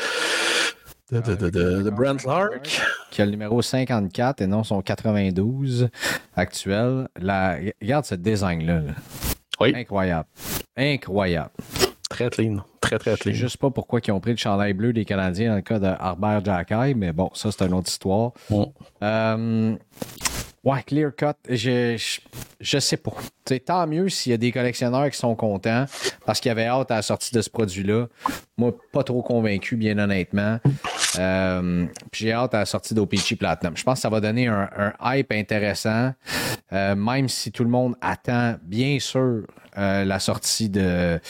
De, 1.10 1.20
de, 1.20 1.34
de, 1.36 1.48
de- 1.48 1.82
de 1.84 1.90
Brent 1.90 2.18
Clark. 2.18 2.82
Qui 3.10 3.22
a 3.22 3.24
le 3.24 3.30
numéro 3.30 3.62
54 3.62 4.42
et 4.42 4.46
non 4.46 4.62
son 4.62 4.82
92 4.82 5.88
actuel. 6.36 7.08
La, 7.18 7.56
regarde 7.80 8.04
ce 8.04 8.14
design-là. 8.14 8.80
là. 8.80 8.92
Oui, 9.60 9.72
Incroyable. 9.74 10.28
Incroyable. 10.76 11.50
très 12.10 12.28
clean. 12.28 12.58
Très, 12.82 12.98
très 12.98 13.12
Je 13.12 13.16
sais 13.16 13.22
clean. 13.22 13.32
juste 13.34 13.56
pas 13.56 13.70
pourquoi 13.70 14.00
ils 14.06 14.10
ont 14.12 14.20
pris 14.20 14.32
le 14.32 14.36
chandail 14.36 14.74
bleu 14.74 14.92
des 14.92 15.06
Canadiens 15.06 15.48
dans 15.50 15.56
le 15.56 15.62
cas 15.62 15.78
de 15.78 15.86
Harbert 15.86 16.44
Jacky, 16.44 16.94
mais 16.94 17.12
bon, 17.12 17.30
ça, 17.32 17.50
c'est 17.52 17.64
une 17.64 17.72
autre 17.74 17.88
histoire. 17.88 18.32
Bon. 18.50 18.72
Euh, 19.02 19.74
ouais, 20.68 20.82
clear 20.82 21.10
cut, 21.16 21.34
je, 21.48 21.96
je, 21.96 22.20
je 22.60 22.78
sais 22.78 22.96
pas. 22.96 23.12
Tu 23.44 23.54
sais, 23.54 23.60
tant 23.60 23.86
mieux 23.86 24.08
s'il 24.08 24.30
y 24.30 24.34
a 24.34 24.38
des 24.38 24.52
collectionneurs 24.52 25.10
qui 25.10 25.16
sont 25.16 25.34
contents 25.34 25.86
parce 26.26 26.40
qu'ils 26.40 26.50
avaient 26.50 26.66
hâte 26.66 26.90
à 26.90 26.96
la 26.96 27.02
sortie 27.02 27.34
de 27.34 27.40
ce 27.40 27.50
produit-là. 27.50 28.06
Moi, 28.58 28.72
pas 28.92 29.04
trop 29.04 29.22
convaincu, 29.22 29.76
bien 29.76 29.96
honnêtement. 29.98 30.58
Euh, 31.18 31.86
puis 32.10 32.24
j'ai 32.26 32.32
hâte 32.32 32.54
à 32.54 32.58
la 32.58 32.66
sortie 32.66 32.92
d'OPG 32.92 33.36
Platinum. 33.38 33.76
Je 33.76 33.84
pense 33.84 33.94
que 33.98 34.02
ça 34.02 34.08
va 34.10 34.20
donner 34.20 34.48
un, 34.48 34.68
un 34.76 34.92
hype 35.16 35.32
intéressant, 35.32 36.12
euh, 36.72 36.94
même 36.96 37.28
si 37.28 37.52
tout 37.52 37.62
le 37.64 37.70
monde 37.70 37.94
attend, 38.00 38.56
bien 38.62 38.98
sûr, 39.00 39.44
euh, 39.78 40.04
la 40.04 40.18
sortie 40.18 40.68
de 40.68 41.20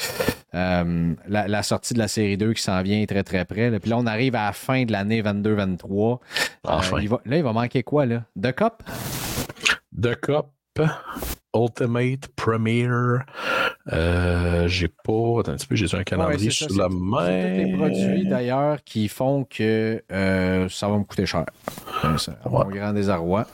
euh, 0.55 1.15
la, 1.29 1.49
la 1.49 1.63
sortie 1.63 1.93
de 1.95 1.99
la 1.99 2.09
série 2.09 2.39
2 2.39 2.55
qui 2.55 2.63
s'en 2.63 2.81
vient 2.83 3.05
très 3.05 3.23
très 3.23 3.45
près. 3.45 3.69
là. 3.71 3.79
Puis 3.79 3.91
là, 3.91 3.99
on 3.99 4.07
arrive 4.07 4.35
à 4.35 4.47
la 4.47 4.53
fin 4.53 4.85
de 4.85 4.93
l'année 4.93 5.23
22-23. 5.23 6.13
Euh, 6.15 6.17
Enfin. 6.65 6.99
là, 7.27 7.37
il 7.37 7.43
va 7.43 7.53
manquer 7.53 7.83
quoi, 7.83 8.07
là? 8.07 8.25
De 8.37 8.51
cop? 8.51 8.83
The 10.01 10.15
Cup, 10.21 10.47
Ultimate, 11.55 12.29
Premier. 12.37 12.89
Euh, 13.93 14.69
j'ai 14.69 14.89
pas. 14.89 15.41
Attends 15.41 15.53
un 15.53 15.57
petit 15.57 15.67
peu, 15.67 15.77
j'ai 15.77 15.97
un 15.97 16.05
calendrier 16.05 16.51
c'est 16.51 16.69
sous 16.69 16.77
la 16.79 16.89
c'est- 16.89 16.95
main. 16.95 17.25
C'est 17.27 17.65
les 17.65 17.77
produits, 17.77 18.27
d'ailleurs, 18.29 18.79
qui 18.85 19.09
font 19.09 19.45
que 19.45 20.03
euh, 20.13 20.69
ça 20.69 20.89
va 20.89 20.99
me 20.99 21.05
coûter 21.05 21.27
cher. 21.27 21.45
Euh, 22.05 22.17
ça, 22.19 22.33
à 22.45 22.49
mon 22.49 22.65
grand 22.65 22.93
désarroi. 22.93 23.47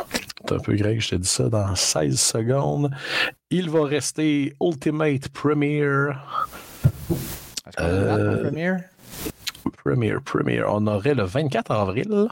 Attends 0.42 0.56
un 0.56 0.58
peu, 0.58 0.74
Greg, 0.74 1.00
je 1.00 1.10
te 1.10 1.14
dis 1.14 1.28
ça 1.28 1.48
dans 1.48 1.74
16 1.74 2.18
secondes. 2.20 2.90
Il 3.50 3.70
va 3.70 3.84
rester 3.84 4.54
Ultimate 4.60 5.28
Premier. 5.28 5.82
Est-ce 7.66 7.76
qu'on 7.76 7.82
Euh, 7.84 8.32
pour 8.34 8.42
Premiere? 8.50 8.80
Premier, 9.84 10.14
Premier. 10.24 10.62
On 10.66 10.86
aurait 10.86 11.14
le 11.14 11.22
24 11.24 11.70
avril. 11.70 12.26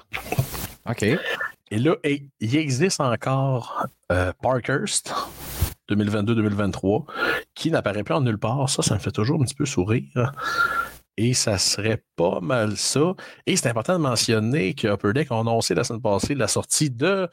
OK. 0.88 1.02
Et 1.04 1.78
là, 1.78 1.94
il 2.04 2.56
existe 2.56 3.00
encore 3.00 3.86
euh, 4.10 4.32
Parkhurst 4.42 5.14
2022-2023 5.94 7.04
qui 7.54 7.70
n'apparaît 7.70 8.02
plus 8.04 8.14
en 8.14 8.20
nulle 8.20 8.38
part. 8.38 8.68
Ça, 8.68 8.82
ça 8.82 8.94
me 8.94 9.00
fait 9.00 9.10
toujours 9.12 9.40
un 9.40 9.44
petit 9.44 9.54
peu 9.54 9.66
sourire. 9.66 10.32
Et 11.18 11.34
ça 11.34 11.58
serait 11.58 12.02
pas 12.16 12.40
mal 12.40 12.76
ça. 12.78 13.12
Et 13.46 13.56
c'est 13.56 13.68
important 13.68 13.92
de 13.92 13.98
mentionner 13.98 14.72
que 14.74 14.88
Upper 14.88 15.12
Deck 15.12 15.28
a 15.30 15.38
annoncé 15.38 15.74
la 15.74 15.84
semaine 15.84 16.00
passée 16.00 16.34
la 16.34 16.48
sortie 16.48 16.88
de 16.90 17.28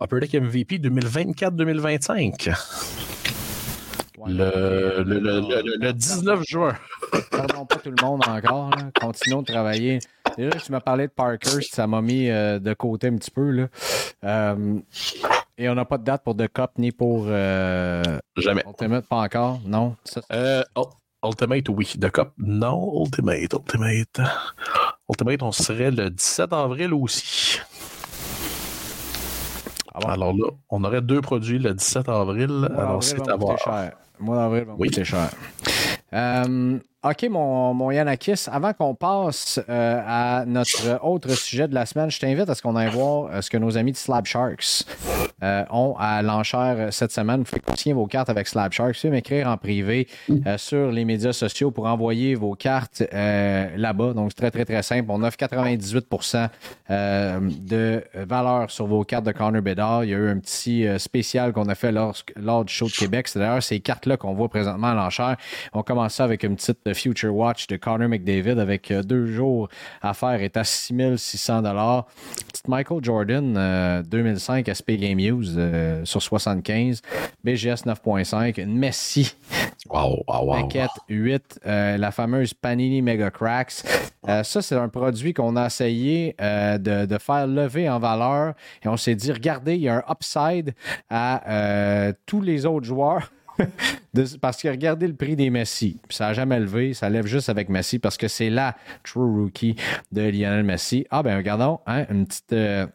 Upper 0.00 0.20
Deck 0.20 0.34
MVP 0.34 0.78
2024-2025. 0.78 2.54
Ouais, 4.18 4.32
Le, 4.32 5.02
le, 5.04 5.18
le- 5.20 5.40
le- 5.40 5.76
le 5.86 5.92
19 5.92 6.42
juin. 6.46 6.74
Pardon 7.30 7.66
pas 7.66 7.76
tout 7.76 7.90
le 7.96 8.04
monde 8.04 8.22
encore. 8.26 8.70
là. 8.70 8.90
Continuons 9.00 9.42
de 9.42 9.46
travailler. 9.46 9.98
Déjà 10.36 10.50
tu 10.58 10.70
m'as 10.72 10.80
parlé 10.80 11.06
de 11.08 11.12
Parker, 11.12 11.60
ça 11.68 11.86
m'a 11.88 12.00
mis 12.00 12.28
euh, 12.30 12.58
de 12.60 12.72
côté 12.74 13.08
un 13.08 13.16
petit 13.16 13.30
peu. 13.30 13.50
Là. 13.50 13.66
Euh, 14.24 14.78
et 15.58 15.68
on 15.68 15.74
n'a 15.74 15.84
pas 15.84 15.98
de 15.98 16.04
date 16.04 16.22
pour 16.24 16.36
The 16.36 16.48
Cup 16.48 16.70
ni 16.78 16.92
pour 16.92 17.24
euh, 17.28 18.02
Jamais. 18.36 18.62
Ultimate, 18.66 19.06
pas 19.06 19.22
encore, 19.22 19.60
non? 19.66 19.96
Ça, 20.04 20.20
Euh, 20.32 20.62
Ultimate, 21.24 21.68
oui. 21.70 21.92
The 22.00 22.10
Cup, 22.10 22.30
non. 22.38 23.02
Ultimate, 23.04 23.52
Ultimate. 23.52 24.20
Ultimate, 25.10 25.42
on 25.42 25.52
serait 25.52 25.90
le 25.90 26.10
17 26.10 26.52
avril 26.52 26.94
aussi. 26.94 27.58
Ah 29.94 29.98
bon? 30.00 30.08
Alors 30.08 30.32
là, 30.32 30.46
on 30.70 30.84
aurait 30.84 31.02
deux 31.02 31.20
produits 31.20 31.58
le 31.58 31.74
17 31.74 32.08
avril. 32.08 32.68
Alors, 32.76 33.02
c'est 33.02 33.28
à 33.28 33.36
voir. 33.36 33.58
cher. 33.58 33.92
Le 34.20 34.24
mois 34.24 34.36
d'avril 34.36 34.64
va 34.64 34.74
Oui. 34.78 34.88
coûter 34.88 35.04
cher. 35.04 35.30
Euh, 36.12 36.78
OK, 37.04 37.28
mon, 37.30 37.74
mon 37.74 37.92
Yanakis, 37.92 38.46
avant 38.50 38.72
qu'on 38.72 38.96
passe 38.96 39.60
euh, 39.68 40.02
à 40.04 40.44
notre 40.46 40.98
autre 41.04 41.30
sujet 41.30 41.68
de 41.68 41.74
la 41.74 41.86
semaine, 41.86 42.10
je 42.10 42.18
t'invite 42.18 42.48
à 42.48 42.56
ce 42.56 42.62
qu'on 42.62 42.74
aille 42.74 42.90
voir 42.90 43.30
euh, 43.30 43.40
ce 43.40 43.50
que 43.50 43.56
nos 43.56 43.78
amis 43.78 43.92
de 43.92 43.96
Slab 43.96 44.26
Sharks 44.26 44.82
euh, 45.44 45.64
ont 45.70 45.94
à 45.96 46.22
l'enchère 46.22 46.92
cette 46.92 47.12
semaine. 47.12 47.38
Vous 47.38 47.44
pouvez 47.44 47.60
continuer 47.60 47.94
vos 47.94 48.08
cartes 48.08 48.30
avec 48.30 48.48
Slab 48.48 48.72
Sharks. 48.72 48.96
Vous 48.96 49.00
pouvez 49.02 49.10
m'écrire 49.12 49.46
en 49.46 49.56
privé 49.56 50.08
sur 50.56 50.90
les 50.90 51.04
médias 51.04 51.32
sociaux 51.32 51.70
pour 51.70 51.86
envoyer 51.86 52.34
vos 52.34 52.56
cartes 52.56 53.04
là-bas. 53.12 54.12
Donc, 54.14 54.32
c'est 54.32 54.38
très, 54.38 54.50
très, 54.50 54.64
très 54.64 54.82
simple. 54.82 55.06
On 55.10 55.22
offre 55.22 55.36
98% 55.36 56.48
euh, 56.90 57.38
de 57.60 58.02
valeur 58.14 58.72
sur 58.72 58.88
vos 58.88 59.04
cartes 59.04 59.24
de 59.24 59.30
Corner 59.30 59.62
Bedard. 59.62 60.02
Il 60.02 60.10
y 60.10 60.14
a 60.14 60.16
eu 60.16 60.30
un 60.30 60.38
petit 60.40 60.84
spécial 60.98 61.52
qu'on 61.52 61.68
a 61.68 61.76
fait 61.76 61.92
lors, 61.92 62.16
lors 62.34 62.64
du 62.64 62.72
show 62.72 62.86
de 62.86 62.92
Québec. 62.92 63.28
C'est 63.28 63.38
d'ailleurs 63.38 63.62
ces 63.62 63.78
cartes-là 63.78 64.16
qu'on 64.16 64.34
voit 64.34 64.48
présentement 64.48 64.88
à 64.88 64.94
l'enchère. 64.94 65.36
On 65.72 65.84
commence 65.84 66.14
ça 66.14 66.24
avec 66.24 66.42
une 66.42 66.56
petite 66.56 66.87
euh, 66.88 66.94
Future 66.94 67.34
Watch 67.34 67.66
de 67.66 67.76
Connor 67.76 68.08
McDavid 68.08 68.58
avec 68.58 68.90
euh, 68.90 69.02
deux 69.02 69.26
jours 69.26 69.68
à 70.02 70.14
faire 70.14 70.42
est 70.42 70.56
à 70.56 70.64
6600 70.64 71.62
Petite 72.48 72.68
Michael 72.68 72.98
Jordan 73.02 73.54
euh, 73.56 74.02
2005 74.02 74.68
SP 74.68 74.98
Game 74.98 75.18
Use 75.18 75.54
euh, 75.56 76.04
sur 76.04 76.22
75. 76.22 77.02
BGS 77.44 77.84
9.5. 77.86 78.60
Une 78.60 78.78
Messi 78.78 79.34
Wow, 79.88 80.22
wow, 80.28 80.44
wow. 80.44 80.62
Paquette 80.62 80.90
8, 81.08 81.60
euh, 81.64 81.96
la 81.96 82.10
fameuse 82.10 82.52
Panini 82.52 83.00
Mega 83.00 83.30
Cracks. 83.30 83.84
Ça, 84.42 84.60
c'est 84.60 84.74
un 84.74 84.88
produit 84.88 85.32
qu'on 85.32 85.56
a 85.56 85.66
essayé 85.66 86.36
de, 86.38 87.06
de 87.06 87.18
faire 87.18 87.46
lever 87.46 87.88
en 87.88 87.98
valeur 87.98 88.52
et 88.84 88.88
on 88.88 88.98
s'est 88.98 89.14
dit, 89.14 89.32
regardez, 89.32 89.76
il 89.76 89.82
y 89.82 89.88
a 89.88 89.96
un 89.96 90.12
upside 90.12 90.74
à 91.08 92.12
tous 92.26 92.42
les 92.42 92.66
autres 92.66 92.84
joueurs. 92.84 93.30
De- 94.14 94.24
parce 94.40 94.60
que 94.62 94.68
regardez 94.68 95.06
le 95.06 95.14
prix 95.14 95.36
des 95.36 95.50
Messi. 95.50 96.00
Ça 96.08 96.28
n'a 96.28 96.32
jamais 96.32 96.58
levé. 96.58 96.94
Ça 96.94 97.10
lève 97.10 97.26
juste 97.26 97.48
avec 97.48 97.68
Messi 97.68 97.98
parce 97.98 98.16
que 98.16 98.26
c'est 98.26 98.50
la 98.50 98.74
true 99.04 99.42
rookie 99.42 99.76
de 100.12 100.22
Lionel 100.22 100.64
Messi. 100.64 101.06
Ah, 101.10 101.22
ben 101.22 101.36
regardons, 101.36 101.80
hein, 101.86 102.06
une 102.10 102.26
petite 102.26 102.52
euh, 102.52 102.86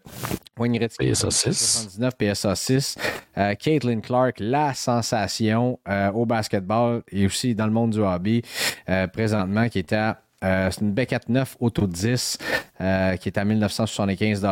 Wayne 0.58 0.74
Gretzky. 0.74 1.12
PSA 1.12 1.30
6. 1.32 1.54
79 1.54 2.14
PSA 2.18 2.56
6. 2.56 2.96
Euh, 3.38 3.56
Caitlin 3.56 4.02
Clark, 4.02 4.38
la 4.40 4.74
sensation 4.74 5.80
euh, 5.88 6.12
au 6.12 6.26
basketball 6.26 7.04
et 7.12 7.26
aussi 7.26 7.56
dans 7.56 7.66
le 7.68 7.72
monde 7.72 7.92
du 7.92 8.00
hobby 8.00 8.42
euh, 8.90 9.08
présentement, 9.08 9.70
qui 9.70 9.80
est 9.80 9.94
à 9.94 10.23
euh, 10.44 10.70
c'est 10.72 10.82
une 10.82 10.92
Beckett 10.92 11.30
9 11.30 11.58
Auto 11.60 11.88
10 11.88 12.38
euh, 12.82 13.16
qui 13.18 13.30
est 13.30 13.38
à 13.38 13.46
1975 13.46 14.46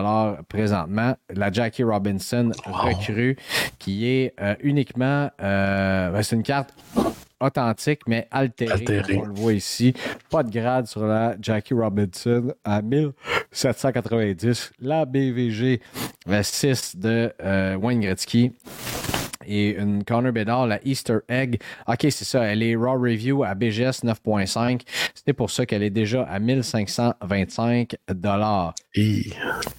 présentement. 0.47 1.15
La 1.33 1.51
Jackie 1.51 1.83
Robinson 1.83 2.51
recrue 2.65 3.37
qui 3.79 4.07
est 4.07 4.33
euh, 4.41 4.55
uniquement 4.61 5.29
ben, 5.39 6.21
c'est 6.21 6.35
une 6.35 6.43
carte 6.43 6.73
authentique 7.39 8.01
mais 8.07 8.27
altérée. 8.31 9.17
On 9.17 9.25
le 9.25 9.33
voit 9.33 9.53
ici. 9.53 9.93
Pas 10.29 10.43
de 10.43 10.51
grade 10.51 10.87
sur 10.87 11.05
la 11.05 11.35
Jackie 11.41 11.73
Robinson 11.73 12.53
à 12.63 12.81
1790. 12.81 14.71
La 14.79 15.05
BVG 15.05 15.81
6 16.41 16.97
de 16.97 17.33
Wayne 17.77 18.01
Gretzky 18.01 18.53
et 19.45 19.77
une 19.77 20.03
Connor 20.03 20.31
Bedard, 20.31 20.67
la 20.67 20.79
Easter 20.85 21.19
Egg. 21.29 21.61
OK, 21.87 21.99
c'est 22.01 22.25
ça. 22.25 22.43
Elle 22.43 22.63
est 22.63 22.75
Raw 22.75 22.99
Review 22.99 23.43
à 23.43 23.55
BGS 23.55 24.03
9.5. 24.03 24.81
C'était 25.13 25.33
pour 25.33 25.51
ça 25.51 25.65
qu'elle 25.65 25.83
est 25.83 25.89
déjà 25.89 26.23
à 26.23 26.39
1525 26.39 27.95
Et 28.93 29.31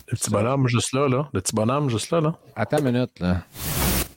le 0.08 0.16
petit 0.16 0.30
bonhomme 0.30 0.68
juste 0.68 0.92
là, 0.92 1.08
là. 1.08 1.28
Le 1.32 1.40
petit 1.40 1.54
bonhomme 1.54 1.90
juste 1.90 2.10
là, 2.10 2.20
là. 2.20 2.34
Attends 2.56 2.78
une 2.78 2.92
minute, 2.92 3.20
là. 3.20 3.42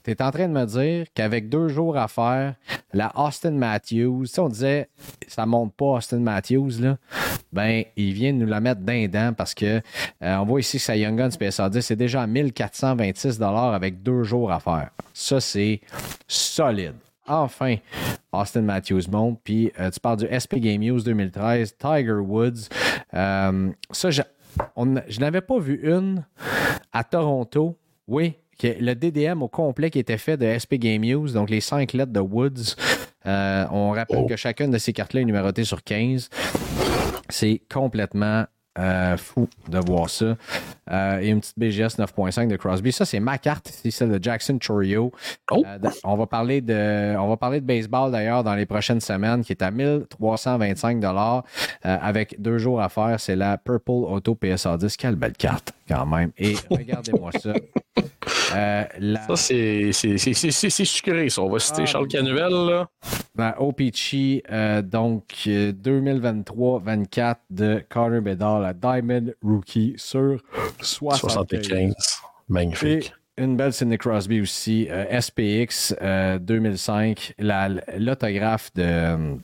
Tu 0.06 0.12
es 0.12 0.22
en 0.22 0.30
train 0.30 0.48
de 0.48 0.54
me 0.54 0.66
dire 0.66 1.08
qu'avec 1.16 1.50
deux 1.50 1.68
jours 1.68 1.98
à 1.98 2.08
faire, 2.08 2.54
la 2.94 3.12
Austin 3.16 3.52
Matthews, 3.52 4.28
sais, 4.28 4.40
on 4.40 4.50
disait, 4.50 4.88
ça 5.28 5.48
monte 5.48 5.74
pas 5.74 5.98
Austin 5.98 6.20
Matthews, 6.20 6.80
là. 6.80 6.98
Ben, 7.52 7.84
il 7.96 8.14
vient 8.14 8.32
de 8.32 8.38
nous 8.38 8.46
la 8.46 8.60
mettre 8.60 8.82
d'un 8.82 9.34
parce 9.34 9.56
que 9.56 9.82
euh, 10.22 10.38
on 10.38 10.46
voit 10.46 10.60
ici 10.60 10.78
que 10.78 10.84
sa 10.84 10.96
Young 10.96 11.18
Guns 11.18 11.32
PSA 11.40 11.70
10, 11.70 11.82
c'est 11.82 11.96
déjà 11.96 12.22
à 12.22 12.28
1426 12.28 13.42
avec 13.42 14.04
deux 14.04 14.22
jours 14.22 14.52
à 14.52 14.60
faire. 14.60 14.92
Ça, 15.12 15.42
c'est 15.42 15.82
solide. 16.28 16.94
Enfin, 17.28 17.78
Austin 18.32 18.62
Matthews 18.62 19.10
monte. 19.12 19.40
Puis 19.44 19.72
euh, 19.80 19.90
tu 19.90 20.00
parles 20.00 20.18
du 20.18 20.28
SP 20.30 20.62
Game 20.62 20.82
News 20.82 21.02
2013, 21.02 21.78
Tiger 21.80 22.12
Woods. 22.12 22.70
Euh, 23.16 23.72
ça, 23.90 24.10
je 24.12 25.20
n'avais 25.20 25.42
pas 25.42 25.58
vu 25.58 25.80
une 25.82 26.24
à 26.94 27.04
Toronto. 27.04 27.76
Oui, 28.08 28.36
que 28.60 28.68
le 28.80 28.96
DDM 28.96 29.42
au 29.42 29.48
complet 29.48 29.90
qui 29.90 30.00
était 30.00 30.18
fait 30.18 30.38
de 30.38 30.46
SP 30.58 30.76
Game 30.76 31.04
News, 31.04 31.30
donc 31.30 31.50
les 31.50 31.62
cinq 31.62 31.94
lettres 31.94 32.14
de 32.14 32.20
Woods. 32.20 32.76
Euh, 33.26 33.66
on 33.72 33.92
rappelle 33.92 34.20
Oh. 34.20 34.26
que 34.26 34.36
chacune 34.36 34.72
de 34.72 34.78
ces 34.78 34.94
cartes-là 34.94 35.22
est 35.22 35.26
numérotée 35.26 35.64
sur 35.64 35.84
15. 35.84 36.30
C'est 37.30 37.62
complètement 37.74 38.46
euh, 38.78 39.16
fou 39.18 39.48
de 39.70 39.80
voir 39.80 40.10
ça. 40.10 40.36
Euh, 40.92 41.20
et 41.20 41.30
une 41.30 41.40
petite 41.40 41.58
BGS 41.58 41.98
9.5 41.98 42.48
de 42.48 42.58
Crosby. 42.58 42.92
Ça, 42.92 43.06
c'est 43.06 43.20
ma 43.20 43.38
carte, 43.38 43.72
c'est 43.72 43.90
celle 43.90 44.12
de 44.12 44.22
Jackson 44.22 44.60
Chorio. 44.60 45.12
Oh. 45.52 45.64
Euh, 45.66 45.78
on, 46.04 46.16
va 46.16 46.28
parler 46.28 46.62
de, 46.62 47.16
on 47.18 47.28
va 47.28 47.38
parler 47.38 47.62
de 47.62 47.66
baseball 47.66 48.12
d'ailleurs 48.12 48.44
dans 48.44 48.54
les 48.54 48.66
prochaines 48.66 49.00
semaines, 49.00 49.44
qui 49.44 49.54
est 49.54 49.62
à 49.62 49.72
1325 49.72 51.04
euh, 51.04 51.48
avec 51.84 52.40
deux 52.40 52.58
jours 52.58 52.82
à 52.82 52.90
faire. 52.90 53.20
C'est 53.20 53.36
la 53.36 53.58
Purple 53.58 53.92
Auto 53.92 54.36
PSA 54.36 54.78
10. 54.78 54.98
Quelle 54.98 55.16
belle 55.16 55.34
carte, 55.34 55.74
quand 55.88 56.06
même. 56.06 56.32
Et 56.38 56.56
regardez-moi 56.70 57.32
ça. 57.42 57.54
Euh, 58.54 58.84
la, 59.00 59.22
Ça, 59.28 59.36
c'est 59.36 59.92
sucré, 60.86 61.30
ça. 61.30 61.42
On 61.42 61.50
va 61.50 61.60
citer 61.60 61.84
Ah, 61.84 61.86
Charles. 61.86 62.08
Canuel, 62.08 62.52
là. 62.52 62.88
la 63.38 63.62
OPC, 63.62 64.44
euh, 64.52 64.82
donc 64.82 65.24
euh, 65.48 65.72
2023-24 65.72 67.36
de 67.50 67.84
Carter 67.90 68.22
Bedard, 68.22 68.60
la 68.60 68.74
Diamond 68.74 69.32
Rookie 69.44 69.94
sur 69.98 70.40
75. 70.82 71.20
75. 71.20 71.94
Magnifique. 72.50 73.14
Et 73.38 73.44
une 73.44 73.58
belle 73.58 73.74
Sidney 73.74 73.98
Crosby 73.98 74.40
aussi, 74.40 74.88
euh, 74.90 75.20
SPX 75.20 75.94
euh, 76.02 76.40
2005. 76.40 77.34
La- 77.40 77.68
L'autographe 77.98 78.72
de, 78.76 79.36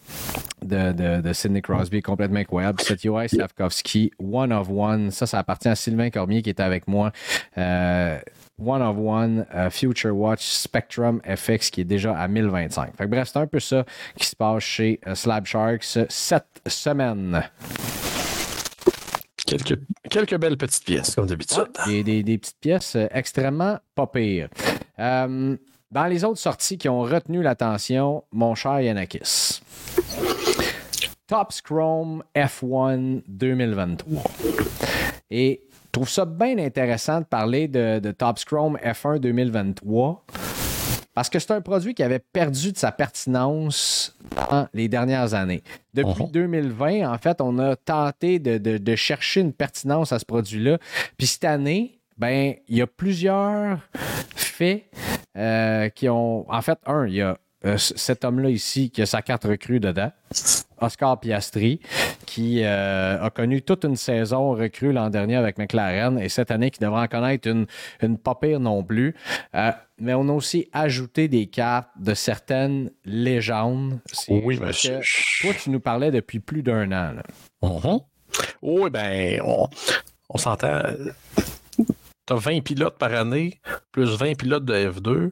de, 0.64 0.93
de, 0.93 1.22
de 1.22 1.34
Sidney 1.34 1.62
Crosby 1.62 1.97
est 1.97 2.02
complètement 2.02 2.39
incroyable. 2.39 2.80
C'est 2.82 3.04
Yoann 3.04 3.28
Slavkovski, 3.28 4.12
One 4.18 4.54
of 4.54 4.70
One. 4.70 5.12
Ça, 5.12 5.26
ça 5.28 5.39
appartient 5.39 5.68
à 5.68 5.76
Sylvain 5.76 6.10
Cormier 6.10 6.41
qui 6.41 6.49
est 6.49 6.62
avec 6.62 6.88
moi. 6.88 7.12
Euh, 7.58 8.18
One 8.60 8.82
of 8.82 8.97
One, 8.97 9.45
Future 9.72 10.12
Watch, 10.16 10.43
Spectrum 10.45 11.22
FX 11.26 11.70
qui 11.72 11.82
est 11.82 11.86
déjà 11.86 12.16
à 12.16 12.28
1025. 12.28 12.95
Fait 12.95 13.04
que 13.06 13.10
bref, 13.10 13.30
c'est 13.34 13.39
un 13.39 13.47
peu 13.47 13.60
ça 13.60 13.84
qui 14.16 14.28
se 14.28 14.36
passe 14.36 14.64
chez 14.64 14.99
euh, 15.08 15.16
Slab 15.16 15.45
Sharks 15.45 15.97
cette 16.10 16.62
semaine. 16.68 17.43
Quelques, 19.45 19.80
quelques 20.10 20.38
belles 20.38 20.58
petites 20.58 20.86
pièces, 20.86 21.16
comme 21.16 21.26
d'habitude. 21.26 21.68
Des, 21.86 22.04
des- 22.04 22.24
des 22.24 22.38
petites 22.38 22.60
pièces 22.60 22.95
euh, 22.95 23.08
extrêmement 23.12 23.80
pas 23.95 24.08
pires. 24.08 24.47
Euh, 24.99 25.58
dans 25.89 26.06
les 26.06 26.24
autres 26.24 26.39
sorties 26.39 26.78
qui 26.78 26.88
ont 26.88 27.02
retenu 27.02 27.41
l'attention, 27.41 28.24
mon 28.32 28.56
cher 28.56 28.80
Yanakis. 28.80 29.62
Topps 31.28 31.62
Chrome 31.62 32.24
F1 32.36 33.24
2023. 33.28 34.24
Et 35.32 35.62
je 35.94 36.00
trouve 36.00 36.10
ça 36.10 36.24
bien 36.24 36.58
intéressant 36.58 37.20
de 37.20 37.26
parler 37.26 37.68
de, 37.68 38.00
de 38.00 38.12
Topps 38.14 38.46
Chrome 38.46 38.78
F1 38.82 39.20
2023 39.20 40.24
parce 41.14 41.30
que 41.30 41.38
c'est 41.38 41.52
un 41.52 41.60
produit 41.60 41.94
qui 41.94 42.02
avait 42.02 42.20
perdu 42.20 42.72
de 42.72 42.78
sa 42.78 42.94
pertinence 42.94 44.16
dans 44.50 44.70
les 44.74 44.88
dernières 44.88 45.34
années. 45.34 45.62
Depuis 45.94 46.24
Mhm. 46.24 46.32
2020, 46.32 47.14
en 47.14 47.18
fait, 47.18 47.42
on 47.42 47.60
a 47.60 47.76
tenté 47.76 48.39
de, 48.39 48.58
de- 48.58 48.78
de 48.78 48.96
chercher 48.96 49.42
une 49.42 49.52
pertinence 49.52 50.14
à 50.14 50.20
ce 50.20 50.24
produit-là. 50.24 50.78
Puis 51.18 51.28
cette 51.28 51.44
année, 51.44 52.00
ben, 52.18 52.54
il 52.70 52.78
y 52.78 52.82
a 52.82 52.88
plusieurs 52.88 53.80
faits 54.34 54.86
euh, 55.38 55.89
qui 55.89 56.08
ont. 56.08 56.50
En 56.50 56.62
fait, 56.62 56.80
un, 56.86 57.06
il 57.06 57.16
y 57.16 57.22
a 57.22 57.38
euh, 57.66 57.78
cet 57.78 58.26
homme-là 58.26 58.49
ici 58.49 58.89
qui 58.89 59.01
a 59.01 59.05
sa 59.05 59.22
carte 59.22 59.43
recrue 59.43 59.80
dedans. 59.80 60.12
Oscar 60.80 61.20
Piastri, 61.20 61.80
qui 62.26 62.64
euh, 62.64 63.22
a 63.22 63.30
connu 63.30 63.62
toute 63.62 63.86
une 63.86 63.95
saison 63.95 64.51
recrue 64.51 64.91
l'an 64.91 65.09
dernier 65.09 65.36
avec 65.36 65.59
McLaren 65.59 66.18
et 66.18 66.28
cette 66.28 66.49
année 66.49 66.72
qui 66.72 66.80
devrait 66.80 67.03
en 67.03 67.07
connaître 67.07 67.47
une, 67.47 67.68
une 68.01 68.18
pas 68.18 68.34
pire 68.34 68.59
non 68.59 68.84
plus. 68.84 69.16
Euh, 69.53 69.72
mais 69.99 70.16
on 70.16 70.28
a 70.30 70.32
aussi 70.32 70.68
ajouté 70.74 71.28
des 71.28 71.45
cartes 71.45 71.89
de 71.99 72.16
certaines 72.16 72.89
légendes. 73.05 73.99
Oui, 74.28 74.57
que 74.57 75.41
Toi, 75.41 75.53
tu 75.62 75.70
nous 75.70 75.80
parlais 75.80 76.09
depuis 76.09 76.39
plus 76.39 76.64
d'un 76.64 76.91
an. 76.91 77.14
Mhm. 77.62 77.99
Oui, 78.64 78.89
ben, 78.89 79.41
on, 79.45 79.68
on 80.30 80.38
s'entend. 80.38 80.82
Tu 81.78 82.34
as 82.34 82.36
20 82.36 82.62
pilotes 82.62 82.97
par 82.97 83.14
année, 83.14 83.59
plus 83.91 84.16
20 84.16 84.36
pilotes 84.38 84.66
de 84.66 84.74
F2, 84.74 85.32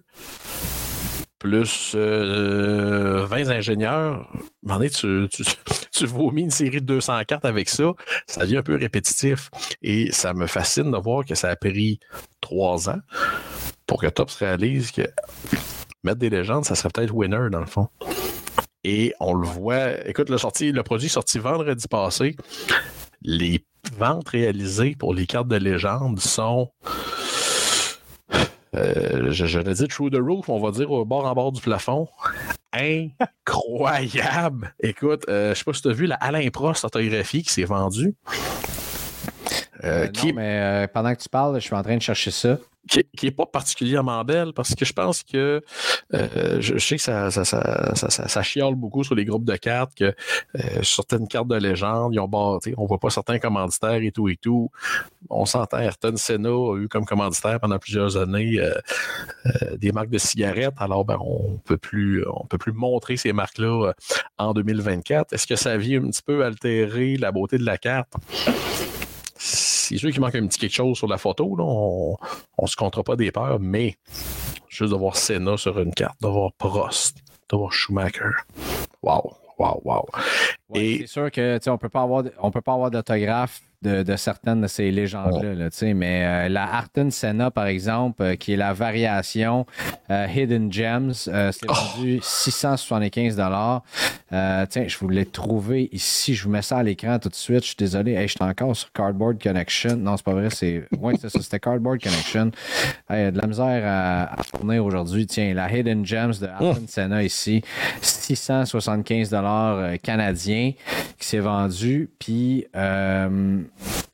plus 1.39 1.93
euh, 1.95 3.25
20 3.25 3.49
ingénieurs. 3.49 4.29
À 4.69 4.79
tu, 4.89 5.27
tu, 5.31 5.43
tu 5.91 6.05
vomis 6.05 6.43
une 6.43 6.51
série 6.51 6.81
de 6.81 6.85
204 6.85 7.45
avec 7.45 7.69
ça, 7.69 7.91
ça 8.27 8.41
devient 8.41 8.57
un 8.57 8.63
peu 8.63 8.75
répétitif. 8.75 9.49
Et 9.81 10.11
ça 10.11 10.33
me 10.33 10.47
fascine 10.47 10.91
de 10.91 10.97
voir 10.97 11.25
que 11.25 11.35
ça 11.35 11.49
a 11.49 11.55
pris 11.55 11.99
trois 12.41 12.89
ans 12.89 12.99
pour 13.87 14.01
que 14.01 14.07
Tops 14.07 14.35
réalise 14.35 14.91
que 14.91 15.01
mettre 16.03 16.19
des 16.19 16.29
légendes, 16.29 16.65
ça 16.65 16.75
serait 16.75 16.89
peut-être 16.93 17.13
winner 17.13 17.49
dans 17.51 17.59
le 17.59 17.65
fond. 17.65 17.87
Et 18.83 19.13
on 19.19 19.33
le 19.33 19.47
voit. 19.47 20.07
Écoute, 20.07 20.29
le, 20.29 20.71
le 20.71 20.83
produit 20.83 21.09
sorti 21.09 21.39
vendredi 21.39 21.87
passé. 21.87 22.35
Les 23.21 23.65
ventes 23.97 24.29
réalisées 24.29 24.95
pour 24.97 25.13
les 25.13 25.25
cartes 25.25 25.47
de 25.47 25.57
légende 25.57 26.19
sont. 26.19 26.69
Euh, 28.75 29.31
je, 29.31 29.45
je 29.45 29.59
le 29.59 29.73
dis 29.73 29.87
through 29.87 30.11
the 30.11 30.19
roof, 30.21 30.49
on 30.49 30.59
va 30.59 30.71
dire 30.71 30.91
au 30.91 31.05
bord 31.05 31.25
en 31.25 31.33
bord 31.33 31.51
du 31.51 31.61
plafond. 31.61 32.07
Incroyable! 32.71 34.75
Écoute, 34.79 35.25
euh, 35.27 35.53
je 35.53 35.59
sais 35.59 35.63
pas 35.63 35.73
si 35.73 35.81
tu 35.81 35.89
as 35.89 35.93
vu 35.93 36.05
la 36.05 36.15
Alain 36.15 36.47
Prost 36.49 36.85
autographie 36.85 37.41
qui 37.41 37.51
s'est 37.51 37.63
vendue. 37.63 38.15
Euh, 39.83 40.05
non, 40.05 40.11
qui... 40.11 40.33
mais 40.33 40.59
euh, 40.59 40.87
pendant 40.87 41.13
que 41.13 41.21
tu 41.21 41.29
parles, 41.29 41.55
je 41.55 41.65
suis 41.65 41.75
en 41.75 41.83
train 41.83 41.97
de 41.97 42.01
chercher 42.01 42.31
ça 42.31 42.57
qui 42.89 43.25
n'est 43.25 43.31
pas 43.31 43.45
particulièrement 43.45 44.23
belle 44.23 44.53
parce 44.53 44.73
que 44.73 44.85
je 44.85 44.93
pense 44.93 45.23
que 45.23 45.61
euh, 46.13 46.57
je, 46.59 46.77
sais 46.77 46.95
que 46.95 47.01
ça 47.01 47.29
ça, 47.29 47.43
ça, 47.45 48.09
ça, 48.09 48.41
chiale 48.41 48.75
beaucoup 48.75 49.03
sur 49.03 49.15
les 49.15 49.25
groupes 49.25 49.45
de 49.45 49.55
cartes 49.55 49.93
que 49.95 50.05
euh, 50.05 50.83
certaines 50.83 51.27
cartes 51.27 51.47
de 51.47 51.55
légende, 51.55 52.13
ils 52.13 52.19
ont 52.19 52.27
bâti, 52.27 52.73
on 52.77 52.85
voit 52.85 52.97
pas 52.97 53.09
certains 53.09 53.39
commanditaires 53.39 54.01
et 54.01 54.11
tout 54.11 54.29
et 54.29 54.37
tout. 54.37 54.69
On 55.29 55.45
s'entend, 55.45 55.79
Ayrton 55.79 56.15
Senna 56.15 56.49
a 56.49 56.77
eu 56.77 56.87
comme 56.87 57.05
commanditaire 57.05 57.59
pendant 57.59 57.79
plusieurs 57.79 58.17
années 58.17 58.59
euh, 58.59 58.73
euh 59.45 59.77
des 59.77 59.91
marques 59.91 60.09
de 60.09 60.17
cigarettes, 60.17 60.73
alors 60.77 61.05
ben, 61.05 61.17
on 61.21 61.57
peut 61.65 61.77
plus 61.77 62.25
on 62.27 62.45
peut 62.45 62.57
plus 62.57 62.73
montrer 62.73 63.17
ces 63.17 63.33
marques-là 63.33 63.89
euh, 63.89 63.93
en 64.37 64.53
2024. 64.53 65.33
Est-ce 65.33 65.47
que 65.47 65.55
ça 65.55 65.77
vient 65.77 66.03
un 66.03 66.09
petit 66.09 66.23
peu 66.23 66.43
altérer 66.43 67.17
la 67.17 67.31
beauté 67.31 67.57
de 67.57 67.65
la 67.65 67.77
carte? 67.77 68.13
C'est 69.89 69.97
sûr 69.97 70.11
qu'il 70.11 70.21
manque 70.21 70.35
un 70.35 70.45
petit 70.45 70.59
quelque 70.59 70.75
chose 70.75 70.97
sur 70.97 71.07
la 71.07 71.17
photo. 71.17 71.55
Là. 71.55 71.63
On 71.63 72.17
ne 72.61 72.67
se 72.67 72.75
comptera 72.75 73.03
pas 73.03 73.15
des 73.15 73.31
peurs, 73.31 73.59
mais 73.59 73.95
juste 74.67 74.91
de 74.91 74.97
voir 74.97 75.15
Senna 75.15 75.57
sur 75.57 75.79
une 75.79 75.93
carte, 75.93 76.21
de 76.21 76.27
voir 76.27 76.51
Prost, 76.53 77.17
de 77.49 77.57
voir 77.57 77.73
Schumacher. 77.73 78.29
Wow, 79.01 79.33
wow, 79.57 79.81
wow. 79.83 80.05
Ouais, 80.69 80.97
c'est 81.01 81.07
sûr 81.07 81.31
que 81.31 81.69
on 81.69 81.77
peut 81.77 81.89
pas 81.89 82.03
avoir 82.03 82.23
on 82.39 82.51
peut 82.51 82.61
pas 82.61 82.73
avoir 82.73 82.91
d'autographe 82.91 83.61
de, 83.81 84.03
de, 84.03 84.15
certaines 84.17 84.61
de 84.61 84.67
ces 84.67 84.91
légendes-là. 84.91 85.53
Là, 85.53 85.93
mais 85.93 86.25
euh, 86.25 86.49
la 86.49 86.63
Arton 86.63 87.09
Senna, 87.11 87.49
par 87.49 87.65
exemple, 87.67 88.21
euh, 88.21 88.35
qui 88.35 88.53
est 88.53 88.57
la 88.57 88.73
variation 88.73 89.65
euh, 90.11 90.27
Hidden 90.27 90.71
Gems, 90.71 91.13
c'est 91.13 91.51
oh. 91.67 91.73
vendu 91.95 92.19
675 92.21 93.37
dollars. 93.37 93.83
tiens, 94.29 94.87
je 94.87 94.97
voulais 94.97 95.25
trouver 95.25 95.89
ici. 95.91 96.35
Je 96.35 96.43
vous 96.43 96.49
mets 96.49 96.61
ça 96.61 96.79
à 96.79 96.83
l'écran 96.83 97.19
tout 97.19 97.29
de 97.29 97.35
suite. 97.35 97.61
Je 97.61 97.67
suis 97.67 97.75
désolé. 97.77 98.13
Hey, 98.13 98.27
je 98.27 98.33
suis 98.33 98.43
encore 98.43 98.75
sur 98.75 98.91
Cardboard 98.91 99.41
Connection. 99.41 99.95
Non, 99.95 100.17
c'est 100.17 100.25
pas 100.25 100.33
vrai. 100.33 100.49
C'est 100.49 100.87
ça. 101.21 101.29
C'était 101.29 101.59
Cardboard 101.59 102.01
Connection. 102.01 102.51
Hey, 103.09 103.31
de 103.31 103.37
la 103.37 103.47
misère 103.47 103.83
à, 103.85 104.39
à 104.39 104.43
tourner 104.43 104.79
aujourd'hui. 104.79 105.25
Tiens, 105.25 105.53
la 105.53 105.71
Hidden 105.71 106.05
Gems 106.05 106.33
de 106.41 106.47
Arton 106.47 106.83
Senna 106.87 107.23
ici, 107.23 107.61
675 108.01 109.29
dollars 109.29 109.93
canadiens 110.01 110.73
qui 111.19 111.27
s'est 111.27 111.39
vendu. 111.39 112.09
Puis 112.19 112.65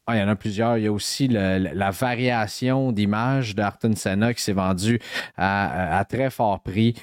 ah, 0.07 0.15
il 0.15 0.19
y 0.19 0.23
en 0.23 0.27
a 0.27 0.35
plusieurs. 0.35 0.77
Il 0.77 0.83
y 0.83 0.87
a 0.87 0.91
aussi 0.91 1.27
la 1.27 1.91
variation 1.91 2.91
d'image 2.91 3.55
d'Arton 3.55 3.93
Senna 3.95 4.33
qui 4.35 4.41
s'est 4.41 4.53
vendue 4.53 4.99
à, 5.35 6.05
très 6.07 6.29
fort 6.29 6.61
prix. 6.61 6.95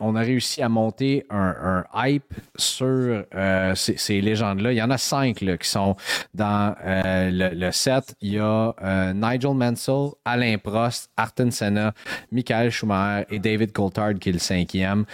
On 0.00 0.16
a 0.16 0.20
réussi 0.20 0.60
à 0.60 0.68
monter 0.68 1.24
un, 1.30 1.84
hype 1.94 2.34
sur 2.56 3.24
euh, 3.34 3.74
ces, 3.74 4.20
légendes-là. 4.20 4.72
Il 4.72 4.76
y 4.76 4.82
en 4.82 4.90
a 4.90 4.98
cinq 4.98 5.40
là, 5.40 5.56
qui 5.56 5.68
sont 5.68 5.96
dans 6.34 6.74
euh, 6.84 7.30
le, 7.32 7.70
set. 7.70 8.14
Il 8.20 8.34
y 8.34 8.38
a 8.38 8.74
euh, 8.82 9.12
Nigel 9.14 9.54
Mansell, 9.54 10.10
Alain 10.24 10.58
Prost, 10.58 11.10
Arton 11.16 11.50
Senna, 11.50 11.94
Michael 12.30 12.70
Schumacher 12.70 13.26
et 13.30 13.38
David 13.38 13.72
Coulthard 13.72 14.14
qui 14.20 14.30
est 14.30 14.32
le 14.32 14.38
cinquième. 14.38 15.06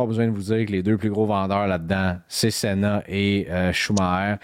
Pas 0.00 0.06
besoin 0.06 0.28
de 0.28 0.32
vous 0.32 0.54
dire 0.54 0.64
que 0.64 0.72
les 0.72 0.82
deux 0.82 0.96
plus 0.96 1.10
gros 1.10 1.26
vendeurs 1.26 1.66
là-dedans, 1.66 2.16
c'est 2.26 2.50
Senna 2.50 3.02
et 3.06 3.46
euh, 3.50 3.70
Schumacher. 3.70 4.36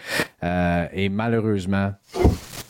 Euh, 0.43 0.87
et 0.93 1.09
malheureusement, 1.09 1.95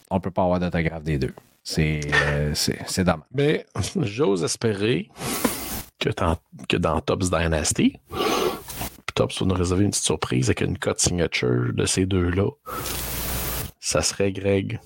on 0.09 0.15
ne 0.15 0.19
peut 0.21 0.31
pas 0.31 0.43
avoir 0.43 0.61
d'autographe 0.61 1.03
des 1.03 1.19
deux. 1.19 1.33
C'est 1.63 1.99
euh, 2.31 2.53
dommage. 2.99 3.25
Mais 3.33 3.65
j'ose 3.97 4.45
espérer 4.45 5.09
que, 5.99 6.11
que 6.69 6.77
dans 6.77 7.01
Tops 7.01 7.29
Dynasty, 7.29 7.99
Tops 9.15 9.41
va 9.41 9.45
nous 9.45 9.55
réserver 9.55 9.83
une 9.83 9.91
petite 9.91 10.05
surprise 10.05 10.47
avec 10.47 10.61
une 10.61 10.77
code 10.77 10.99
signature 10.99 11.73
de 11.73 11.85
ces 11.85 12.05
deux-là. 12.05 12.49
Ça 13.81 14.01
serait 14.01 14.31
Greg 14.31 14.79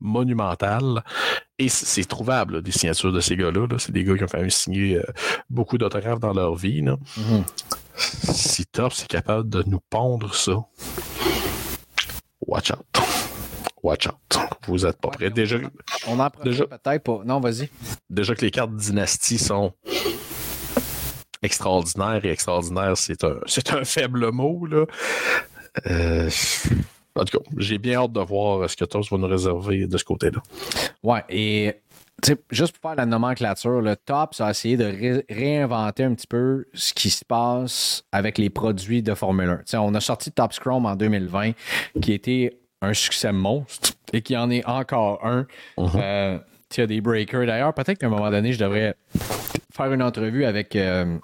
monumental. 0.00 1.02
Et 1.58 1.68
c'est 1.68 2.04
trouvable, 2.04 2.62
des 2.62 2.72
signatures 2.72 3.12
de 3.12 3.20
ces 3.20 3.36
gars-là. 3.36 3.66
c'est 3.78 3.92
des 3.92 4.04
gars 4.04 4.16
qui 4.16 4.24
ont 4.24 4.28
quand 4.30 4.38
même 4.38 4.50
signé 4.50 4.96
euh, 4.96 5.02
beaucoup 5.48 5.78
d'autographes 5.78 6.20
dans 6.20 6.32
leur 6.32 6.54
vie. 6.54 6.82
Mm-hmm. 6.82 7.44
Si 7.96 8.66
Top 8.66 8.92
c'est 8.92 9.08
capable 9.08 9.48
de 9.48 9.62
nous 9.66 9.80
pondre 9.88 10.34
ça, 10.34 10.56
watch 12.46 12.70
out. 12.70 13.02
Watch 13.82 14.08
out. 14.08 14.38
Vous 14.66 14.84
êtes 14.84 15.00
pas 15.00 15.10
prêts. 15.10 15.30
Déjà, 15.30 15.58
on 16.08 16.18
en 16.18 16.30
déjà 16.42 16.66
peut-être 16.66 17.04
pas. 17.04 17.20
Non, 17.24 17.40
vas-y. 17.40 17.70
Déjà 18.10 18.34
que 18.34 18.44
les 18.44 18.50
cartes 18.50 18.74
dynastie 18.74 19.38
sont 19.38 19.72
extraordinaires 21.42 22.24
et 22.24 22.30
extraordinaires, 22.30 22.96
c'est 22.96 23.22
un, 23.24 23.36
c'est 23.46 23.72
un 23.72 23.84
faible 23.84 24.32
mot. 24.32 24.66
Là. 24.66 24.86
Euh, 25.86 26.30
en 27.16 27.24
tout 27.24 27.38
cas, 27.38 27.44
j'ai 27.56 27.78
bien 27.78 28.02
hâte 28.02 28.12
de 28.12 28.20
voir 28.20 28.68
ce 28.68 28.76
que 28.76 28.84
TOPS 28.84 29.10
va 29.10 29.18
nous 29.18 29.26
réserver 29.26 29.86
de 29.86 29.98
ce 29.98 30.04
côté-là. 30.04 30.42
Ouais, 31.02 31.24
et 31.28 31.74
juste 32.50 32.76
pour 32.78 32.90
faire 32.90 32.96
la 32.96 33.06
nomenclature, 33.06 33.80
le 33.80 33.96
TOPS 33.96 34.40
a 34.40 34.50
essayé 34.50 34.76
de 34.76 35.24
réinventer 35.28 36.04
un 36.04 36.14
petit 36.14 36.26
peu 36.26 36.66
ce 36.74 36.94
qui 36.94 37.10
se 37.10 37.24
passe 37.24 38.04
avec 38.12 38.38
les 38.38 38.50
produits 38.50 39.02
de 39.02 39.14
Formule 39.14 39.62
1. 39.72 39.78
on 39.78 39.94
a 39.94 40.00
sorti 40.00 40.30
TOPS 40.30 40.58
Chrome 40.58 40.86
en 40.86 40.96
2020 40.96 41.52
qui 42.00 42.12
était 42.12 42.58
un 42.82 42.94
succès 42.94 43.32
monstre 43.32 43.92
et 44.12 44.22
qui 44.22 44.36
en 44.36 44.50
est 44.50 44.64
encore 44.66 45.24
un. 45.24 45.46
Euh, 45.78 46.38
il 46.76 46.80
y 46.80 46.82
a 46.82 46.86
des 46.86 47.00
breakers. 47.00 47.46
D'ailleurs, 47.46 47.72
peut-être 47.72 47.98
qu'à 47.98 48.06
un 48.06 48.10
moment 48.10 48.30
donné, 48.30 48.52
je 48.52 48.58
devrais 48.58 48.94
faire 49.72 49.92
une 49.92 50.02
entrevue 50.02 50.44
avec. 50.44 50.76
Euh, 50.76 51.18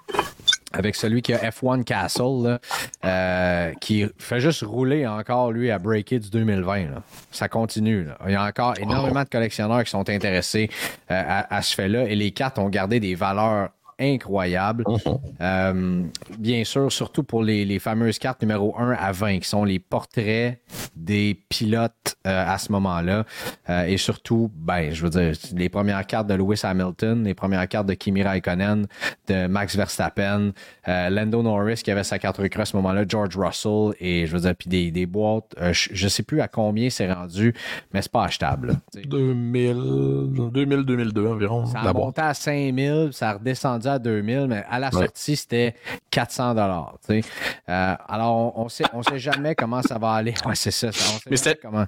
avec 0.73 0.95
celui 0.95 1.21
qui 1.21 1.33
a 1.33 1.37
F1 1.37 1.83
Castle, 1.83 2.59
euh, 3.05 3.71
qui 3.79 4.05
fait 4.17 4.39
juste 4.39 4.63
rouler 4.63 5.07
encore, 5.07 5.51
lui, 5.51 5.71
à 5.71 5.79
breaker 5.79 6.19
du 6.19 6.29
2020. 6.29 6.87
Ça 7.31 7.47
continue. 7.47 8.07
Il 8.25 8.31
y 8.31 8.35
a 8.35 8.43
encore 8.43 8.73
énormément 8.79 9.23
de 9.23 9.29
collectionneurs 9.29 9.83
qui 9.83 9.91
sont 9.91 10.09
intéressés 10.09 10.69
euh, 11.11 11.23
à, 11.25 11.55
à, 11.55 11.61
ce 11.61 11.75
fait-là 11.75 12.05
et 12.05 12.15
les 12.15 12.31
cartes 12.31 12.57
ont 12.59 12.69
gardé 12.69 12.99
des 12.99 13.15
valeurs 13.15 13.69
incroyable. 14.03 14.83
Mhm. 14.87 15.17
Euh, 15.41 16.03
bien 16.37 16.63
sûr, 16.63 16.91
surtout 16.91 17.23
pour 17.23 17.43
les, 17.43 17.65
les, 17.65 17.79
fameuses 17.79 18.19
cartes 18.19 18.41
numéro 18.41 18.75
1 18.77 18.91
à 18.91 19.11
20, 19.11 19.39
qui 19.39 19.47
sont 19.47 19.63
les 19.63 19.79
portraits 19.79 20.59
des 20.95 21.39
pilotes 21.49 22.15
euh, 22.27 22.53
à 22.53 22.57
ce 22.57 22.71
moment-là. 22.71 23.25
Euh, 23.69 23.85
et 23.85 23.97
surtout, 23.97 24.51
ben, 24.55 24.91
je 24.91 25.03
veux 25.03 25.09
dire, 25.09 25.33
les 25.55 25.69
premières 25.69 26.05
cartes 26.05 26.27
de 26.27 26.33
Lewis 26.33 26.61
Hamilton, 26.63 27.23
les 27.23 27.33
premières 27.33 27.67
cartes 27.67 27.87
de 27.87 27.93
Kimi 27.93 28.23
Raikkonen, 28.23 28.87
de 29.27 29.47
Max 29.47 29.75
Verstappen, 29.75 30.51
Lando 30.85 31.41
Norris 31.41 31.81
qui 31.83 31.91
avait 31.91 32.03
sa 32.03 32.19
carte 32.19 32.37
recrue 32.37 32.61
à 32.61 32.65
ce 32.65 32.75
moment-là, 32.77 33.05
George 33.07 33.37
Russell, 33.37 33.93
et 33.99 34.25
je 34.25 34.33
veux 34.33 34.41
dire, 34.41 34.55
puis 34.55 34.69
des, 34.69 34.91
des 34.91 35.05
boîtes, 35.05 35.55
je, 35.71 36.03
ne 36.03 36.09
sais 36.09 36.23
plus 36.23 36.41
à 36.41 36.47
combien 36.47 36.89
c'est 36.89 37.11
rendu, 37.11 37.53
mais 37.93 38.01
c'est 38.01 38.11
pas 38.11 38.25
achetable. 38.25 38.79
2000, 38.93 39.73
2000-2002 39.73 41.27
environ. 41.27 41.65
Ça 41.65 41.79
a 41.79 41.93
monté 41.93 42.21
à 42.21 42.33
5000, 42.33 43.09
ça 43.11 43.29
a 43.29 43.33
redescendu 43.33 43.87
à 43.87 43.92
2000, 43.99 44.47
mais 44.47 44.63
à 44.69 44.79
la 44.79 44.91
sortie, 44.91 45.35
c'était 45.35 45.75
400 46.09 46.55
dollars. 46.55 46.95
Euh, 47.09 47.95
alors, 48.07 48.57
on 48.57 48.65
ne 48.65 48.69
sait, 48.69 48.85
on 48.93 49.03
sait 49.03 49.19
jamais 49.19 49.55
comment 49.55 49.81
ça 49.81 49.97
va 49.97 50.13
aller. 50.13 50.33
Ouais, 50.45 50.55
c'est 50.55 50.71
ça. 50.71 50.89
mais 51.29 51.37
c'était 51.37 51.55
comment... 51.55 51.85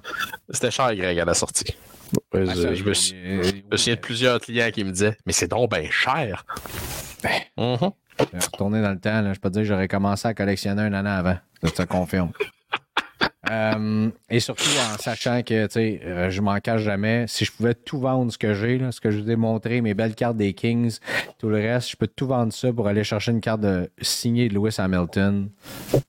C'était 0.50 0.70
cher, 0.70 0.94
Greg, 0.94 1.18
à 1.18 1.24
la 1.24 1.34
sortie. 1.34 1.76
je, 2.32 2.38
ah, 2.38 2.74
je, 2.74 2.84
me 2.84 2.94
suis, 3.76 3.90
de 3.90 4.00
plusieurs 4.00 4.40
clients 4.40 4.70
qui 4.70 4.84
me 4.84 4.90
disaient 4.90 5.16
Mais 5.26 5.32
c'est 5.32 5.48
donc 5.48 5.70
bien 5.70 5.88
cher. 5.90 6.44
Ben, 7.22 7.40
mm 7.56 7.90
Retourner 8.18 8.80
dans 8.80 8.92
le 8.92 8.98
temps, 8.98 9.20
là, 9.20 9.34
je 9.34 9.40
peux 9.40 9.50
te 9.50 9.54
dire 9.54 9.62
que 9.62 9.68
j'aurais 9.68 9.88
commencé 9.88 10.26
à 10.26 10.32
collectionner 10.32 10.82
un 10.82 10.94
an 10.94 11.04
avant. 11.04 11.36
Ça 11.62 11.70
te 11.70 11.92
confirme. 11.92 12.32
Euh, 13.48 14.10
et 14.28 14.40
surtout 14.40 14.64
en 14.92 14.98
sachant 14.98 15.40
que, 15.42 15.66
tu 15.66 15.72
sais, 15.72 16.00
euh, 16.04 16.30
je 16.30 16.40
m'en 16.40 16.58
cache 16.58 16.80
jamais. 16.82 17.26
Si 17.28 17.44
je 17.44 17.52
pouvais 17.52 17.74
tout 17.74 18.00
vendre 18.00 18.32
ce 18.32 18.38
que 18.38 18.54
j'ai, 18.54 18.76
là, 18.76 18.90
ce 18.90 19.00
que 19.00 19.12
je 19.12 19.20
vous 19.20 19.30
ai 19.30 19.36
montré, 19.36 19.80
mes 19.80 19.94
belles 19.94 20.16
cartes 20.16 20.36
des 20.36 20.52
Kings, 20.52 20.98
tout 21.38 21.48
le 21.48 21.58
reste, 21.58 21.90
je 21.90 21.96
peux 21.96 22.08
tout 22.08 22.26
vendre 22.26 22.52
ça 22.52 22.72
pour 22.72 22.88
aller 22.88 23.04
chercher 23.04 23.30
une 23.30 23.40
carte 23.40 23.60
de, 23.60 23.88
signée 24.02 24.48
de 24.48 24.54
Lewis 24.54 24.74
Hamilton. 24.78 25.48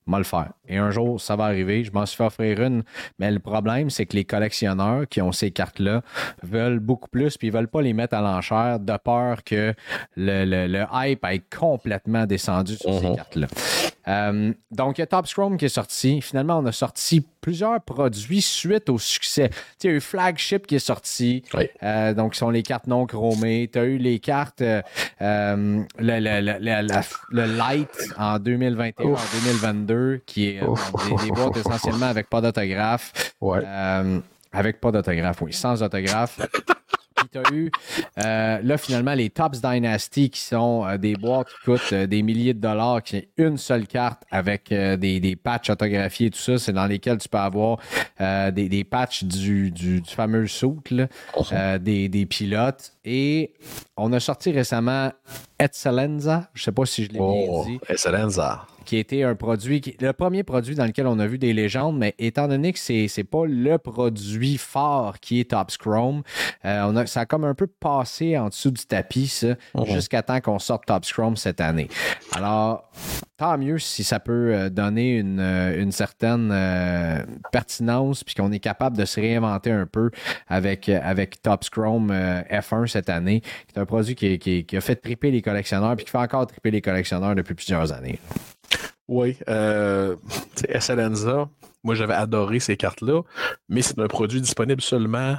Moi 0.08 0.18
le 0.18 0.26
faire. 0.26 0.49
Et 0.68 0.78
un 0.78 0.89
jour, 0.89 1.22
ça 1.22 1.36
va 1.36 1.43
arriver. 1.45 1.84
Je 1.84 1.91
m'en 1.91 2.08
suis 2.08 2.18
fait 2.18 2.24
offrir 2.26 2.60
une. 2.60 2.82
Mais 3.20 3.30
le 3.30 3.39
problème, 3.39 3.91
c'est 3.91 4.08
que 4.08 4.16
les 4.16 4.26
collectionneurs 4.26 5.08
qui 5.08 5.22
ont 5.22 5.32
ces 5.32 5.51
cartes-là 5.51 6.01
veulent 6.41 6.80
beaucoup 6.80 7.10
plus, 7.10 7.38
puis 7.38 7.49
ils 7.49 7.53
veulent 7.53 7.68
pas 7.68 7.84
les 7.84 7.93
mettre 7.93 8.16
à 8.16 8.22
l'enchère 8.22 8.80
de 8.80 8.97
peur 8.97 9.43
que 9.43 9.76
le, 10.16 10.43
le- 10.43 10.66
le 10.68 10.86
hype 10.91 11.24
ait 11.26 11.43
complètement 11.55 12.26
descendu 12.26 12.76
sur 12.78 12.97
ces 12.99 13.14
cartes-là. 13.16 13.47
Euh, 14.08 14.53
donc, 14.72 14.97
il 14.97 15.01
y 15.01 15.03
a 15.03 15.08
Top 15.08 15.28
Scrum 15.28 15.58
qui 15.58 15.66
est 15.66 15.70
sorti. 15.70 16.22
Finalement, 16.22 16.60
on 16.60 16.66
a 16.66 16.72
sorti 16.72 17.26
plusieurs 17.41 17.82
produits 17.82 18.41
suite 18.41 18.89
au 18.89 18.97
succès. 18.97 19.49
Tu 19.49 19.55
sais, 19.55 19.88
il 19.88 19.91
y 19.91 19.93
a 19.93 19.97
eu 19.97 20.01
Flagship 20.01 20.66
qui 20.68 20.76
est 20.76 20.80
sorti. 20.80 21.43
Oui. 21.53 21.68
Euh, 21.84 22.14
donc, 22.14 22.34
ce 22.36 22.39
sont 22.39 22.49
les 22.49 22.64
cartes 22.64 22.88
non 22.88 23.05
chromées. 23.05 23.70
Tu 23.72 23.80
as 23.80 23.84
eu 23.84 23.97
les 23.97 24.20
cartes, 24.20 24.62
euh, 24.62 24.82
le, 25.20 25.84
le- 25.99 26.60
le- 26.60 27.03
le- 27.32 27.58
Light 27.58 27.89
en 28.18 28.39
2021, 28.39 29.05
en 29.05 29.10
2022, 29.43 30.22
qui 30.26 30.47
est 30.49 30.60
des, 30.62 31.26
des 31.26 31.32
boîtes 31.32 31.58
essentiellement 31.58 32.05
avec 32.08 32.30
pas 32.30 32.41
d'autographe. 32.41 33.34
Ouais. 33.41 33.62
Avec 34.53 34.80
pas 34.80 34.91
d'autographe, 34.91 35.41
oui, 35.41 35.51
sans 35.53 35.84
autographe. 35.84 36.39
Puis 37.18 37.28
tu 37.32 37.38
as 37.39 37.53
eu, 37.53 37.72
euh, 38.24 38.59
là, 38.63 38.78
finalement, 38.78 39.13
les 39.13 39.30
Tops 39.30 39.61
Dynasty 39.61 40.30
qui 40.30 40.39
sont 40.39 40.86
euh, 40.86 40.97
des 40.97 41.15
boîtes 41.15 41.47
qui 41.47 41.65
coûtent 41.65 41.93
euh, 41.93 42.07
des 42.07 42.22
milliers 42.22 42.53
de 42.53 42.59
dollars, 42.59 43.01
qui 43.03 43.18
est 43.18 43.30
une 43.38 43.57
seule 43.57 43.88
carte 43.88 44.24
avec 44.32 44.70
des, 44.70 45.20
des 45.20 45.36
patchs 45.36 45.70
autographiés 45.70 46.28
et 46.28 46.30
tout 46.32 46.39
ça. 46.39 46.57
C'est 46.57 46.74
dans 46.74 46.86
lesquels 46.86 47.18
tu 47.18 47.30
peux 47.30 47.38
avoir 47.38 47.80
des, 48.20 48.70
des 48.70 48.84
patchs 48.84 49.24
du, 49.24 49.72
du, 49.72 50.01
du 50.01 50.09
fameux 50.09 50.47
suit, 50.47 50.68
là, 50.91 51.07
euh, 51.51 51.78
des, 51.78 52.09
des 52.09 52.26
pilotes. 52.26 52.93
Et 53.05 53.53
on 53.95 54.11
a 54.13 54.20
sorti 54.20 54.51
récemment 54.51 55.11
Excellenza, 55.59 56.49
je 56.53 56.63
sais 56.63 56.72
pas 56.72 56.86
si 56.86 57.05
je 57.05 57.09
l'ai 57.11 57.20
Oh, 57.22 57.63
bien 57.65 57.74
dit 57.74 57.80
Excellenza. 57.89 58.65
Qui 58.88 58.97
était 58.97 59.21
un 59.23 59.35
produit, 59.35 59.81
qui- 59.81 59.95
le 59.99 60.13
premier 60.13 60.43
produit 60.43 60.73
dans 60.73 60.85
lequel 60.85 61.05
on 61.07 61.19
a 61.19 61.27
vu 61.27 61.38
des 61.38 61.53
légendes, 61.53 61.97
mais 61.97 62.15
étant 62.17 62.47
donné 62.47 62.73
que 62.73 62.79
c'est 62.79 63.07
c'est 63.07 63.23
pas 63.25 63.45
le 63.45 63.77
produit 63.77 64.57
fort 64.57 65.19
qui 65.19 65.41
est 65.41 65.51
Top 65.51 65.69
Chrome, 65.77 66.23
euh, 66.65 66.83
on 66.88 66.95
a, 66.95 67.05
ça 67.05 67.19
a 67.21 67.25
comme 67.25 67.43
un 67.43 67.53
peu 67.53 67.67
passé 67.67 68.38
en 68.38 68.47
dessous 68.47 68.71
du 68.71 68.85
tapis, 68.85 69.27
ça, 69.27 69.47
jusqu'à 69.93 70.23
temps 70.23 70.39
qu'on 70.39 70.57
sorte 70.59 70.85
Top 70.85 71.03
Chrome 71.05 71.35
cette 71.35 71.59
année. 71.61 71.89
Alors, 72.33 72.89
tant 73.38 73.57
mieux 73.57 73.77
si 73.77 74.03
ça 74.03 74.19
peut 74.19 74.53
euh, 74.55 74.69
donner 74.69 75.17
une, 75.17 75.39
euh, 75.39 75.81
une 75.81 75.91
certaine 75.91 76.49
euh, 76.51 77.23
pertinence, 77.51 78.23
puis 78.23 78.35
qu'on 78.35 78.51
est 78.51 78.59
capable 78.59 78.97
de 78.97 79.03
se 79.05 79.19
réinventer 79.19 79.71
un 79.71 79.85
peu 79.85 80.09
avec, 80.47 80.88
avec 80.89 81.41
Top 81.41 81.63
Chrome 81.69 82.09
euh, 82.11 82.41
F1 82.49 82.88
cette 82.88 83.09
année, 83.09 83.41
qui 83.41 83.75
est 83.75 83.79
un 83.79 83.85
produit 83.85 84.15
qui, 84.15 84.39
qui- 84.39 84.63
qui 84.65 84.77
a 84.77 84.81
fait 84.81 84.95
triper 84.95 85.29
les 85.31 85.41
collectionneurs, 85.41 85.95
puis 85.95 86.05
qui 86.05 86.11
fait 86.11 86.17
encore 86.17 86.47
triper 86.47 86.71
les 86.71 86.81
collectionneurs 86.81 87.35
depuis 87.35 87.53
plusieurs 87.55 87.91
années. 87.91 88.19
Oui. 89.08 89.38
Euh, 89.49 90.16
Excellenza, 90.68 91.47
moi 91.84 91.95
j'avais 91.95 92.14
adoré 92.14 92.60
ces 92.60 92.76
cartes-là, 92.78 93.22
mais 93.70 93.82
c'est 93.82 93.99
un 93.99 94.08
produit 94.08 94.41
disponible 94.41 94.82
seulement 94.82 95.36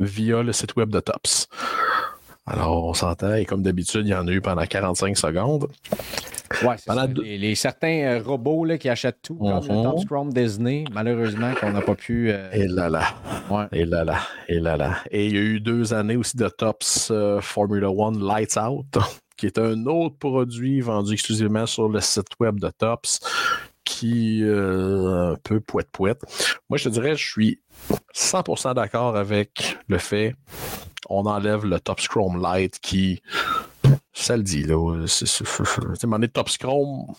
via 0.00 0.42
le 0.42 0.52
site 0.52 0.76
web 0.76 0.90
de 0.90 1.00
Tops. 1.00 1.48
Alors, 2.48 2.84
on 2.86 2.94
s'entend, 2.94 3.34
et 3.34 3.44
comme 3.44 3.62
d'habitude, 3.62 4.02
il 4.06 4.10
y 4.10 4.14
en 4.14 4.28
a 4.28 4.30
eu 4.30 4.40
pendant 4.40 4.64
45 4.64 5.16
secondes. 5.18 5.66
Ouais, 6.62 6.76
c'est 6.78 6.86
Pendant 6.86 7.00
ça. 7.00 7.06
deux- 7.08 7.22
Les, 7.22 7.38
les 7.38 7.54
certains 7.56 8.02
euh, 8.04 8.22
robots 8.24 8.64
là, 8.64 8.78
qui 8.78 8.88
achètent 8.88 9.20
tout, 9.20 9.34
comme 9.34 9.66
le 9.66 9.74
Mhm. 9.74 9.82
Top 9.82 9.98
Scrum 9.98 10.32
Disney, 10.32 10.84
malheureusement, 10.92 11.52
qu'on 11.60 11.72
n'a 11.72 11.80
pas 11.82 11.96
pu. 11.96 12.30
euh, 12.30 12.48
Et 12.52 12.68
là 12.68 12.88
là, 12.88 13.02
ouais. 13.50 13.64
et 13.72 13.84
là 13.84 14.04
là, 14.04 14.18
et 14.48 14.60
là 14.60 14.76
là. 14.76 14.98
Et 15.10 15.26
il 15.26 15.34
y 15.34 15.38
a 15.38 15.40
eu 15.40 15.58
deux 15.58 15.92
années 15.92 16.14
aussi 16.14 16.36
de 16.36 16.48
Tops 16.48 17.08
euh, 17.10 17.40
Formula 17.40 17.90
One 17.90 18.24
Lights 18.24 18.56
Out, 18.56 18.96
qui 19.36 19.46
est 19.46 19.58
un 19.58 19.86
autre 19.86 20.16
produit 20.18 20.80
vendu 20.80 21.12
exclusivement 21.12 21.66
sur 21.66 21.88
le 21.88 22.00
site 22.00 22.28
web 22.40 22.58
de 22.60 22.70
Tops, 22.70 23.20
qui 23.84 24.40
euh, 24.42 25.32
un 25.32 25.36
peu 25.42 25.60
poète 25.60 25.88
poète. 25.92 26.20
Moi, 26.68 26.76
je 26.78 26.84
te 26.84 26.88
dirais, 26.88 27.14
je 27.16 27.24
suis 27.30 27.60
100% 28.14 28.74
d'accord 28.74 29.16
avec 29.16 29.78
le 29.88 29.98
fait 29.98 30.34
on 31.08 31.24
enlève 31.26 31.64
le 31.64 31.78
Top 31.78 32.00
Chrome 32.00 32.40
Light 32.42 32.80
qui 32.80 33.22
ça 34.12 34.36
le 34.36 34.42
dit 34.42 34.64
là 34.64 35.06
c'est 35.06 35.26
c'est- 35.26 35.44
c'est- 35.44 35.64
c'est- 35.64 35.80
tu 35.80 35.86
sais, 36.00 36.06
m'en 36.08 36.20
est 36.20 36.28
Top 36.32 36.48
Chrome 36.58 37.14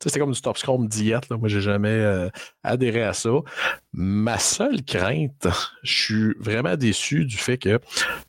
c'est 0.00 0.18
comme 0.18 0.32
du 0.32 0.40
Top 0.40 0.56
Chrome 0.56 0.88
diète 0.88 1.28
là. 1.28 1.36
moi 1.36 1.48
j'ai 1.48 1.60
jamais 1.60 1.88
euh, 1.90 2.30
adhéré 2.62 3.02
à 3.02 3.12
ça 3.12 3.28
ma 3.92 4.38
seule 4.38 4.82
crainte 4.84 5.48
je 5.82 6.02
suis 6.02 6.34
vraiment 6.38 6.76
déçu 6.76 7.26
du 7.26 7.36
fait 7.36 7.58
que 7.58 7.78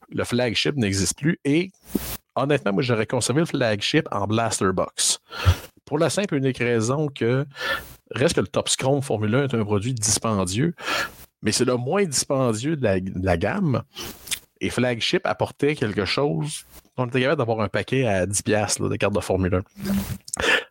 le 0.09 0.23
flagship 0.25 0.75
n'existe 0.75 1.17
plus 1.19 1.39
et 1.45 1.71
honnêtement 2.43 2.73
moi 2.73 2.81
j'aurais 2.81 3.05
conservé 3.05 3.41
le 3.41 3.45
flagship 3.45 4.07
en 4.11 4.27
blaster 4.27 4.71
box 4.73 5.19
pour 5.85 5.97
la 5.97 6.09
simple 6.09 6.35
et 6.35 6.37
unique 6.37 6.59
raison 6.59 7.07
que 7.07 7.45
reste 8.11 8.35
que 8.35 8.41
le 8.41 8.47
Top 8.47 8.69
Chrome 8.77 9.01
Formula 9.01 9.39
1 9.39 9.43
est 9.45 9.53
un 9.55 9.63
produit 9.63 9.93
dispendieux 9.93 10.73
mais 11.41 11.51
c'est 11.51 11.65
le 11.65 11.77
moins 11.77 12.03
dispendieux 12.03 12.75
de 12.75 13.01
la, 13.23 13.37
gamme. 13.37 13.83
Et 14.61 14.69
Flagship 14.69 15.25
apportait 15.25 15.75
quelque 15.75 16.05
chose. 16.05 16.65
On 16.97 17.07
était 17.07 17.21
capable 17.21 17.37
d'avoir 17.37 17.61
un 17.61 17.69
paquet 17.69 18.05
à 18.05 18.25
10$ 18.25 18.43
piastres, 18.43 18.83
là, 18.83 18.89
de 18.89 18.95
cartes 18.97 19.15
de 19.15 19.21
Formule 19.21 19.55
1. 19.55 19.63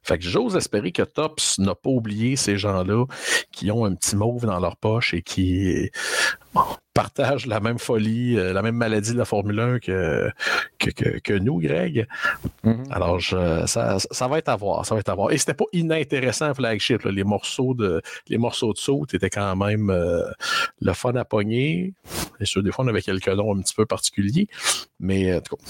Fait 0.03 0.19
que 0.19 0.25
j'ose 0.25 0.57
espérer 0.57 0.93
que 0.93 1.03
Tops 1.03 1.59
n'a 1.59 1.75
pas 1.75 1.91
oublié 1.91 2.37
ces 2.37 2.59
gens-là 2.59 3.05
qui 3.51 3.71
ont 3.71 3.85
un 3.85 3.95
petit 3.95 4.17
mauve 4.17 4.45
dans 4.47 4.61
leur 4.61 4.77
poche 4.77 5.15
et 5.15 5.23
qui 5.23 5.91
bon, 6.55 6.63
partagent 7.03 7.47
la 7.47 7.61
même 7.61 7.79
folie, 7.79 8.37
euh, 8.37 8.53
la 8.53 8.61
même 8.61 8.75
maladie 8.75 9.13
de 9.13 9.19
la 9.19 9.25
Formule 9.25 9.61
1 9.61 9.79
que, 9.79 10.29
que, 10.81 10.91
que- 10.91 11.19
que 11.21 11.33
nous, 11.33 11.61
Greg. 11.61 12.09
Mhm. 12.65 12.87
Alors, 12.91 13.21
je- 13.21 13.65
ça, 13.67 13.99
ça 14.01 14.27
va 14.27 14.39
être 14.39 14.49
à 14.49 14.57
voir. 14.57 14.85
Ça 14.85 14.97
va 14.97 15.01
être 15.01 15.09
à 15.09 15.15
voir. 15.15 15.31
Et 15.31 15.39
c'était 15.39 15.55
pas 15.55 15.67
inintéressant, 15.73 16.53
Flagship. 16.55 17.03
là. 17.05 17.13
Les 17.13 17.23
morceaux 17.23 17.73
de 17.75 18.03
les 18.29 18.37
morceaux 18.39 18.73
de 18.73 18.79
saut 18.79 19.07
étaient 19.13 19.31
quand 19.31 19.55
même 19.55 19.91
euh, 19.91 20.25
le 20.81 20.93
fun 20.93 21.15
à 21.15 21.25
pogner. 21.25 21.95
Et 22.41 22.45
sûr, 22.47 22.65
des 22.65 22.73
fois, 22.73 22.85
on 22.85 22.89
avait 22.89 23.03
quelques 23.03 23.29
noms 23.29 23.55
un 23.57 23.61
petit 23.61 23.75
peu 23.77 23.87
particuliers. 23.87 24.49
Mais 24.99 25.37
en 25.37 25.41
tout 25.41 25.55
cas, 25.57 25.63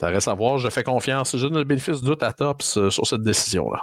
ça 0.00 0.08
reste 0.08 0.26
à 0.26 0.34
voir. 0.34 0.58
Je 0.58 0.68
fais 0.68 0.82
confiance. 0.82 1.36
Je 1.36 1.46
donne 1.46 1.58
le 1.58 1.64
bénéfice 1.64 2.00
du 2.00 2.06
doute 2.06 2.24
à 2.24 2.32
Tops 2.32 2.76
euh, 2.76 2.90
sur 2.90 3.06
cette 3.06 3.22
décision-là. 3.22 3.82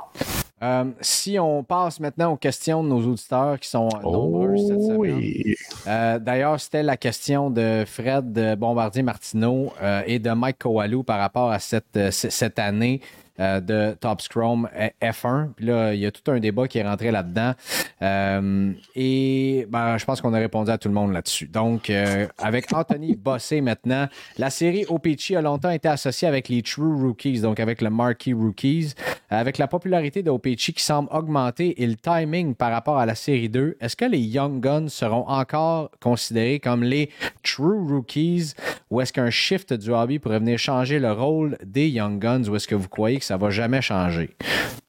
Euh, 0.64 0.86
si 1.02 1.38
on 1.38 1.64
passe 1.64 2.00
maintenant 2.00 2.34
aux 2.34 2.38
questions 2.38 2.84
de 2.84 2.90
nos 2.90 3.00
auditeurs 3.06 3.60
qui 3.60 3.70
sont 3.70 3.90
euh, 3.94 4.02
nombreuses 4.02 4.68
cette 4.68 4.82
semaine. 4.82 4.98
Oh 4.98 5.02
oui. 5.02 5.56
Euh, 5.86 6.18
D'ailleurs, 6.18 6.60
c'était 6.60 6.82
la 6.82 6.98
question 6.98 7.52
de 7.52 7.84
Fred 7.86 8.34
de 8.34 8.56
Bombardier-Martineau 8.56 9.72
euh, 9.82 10.02
et 10.08 10.18
de 10.18 10.32
Mike 10.32 10.58
Kowalou 10.60 11.04
par 11.04 11.20
rapport 11.20 11.52
à 11.52 11.60
cette, 11.60 12.00
cette 12.12 12.58
année 12.58 13.02
euh, 13.40 13.60
de 13.60 13.96
Top 14.00 14.22
Scrum 14.22 14.68
euh, 14.76 14.90
F1. 15.02 15.54
Puis 15.56 15.66
là, 15.66 15.94
il 15.94 16.00
y 16.00 16.06
a 16.06 16.12
tout 16.12 16.32
un 16.32 16.40
débat 16.40 16.68
qui 16.68 16.80
est 16.80 16.84
rentré 16.84 17.12
là-dedans. 17.12 17.54
Euh, 18.02 18.72
et 18.96 19.68
ben, 19.70 19.98
je 19.98 20.06
pense 20.06 20.22
qu'on 20.22 20.34
a 20.34 20.40
répondu 20.40 20.72
à 20.72 20.78
tout 20.78 20.88
le 20.88 20.94
monde 20.94 21.14
là-dessus. 21.14 21.48
Donc, 21.48 21.90
euh, 21.90 22.28
avec 22.38 22.72
Anthony 22.74 23.16
Bossé 23.18 23.62
maintenant, 23.62 24.08
la 24.38 24.50
série 24.50 24.86
OPC 24.88 25.36
a 25.36 25.42
longtemps 25.42 25.70
été 25.70 25.88
associée 25.88 26.28
avec 26.28 26.50
les 26.50 26.62
True 26.62 26.96
Rookies, 26.96 27.42
donc 27.42 27.60
avec 27.60 27.82
le 27.82 27.90
Marquee 27.90 28.34
Rookies. 28.34 28.94
Avec 29.30 29.58
la 29.58 29.68
popularité 29.68 30.24
de 30.24 30.30
OPC 30.30 30.72
qui 30.74 30.84
semble 30.84 31.10
augmenter 31.12 31.84
et 31.84 31.86
le 31.86 31.96
timing 31.96 32.56
par 32.56 32.72
rapport 32.72 32.98
à 32.98 33.06
la 33.06 33.14
série 33.14 33.50
2, 33.50 33.76
est-ce 33.82 33.98
que 33.98 34.06
les 34.06 34.20
Young 34.20 34.62
Guns 34.62 34.88
seront 34.88 35.28
encore 35.28 35.92
considérés 36.00 36.62
comme 36.62 36.82
les 36.82 37.10
True 37.44 37.86
Rookies 37.90 38.54
ou 38.90 39.02
est-ce 39.02 39.12
qu'un 39.12 39.30
shift 39.30 39.74
du 39.74 39.92
hobby 39.92 40.20
pourrait 40.20 40.40
venir 40.40 40.58
changer 40.58 41.00
le 41.00 41.12
rôle 41.12 41.58
des 41.62 41.90
Young 41.90 42.20
Guns 42.20 42.48
ou 42.48 42.56
est-ce 42.56 42.70
que 42.70 42.76
vous 42.76 42.88
croyez 42.88 43.20
que 43.20 43.26
ça 43.28 43.36
va 43.36 43.50
jamais 43.50 43.82
changer? 43.82 44.38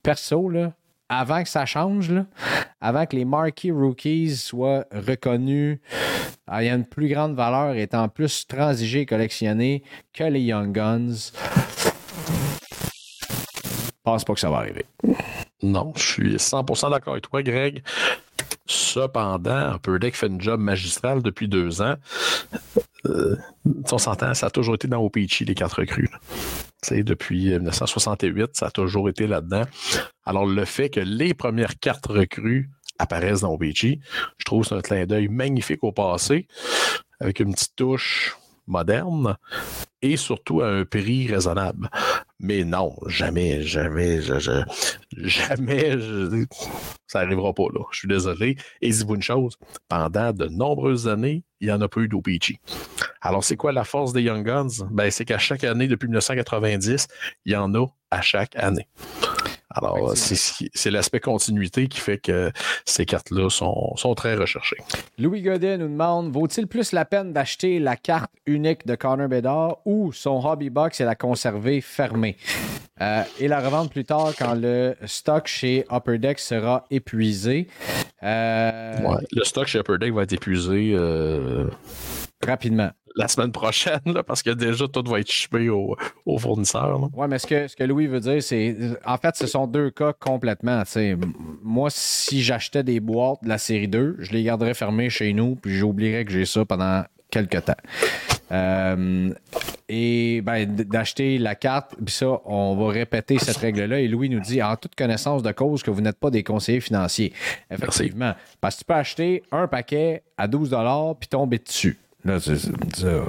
Perso, 0.00 0.48
avant 1.08 1.42
que 1.42 1.48
ça 1.48 1.66
change, 1.66 2.12
là, 2.12 2.26
avant 2.80 3.04
que 3.04 3.16
les 3.16 3.24
marquee 3.24 3.72
rookies 3.72 4.36
soient 4.36 4.84
reconnus 4.92 5.80
ah, 6.46 6.62
ayant 6.62 6.76
une 6.76 6.86
plus 6.86 7.08
grande 7.08 7.34
valeur, 7.34 7.74
étant 7.74 8.08
plus 8.08 8.46
transigés 8.46 9.00
et 9.00 9.06
collectionnés 9.06 9.82
que 10.12 10.22
les 10.22 10.40
Young 10.40 10.72
Guns, 10.72 11.32
je 11.34 11.90
pense 14.04 14.24
pas 14.24 14.34
que 14.34 14.40
ça 14.40 14.50
va 14.50 14.58
arriver. 14.58 14.86
Non, 15.60 15.92
je 15.96 16.02
suis 16.02 16.36
100% 16.36 16.92
d'accord 16.92 17.14
avec 17.14 17.28
toi, 17.28 17.42
Greg. 17.42 17.82
Cependant, 18.66 19.74
Upper 19.74 19.98
Deck 19.98 20.14
fait 20.14 20.28
une 20.28 20.40
job 20.40 20.60
magistral 20.60 21.22
depuis 21.22 21.48
deux 21.48 21.82
ans. 21.82 21.96
Euh, 23.06 23.36
on 23.90 23.98
ça 23.98 24.12
a 24.12 24.50
toujours 24.50 24.76
été 24.76 24.86
dans 24.86 25.02
OPC, 25.02 25.40
les 25.40 25.54
quatre 25.56 25.80
recrues. 25.80 26.10
Depuis 26.90 27.50
1968, 27.50 28.50
ça 28.52 28.66
a 28.66 28.70
toujours 28.70 29.08
été 29.08 29.26
là-dedans. 29.26 29.64
Alors, 30.24 30.46
le 30.46 30.64
fait 30.64 30.90
que 30.90 31.00
les 31.00 31.34
premières 31.34 31.78
cartes 31.78 32.06
recrues 32.06 32.70
apparaissent 32.98 33.40
dans 33.40 33.52
OPC, 33.52 33.98
je 34.38 34.44
trouve 34.44 34.62
que 34.62 34.68
c'est 34.68 34.74
un 34.76 34.80
clin 34.80 35.06
d'œil 35.06 35.28
magnifique 35.28 35.82
au 35.82 35.92
passé, 35.92 36.46
avec 37.20 37.40
une 37.40 37.52
petite 37.52 37.74
touche 37.76 38.36
moderne 38.68 39.36
et 40.00 40.16
surtout 40.16 40.60
à 40.60 40.68
un 40.68 40.84
prix 40.84 41.26
raisonnable. 41.26 41.90
Mais 42.38 42.62
non, 42.62 42.94
jamais, 43.06 43.62
jamais, 43.62 44.20
jamais, 45.10 45.96
ça 47.06 47.22
n'arrivera 47.24 47.52
pas, 47.52 47.66
là. 47.74 47.80
Je 47.90 47.98
suis 47.98 48.08
désolé. 48.08 48.56
Et 48.80 48.90
dis-vous 48.90 49.16
une 49.16 49.22
chose, 49.22 49.56
pendant 49.88 50.32
de 50.32 50.46
nombreuses 50.46 51.08
années, 51.08 51.42
il 51.60 51.66
n'y 51.66 51.72
en 51.72 51.80
a 51.80 51.88
pas 51.88 52.00
eu 52.00 52.08
d'OPG. 52.08 52.60
Alors, 53.20 53.42
c'est 53.42 53.56
quoi 53.56 53.72
la 53.72 53.82
force 53.82 54.12
des 54.12 54.22
Young 54.22 54.46
Guns? 54.46 54.86
Ben, 54.90 55.10
c'est 55.10 55.24
qu'à 55.24 55.38
chaque 55.38 55.64
année, 55.64 55.88
depuis 55.88 56.06
1990, 56.06 57.08
il 57.44 57.52
y 57.52 57.56
en 57.56 57.74
a 57.74 57.86
à 58.12 58.22
chaque 58.22 58.54
année. 58.54 58.86
Alors, 59.70 60.16
c'est 60.16 60.68
c'est 60.74 60.90
l'aspect 60.90 61.20
continuité 61.20 61.88
qui 61.88 62.00
fait 62.00 62.18
que 62.18 62.50
ces 62.86 63.04
cartes-là 63.04 63.50
sont, 63.50 63.94
sont 63.96 64.14
très 64.14 64.34
recherchées. 64.34 64.78
Louis 65.18 65.42
Godet 65.42 65.76
nous 65.76 65.88
demande 65.88 66.32
vaut-il 66.32 66.66
plus 66.66 66.92
la 66.92 67.04
peine 67.04 67.32
d'acheter 67.32 67.78
la 67.78 67.96
carte 67.96 68.30
unique 68.46 68.86
de 68.86 68.94
Connor 68.94 69.28
Bedard 69.28 69.78
ou 69.84 70.12
son 70.12 70.44
hobby 70.44 70.70
box 70.70 71.00
et 71.00 71.04
la 71.04 71.14
conserver 71.14 71.80
fermée? 71.82 72.36
Euh, 73.00 73.22
et 73.38 73.46
la 73.46 73.60
revendre 73.60 73.90
plus 73.90 74.04
tard 74.04 74.32
quand 74.36 74.54
le 74.54 74.96
stock 75.06 75.46
chez 75.46 75.84
Upper 75.92 76.18
Deck 76.18 76.38
sera 76.38 76.84
épuisé 76.90 77.68
Euh, 78.22 78.98
Ouais. 79.02 79.24
Le 79.32 79.44
stock 79.44 79.66
chez 79.68 79.78
Upper 79.78 79.98
Deck 80.00 80.12
va 80.12 80.22
être 80.22 80.32
épuisé 80.32 80.92
euh, 80.94 81.68
rapidement. 82.44 82.90
La 83.18 83.28
semaine 83.28 83.52
prochaine, 83.52 84.00
là, 84.06 84.22
parce 84.22 84.42
que 84.42 84.50
déjà, 84.50 84.86
tout 84.88 85.02
va 85.06 85.20
être 85.20 85.28
aux 85.70 85.96
au 86.24 86.38
fournisseurs. 86.38 86.98
là. 87.00 87.08
Oui, 87.12 87.26
mais 87.28 87.38
ce 87.38 87.46
que, 87.46 87.68
ce 87.68 87.76
que 87.76 87.84
Louis 87.84 88.06
veut 88.06 88.20
dire, 88.20 88.42
c'est. 88.42 88.76
En 89.04 89.16
fait, 89.18 89.36
ce 89.36 89.46
sont 89.46 89.66
deux 89.66 89.90
cas 89.90 90.12
complètement. 90.12 90.82
tu 90.84 90.90
sais. 90.92 91.08
M- 91.10 91.32
Moi, 91.62 91.88
si 91.90 92.42
j'achetais 92.42 92.82
des 92.82 93.00
boîtes 93.00 93.42
de 93.42 93.48
la 93.48 93.58
série 93.58 93.88
2, 93.88 94.16
je 94.20 94.32
les 94.32 94.42
garderais 94.42 94.74
fermées 94.74 95.10
chez 95.10 95.32
nous, 95.32 95.56
puis 95.56 95.76
j'oublierais 95.76 96.24
que 96.24 96.30
j'ai 96.32 96.44
ça 96.46 96.64
pendant 96.64 97.02
quelques 97.30 97.64
temps. 97.64 97.74
Euh, 98.52 99.30
et 99.90 100.40
ben, 100.42 100.66
d'acheter 100.74 101.38
la 101.38 101.54
carte, 101.54 101.94
puis 102.04 102.14
ça, 102.14 102.40
on 102.46 102.76
va 102.76 102.90
répéter 102.92 103.38
cette 103.38 103.56
règle-là. 103.58 104.00
Et 104.00 104.08
Louis 104.08 104.30
nous 104.30 104.40
dit 104.40 104.62
en 104.62 104.76
toute 104.76 104.94
connaissance 104.94 105.42
de 105.42 105.52
cause 105.52 105.82
que 105.82 105.90
vous 105.90 106.00
n'êtes 106.00 106.18
pas 106.18 106.30
des 106.30 106.42
conseillers 106.42 106.80
financiers. 106.80 107.32
Effectivement. 107.70 108.32
Parce 108.60 108.76
que 108.76 108.80
tu 108.80 108.84
peux 108.86 108.94
acheter 108.94 109.42
un 109.52 109.66
paquet 109.66 110.22
à 110.36 110.46
12 110.46 110.74
puis 111.18 111.28
tomber 111.28 111.58
dessus. 111.58 111.98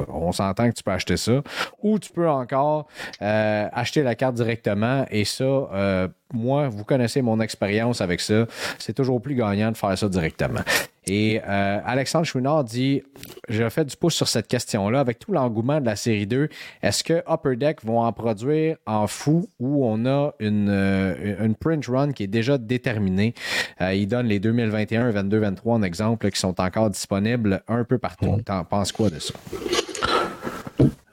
On 0.10 0.32
s'entend 0.32 0.70
que 0.70 0.76
tu 0.76 0.84
peux 0.84 0.92
acheter 0.92 1.18
ça. 1.18 1.42
Ou 1.82 2.00
tu 2.00 2.12
peux 2.12 2.30
encore 2.30 2.88
euh, 3.22 3.68
acheter 3.72 4.04
la 4.04 4.16
carte 4.16 4.36
directement. 4.36 5.06
Et 5.10 5.26
ça, 5.26 5.44
euh, 5.44 6.08
moi, 6.34 6.70
vous 6.70 6.84
connaissez 6.84 7.22
mon 7.22 7.40
expérience 7.40 8.02
avec 8.02 8.22
ça. 8.22 8.46
C'est 8.78 8.94
toujours 8.94 9.22
plus 9.22 9.36
gagnant 9.36 9.72
de 9.72 9.78
faire 9.78 9.98
ça 9.98 10.08
directement. 10.08 10.62
Et 11.06 11.42
euh, 11.48 11.80
Alexandre 11.86 12.26
Chouinard 12.26 12.64
dit 12.64 13.02
Je 13.48 13.68
fais 13.70 13.86
du 13.86 13.96
pouce 13.96 14.16
sur 14.16 14.28
cette 14.28 14.48
question-là. 14.48 15.00
Avec 15.00 15.20
tout 15.20 15.32
l'engouement 15.32 15.80
de 15.80 15.86
la 15.86 15.96
série 15.96 16.28
2, 16.28 16.50
est-ce 16.82 17.04
que 17.04 17.24
Upper 17.28 17.56
Deck 17.56 17.84
vont 17.84 18.02
en 18.02 18.12
produire 18.12 18.78
en 18.86 19.08
fou 19.08 19.48
ou 19.60 19.86
on 19.86 20.06
a 20.06 20.34
une, 20.40 20.70
euh, 20.70 21.46
une 21.46 21.56
print 21.56 21.86
run 21.88 22.12
qui 22.12 22.24
est 22.24 22.28
déjà 22.28 22.58
déterminée? 22.58 23.34
Euh, 23.82 23.94
Il 23.94 24.08
donne 24.08 24.28
les 24.28 24.40
2021, 24.40 25.12
22, 25.12 25.40
23 25.40 25.76
en 25.76 25.84
exemple 25.84 26.26
là, 26.26 26.32
qui 26.32 26.40
sont 26.40 26.60
encore 26.60 26.90
disponibles 26.90 27.64
un 27.68 27.84
peu 27.84 27.98
partout. 27.98 28.38
T'en 28.46 28.64
penses 28.64 28.92
quoi 28.92 29.10
de 29.10 29.20
ça? 29.20 29.34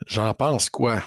J'en 0.06 0.34
pense 0.34 0.70
quoi? 0.70 1.02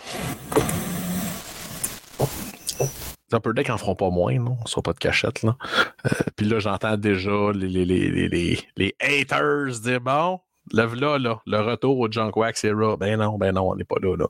Upper 3.33 3.51
Deck 3.55 3.69
en 3.69 3.77
feront 3.77 3.95
pas 3.95 4.09
moins, 4.09 4.37
non? 4.39 4.57
Sur 4.65 4.83
pas 4.83 4.93
de 4.93 4.99
cachette, 4.99 5.43
là. 5.43 5.57
Euh, 6.05 6.09
Puis 6.35 6.45
là, 6.45 6.59
j'entends 6.59 6.97
déjà 6.97 7.51
les, 7.53 7.67
les, 7.67 7.85
les, 7.85 8.29
les, 8.29 8.59
les, 8.77 8.95
haters 8.99 9.79
dire 9.81 10.01
bon, 10.01 10.39
le 10.71 10.85
là, 10.95 11.17
là, 11.17 11.41
le 11.45 11.59
retour 11.61 11.99
au 11.99 12.11
Junk 12.11 12.31
Wax 12.35 12.63
Era. 12.63 12.97
Ben 12.97 13.19
non, 13.19 13.37
ben 13.37 13.53
non, 13.53 13.69
on 13.71 13.75
n'est 13.75 13.83
pas 13.83 13.97
là, 14.01 14.15
là. 14.15 14.27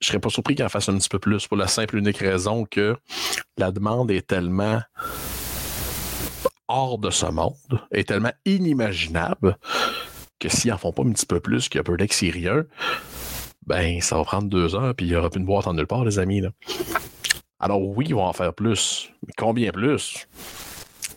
Je 0.00 0.06
serais 0.06 0.18
pas 0.18 0.28
surpris 0.28 0.54
qu'il 0.54 0.64
en 0.64 0.68
fasse 0.68 0.88
un 0.88 0.98
petit 0.98 1.08
peu 1.08 1.18
plus 1.18 1.46
pour 1.46 1.56
la 1.56 1.66
simple 1.66 1.96
et 1.96 1.98
unique 1.98 2.18
raison 2.18 2.64
que 2.64 2.96
la 3.56 3.72
demande 3.72 4.10
est 4.10 4.26
tellement 4.26 4.80
hors 6.68 6.98
de 6.98 7.10
ce 7.10 7.26
monde, 7.26 7.54
est 7.92 8.08
tellement 8.08 8.32
inimaginable 8.44 9.56
que 10.38 10.48
s'ils 10.48 10.72
en 10.72 10.78
font 10.78 10.92
pas 10.92 11.02
un 11.02 11.12
petit 11.12 11.26
peu 11.26 11.40
plus 11.40 11.68
qu'il 11.68 11.78
y 11.78 11.80
a 11.80 11.84
peu 11.84 11.96
d'ex-syrien, 11.96 12.64
ben 13.66 14.00
ça 14.00 14.16
va 14.16 14.24
prendre 14.24 14.48
deux 14.48 14.74
heures 14.74 14.94
puis 14.94 15.06
il 15.06 15.10
n'y 15.10 15.16
aura 15.16 15.30
plus 15.30 15.40
de 15.40 15.46
boîte 15.46 15.66
en 15.66 15.74
nulle 15.74 15.86
part, 15.86 16.04
les 16.04 16.18
amis. 16.18 16.40
Là. 16.40 16.50
Alors 17.60 17.80
oui, 17.82 18.06
ils 18.08 18.14
vont 18.14 18.24
en 18.24 18.32
faire 18.32 18.52
plus. 18.52 19.10
Mais 19.26 19.32
combien 19.36 19.70
plus? 19.72 20.26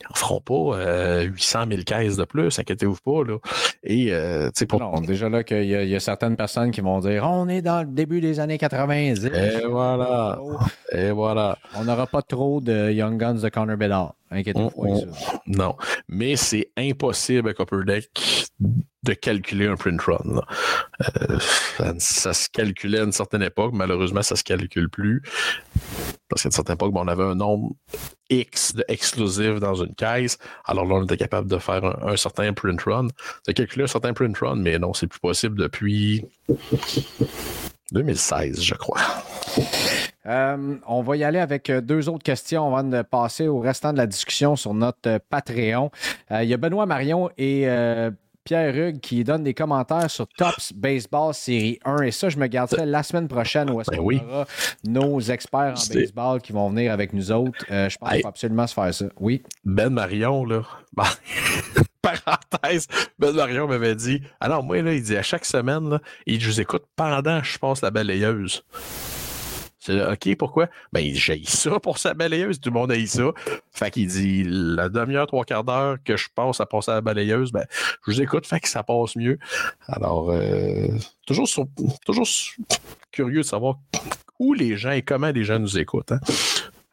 Ils 0.01 0.07
en 0.11 0.15
feront 0.15 0.41
pas 0.41 0.77
euh, 0.79 1.21
800 1.23 1.65
000 1.69 1.81
caisses 1.83 2.15
de 2.15 2.23
plus, 2.23 2.57
inquiétez-vous 2.57 2.97
pas. 3.03 3.23
Là. 3.31 3.37
Et 3.83 4.07
euh, 4.11 4.49
pour. 4.67 4.79
Non, 4.79 5.01
déjà 5.01 5.29
là 5.29 5.43
qu'il 5.43 5.65
y, 5.65 5.75
a- 5.75 5.83
il 5.83 5.89
y 5.89 5.95
a 5.95 5.99
certaines 5.99 6.35
personnes 6.35 6.71
qui 6.71 6.81
vont 6.81 6.99
dire 6.99 7.25
on 7.29 7.47
est 7.47 7.61
dans 7.61 7.81
le 7.81 7.87
début 7.93 8.19
des 8.21 8.39
années 8.39 8.57
90. 8.57 9.25
Et 9.25 9.65
voilà. 9.67 10.39
Et 10.93 11.11
voilà. 11.11 11.57
On 11.75 11.83
n'aura 11.83 12.07
pas 12.07 12.21
trop 12.23 12.59
de 12.61 12.91
Young 12.91 13.19
Guns 13.19 13.35
de 13.35 13.49
Connor 13.49 13.77
Bedard. 13.77 14.15
Inquiétez-vous 14.31 14.69
pas. 14.69 14.75
On- 14.77 14.93
on- 15.07 15.13
ça. 15.13 15.41
Non. 15.47 15.75
Mais 16.07 16.35
c'est 16.37 16.69
impossible 16.77 17.49
avec 17.49 17.59
Upper 17.59 17.83
Deck 17.85 18.09
de 19.03 19.13
calculer 19.13 19.67
un 19.67 19.75
print 19.75 20.01
run. 20.01 20.41
Euh, 21.01 21.37
ça, 21.39 21.93
ça 21.99 22.33
se 22.33 22.49
calculait 22.49 22.99
à 22.99 23.03
une 23.03 23.11
certaine 23.11 23.43
époque. 23.43 23.71
Malheureusement, 23.73 24.21
ça 24.23 24.35
se 24.35 24.43
calcule 24.43 24.89
plus. 24.89 25.21
Parce 26.29 26.43
qu'à 26.43 26.47
une 26.47 26.53
certaine 26.53 26.75
époque, 26.75 26.93
ben, 26.93 27.01
on 27.03 27.07
avait 27.07 27.23
un 27.23 27.35
nombre 27.35 27.71
X 28.29 28.75
de 28.75 28.85
exclusifs 28.87 29.59
dans 29.59 29.75
une 29.75 29.95
caisse. 29.95 30.37
Alors 30.65 30.85
là, 30.85 30.95
on 30.95 31.03
était 31.03 31.17
capable 31.17 31.49
de 31.49 31.57
faire 31.57 31.83
un, 32.07 32.15
certain 32.15 32.53
print 32.53 32.81
run. 32.81 33.07
De 33.47 33.51
calculer 33.51 33.83
un 33.83 33.87
certain 33.87 34.13
print 34.13 34.37
run, 34.37 34.57
mais 34.57 34.77
non, 34.77 34.93
c'est 34.93 35.07
plus 35.07 35.19
possible 35.19 35.57
depuis 35.57 36.25
2016, 37.91 38.61
je 38.61 38.75
crois. 38.75 39.01
Euh, 40.25 40.75
on 40.85 41.01
va 41.01 41.17
y 41.17 41.23
aller 41.23 41.39
avec 41.39 41.69
euh, 41.69 41.81
deux 41.81 42.07
autres 42.07 42.23
questions 42.23 42.67
avant 42.67 42.87
de 42.87 43.01
passer 43.01 43.47
au 43.47 43.59
restant 43.59 43.93
de 43.93 43.97
la 43.97 44.05
discussion 44.05 44.55
sur 44.55 44.73
notre 44.73 45.09
euh, 45.09 45.19
Patreon. 45.29 45.89
Il 46.29 46.43
y 46.43 46.53
a 46.53 46.57
Benoît 46.57 46.85
Marion 46.85 47.31
et 47.37 47.65
Pierre 48.49 48.75
Hugues 48.75 48.99
qui 48.99 49.23
donnent 49.23 49.43
des 49.43 49.53
commentaires 49.53 50.09
sur 50.09 50.27
Tops 50.27 50.73
Baseball 50.73 51.35
Série 51.35 51.77
1. 51.85 52.01
Et 52.01 52.09
ça, 52.09 52.29
je 52.29 52.37
me 52.37 52.47
garde 52.47 52.71
ça 52.71 52.83
la 52.83 53.03
semaine 53.03 53.27
prochaine 53.27 53.69
où 53.69 53.79
est-ce 53.79 53.91
Ben 53.91 53.97
qu'on 53.97 54.03
oui. 54.05 54.19
aura 54.27 54.47
nos 54.87 55.19
experts 55.21 55.75
en 55.77 55.93
baseball 55.93 56.41
qui 56.41 56.51
vont 56.51 56.67
venir 56.71 56.91
avec 56.91 57.13
nous 57.13 57.31
autres. 57.31 57.63
Euh, 57.69 57.87
je 57.89 57.97
pense 57.99 58.09
Hey. 58.09 58.15
qu'il 58.15 58.21
faut 58.23 58.27
absolument 58.29 58.65
se 58.65 58.73
faire 58.73 58.91
ça. 58.91 59.05
Oui. 59.19 59.43
Ben 59.65 59.91
Marion, 59.91 60.45
là. 60.45 60.63
ben, 60.97 61.03
parenthèse, 62.01 62.87
Ben 63.19 63.33
Marion 63.33 63.67
m'avait 63.67 63.93
dit 63.93 64.19
Ah 64.39 64.49
non, 64.49 64.63
moi, 64.63 64.81
là, 64.81 64.93
il 64.93 65.03
dit 65.03 65.15
à 65.15 65.21
chaque 65.21 65.45
semaine, 65.45 65.87
là, 65.87 65.99
il 66.25 66.41
je 66.41 66.49
vous 66.49 66.59
écoute 66.59 66.85
pendant 66.95 67.41
que 67.41 67.45
je 67.45 67.59
passe 67.59 67.83
la 67.83 67.91
balayeuse. 67.91 68.63
C'est 69.79 70.05
OK, 70.05 70.35
pourquoi? 70.37 70.67
Ben, 70.91 70.99
il 70.99 71.13
dit, 71.13 71.19
j'ai 71.19 71.41
ça 71.45 71.79
pour 71.79 71.97
sa 71.97 72.13
balayeuse, 72.13 72.59
tout 72.59 72.69
le 72.69 72.73
monde 72.73 72.91
a 72.91 73.05
ça. 73.05 73.31
Fait 73.71 73.89
qu'il 73.91 74.07
dit, 74.07 74.43
la 74.45 74.89
demi-heure, 74.89 75.25
trois 75.27 75.45
quarts 75.45 75.63
d'heure 75.63 75.97
que 76.03 76.17
je 76.17 76.27
passe 76.35 76.59
à 76.59 76.65
passer 76.65 76.91
à 76.91 76.95
la 76.95 77.01
balayeuse, 77.01 77.51
ben, 77.53 77.65
je 78.05 78.11
vous 78.11 78.21
écoute, 78.21 78.45
fait 78.45 78.59
que 78.59 78.67
ça 78.67 78.83
passe 78.83 79.15
mieux. 79.15 79.39
Alors, 79.87 80.31
euh, 80.31 80.87
toujours, 81.25 81.47
toujours 82.05 82.27
curieux 83.11 83.37
de 83.41 83.43
savoir 83.43 83.79
où 84.37 84.53
les 84.53 84.75
gens 84.77 84.91
et 84.91 85.01
comment 85.01 85.31
les 85.31 85.43
gens 85.43 85.59
nous 85.59 85.77
écoutent. 85.77 86.11
hein. 86.11 86.19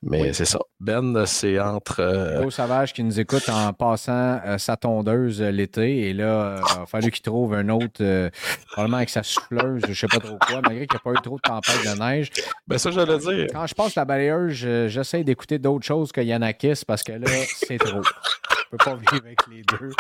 Mais 0.09 0.33
c'est 0.33 0.45
ça. 0.45 0.59
Ben, 0.81 1.27
c'est 1.27 1.59
entre. 1.59 2.01
euh, 2.01 2.41
Gros 2.41 2.51
Sauvage 2.51 2.93
qui 2.93 3.03
nous 3.03 3.19
écoute 3.19 3.49
en 3.49 3.73
passant 3.73 4.41
euh, 4.45 4.57
sa 4.59 4.77
tondeuse 4.77 5.43
euh, 5.43 5.51
l'été. 5.51 6.09
Et 6.09 6.13
là, 6.13 6.25
euh, 6.25 6.61
il 6.77 6.83
a 6.83 6.87
fallu 6.87 7.11
qu'il 7.11 7.23
trouve 7.23 7.55
un 7.55 7.69
autre, 7.69 8.31
probablement 8.73 8.99
avec 8.99 9.11
sa 9.11 9.23
souffleuse, 9.23 9.83
je 9.89 9.95
sais 9.95 10.07
pas 10.07 10.19
trop 10.21 10.39
quoi, 10.39 10.61
malgré 10.63 10.87
qu'il 10.87 10.97
n'y 10.97 11.01
a 11.01 11.13
pas 11.13 11.19
eu 11.19 11.23
trop 11.23 11.37
de 11.37 11.41
tempête 11.41 11.83
de 11.85 11.99
neige. 11.99 12.31
Ben, 12.67 12.79
ça, 12.79 12.91
j'allais 12.91 13.19
dire. 13.19 13.47
Quand 13.53 13.67
je 13.67 13.75
passe 13.75 13.95
la 13.95 14.05
balayeuse, 14.05 14.53
je- 14.53 14.89
j'essaie 14.89 15.25
d'écouter 15.25 15.59
d'autres 15.59 15.85
choses 15.87 16.13
que 16.13 16.21
Yanakis 16.21 16.83
parce 16.87 17.03
que 17.03 17.13
là, 17.13 17.27
c'est 17.57 17.79
trop. 17.79 18.03
Je 18.03 18.65
peux 18.71 18.77
pas 18.79 18.95
vivre 18.95 19.25
avec 19.25 19.41
les 19.51 19.63
deux. 19.63 19.91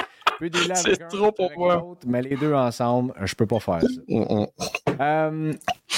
Je 0.40 0.48
peux 0.48 0.58
avec 0.70 0.76
C'est 0.76 1.08
trop 1.08 1.32
pour 1.32 1.50
moi. 1.56 1.96
Mais 2.06 2.22
les 2.22 2.36
deux 2.36 2.54
ensemble, 2.54 3.12
je 3.22 3.34
peux 3.34 3.46
pas 3.46 3.60
faire 3.60 3.82
ça. 3.82 3.88
Mm, 4.08 4.20
mm. 4.20 4.46
Euh, 5.00 5.52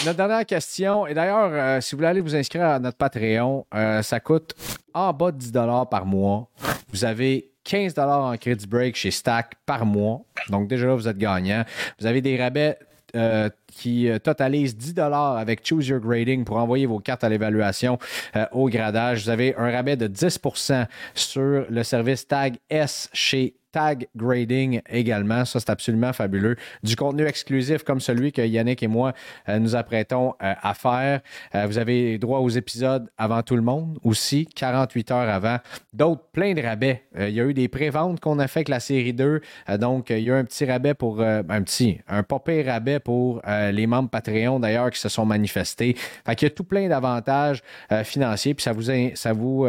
notre 0.04 0.16
dernière 0.16 0.46
question, 0.46 1.06
et 1.06 1.14
d'ailleurs, 1.14 1.50
euh, 1.52 1.80
si 1.80 1.94
vous 1.94 1.98
voulez 1.98 2.08
aller 2.08 2.20
vous 2.20 2.34
inscrire 2.34 2.64
à 2.64 2.78
notre 2.78 2.96
Patreon, 2.96 3.66
euh, 3.74 4.02
ça 4.02 4.20
coûte 4.20 4.54
en 4.94 5.12
bas 5.12 5.32
de 5.32 5.38
10 5.38 5.52
par 5.90 6.06
mois. 6.06 6.48
Vous 6.92 7.04
avez 7.04 7.50
15 7.64 7.98
en 7.98 8.36
credit 8.36 8.66
break 8.66 8.96
chez 8.96 9.10
Stack 9.10 9.54
par 9.66 9.84
mois. 9.84 10.22
Donc 10.48 10.68
déjà 10.68 10.86
là, 10.86 10.94
vous 10.94 11.08
êtes 11.08 11.18
gagnant. 11.18 11.64
Vous 12.00 12.06
avez 12.06 12.20
des 12.22 12.40
rabais 12.40 12.78
euh, 13.14 13.48
qui 13.78 14.08
euh, 14.08 14.18
totalisent 14.18 14.76
10 14.76 14.94
avec 14.98 15.66
Choose 15.66 15.88
Your 15.88 16.00
Grading 16.00 16.44
pour 16.44 16.56
envoyer 16.56 16.86
vos 16.86 16.98
cartes 16.98 17.24
à 17.24 17.28
l'évaluation 17.28 17.98
euh, 18.36 18.44
au 18.52 18.68
gradage. 18.68 19.24
Vous 19.24 19.30
avez 19.30 19.54
un 19.56 19.70
rabais 19.70 19.96
de 19.96 20.08
10% 20.08 20.86
sur 21.14 21.64
le 21.68 21.82
service 21.84 22.26
Tag 22.26 22.56
S 22.68 23.08
chez 23.12 23.54
tag 23.70 24.08
grading 24.16 24.80
également. 24.88 25.44
Ça, 25.44 25.60
c'est 25.60 25.68
absolument 25.68 26.14
fabuleux. 26.14 26.56
Du 26.82 26.96
contenu 26.96 27.26
exclusif 27.26 27.84
comme 27.84 28.00
celui 28.00 28.32
que 28.32 28.40
Yannick 28.40 28.82
et 28.82 28.86
moi 28.88 29.12
euh, 29.48 29.58
nous 29.58 29.76
apprêtons 29.76 30.34
à 30.40 30.72
faire. 30.72 31.20
Vous 31.52 31.76
avez 31.76 32.18
droit 32.18 32.38
aux 32.38 32.48
épisodes 32.48 33.10
avant 33.18 33.42
tout 33.42 33.56
le 33.56 33.62
monde 33.62 33.98
aussi, 34.02 34.46
48 34.46 35.10
heures 35.10 35.28
avant. 35.28 35.58
D'autres, 35.92 36.24
plein 36.32 36.54
de 36.54 36.62
rabais. 36.62 37.02
il 37.18 37.30
y 37.30 37.40
a 37.40 37.44
eu 37.44 37.52
des 37.52 37.68
préventes 37.68 38.20
qu'on 38.20 38.38
a 38.38 38.48
fait 38.48 38.60
avec 38.60 38.68
la 38.68 38.80
série 38.80 39.12
2. 39.12 39.40
donc, 39.78 40.10
il 40.10 40.20
y 40.20 40.30
a 40.30 40.34
eu 40.34 40.38
un 40.38 40.44
petit 40.44 40.64
rabais 40.64 40.94
pour, 40.94 41.20
un 41.20 41.62
petit, 41.62 42.00
un 42.08 42.22
pas 42.22 42.40
rabais 42.64 43.00
pour 43.00 43.42
les 43.72 43.86
membres 43.86 44.10
Patreon 44.10 44.60
d'ailleurs 44.60 44.90
qui 44.90 45.00
se 45.00 45.08
sont 45.08 45.26
manifestés. 45.26 45.96
Fait 46.26 46.34
qu'il 46.34 46.48
y 46.48 46.50
a 46.50 46.54
tout 46.54 46.64
plein 46.64 46.88
d'avantages 46.88 47.62
financiers. 48.04 48.54
Puis 48.54 48.62
ça 48.62 48.72
vous, 48.72 48.82
ça 49.14 49.32
vous, 49.32 49.66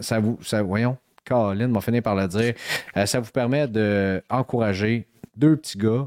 ça 0.00 0.20
vous, 0.20 0.38
ça, 0.42 0.62
voyons, 0.62 0.96
Colin 1.30 1.68
m'a 1.68 1.80
fini 1.80 2.00
par 2.00 2.14
le 2.14 2.26
dire. 2.26 2.54
Euh, 2.96 3.06
ça 3.06 3.20
vous 3.20 3.30
permet 3.30 3.66
d'encourager 3.68 5.06
deux 5.36 5.56
petits 5.56 5.78
gars, 5.78 6.06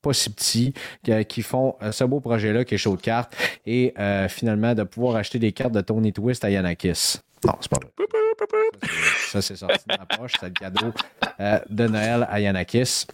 pas 0.00 0.12
si 0.12 0.30
petits, 0.30 0.74
qui, 1.28 1.42
font 1.42 1.76
euh, 1.82 1.92
ce 1.92 2.04
beau 2.04 2.20
projet-là 2.20 2.64
qui 2.64 2.74
est 2.74 2.78
chaud 2.78 2.96
de 2.96 3.02
cartes 3.02 3.36
et 3.66 3.92
euh, 3.98 4.28
finalement 4.28 4.74
de 4.74 4.84
pouvoir 4.84 5.16
acheter 5.16 5.38
des 5.38 5.52
cartes 5.52 5.72
de 5.72 5.80
Tony 5.80 6.12
Twist 6.12 6.44
à 6.44 6.50
Yanakis. 6.50 7.18
Non, 7.44 7.54
c'est 7.60 7.70
pas 7.70 7.78
vrai. 7.82 7.90
Ça, 9.28 9.42
c'est 9.42 9.56
sorti 9.56 9.84
de 9.88 9.96
ma 9.96 10.06
poche. 10.06 10.32
C'est 10.38 10.46
le 10.46 10.52
cadeau 10.52 10.92
de 11.68 11.86
Noël 11.88 12.26
à 12.30 12.40
Yanakis. 12.40 13.06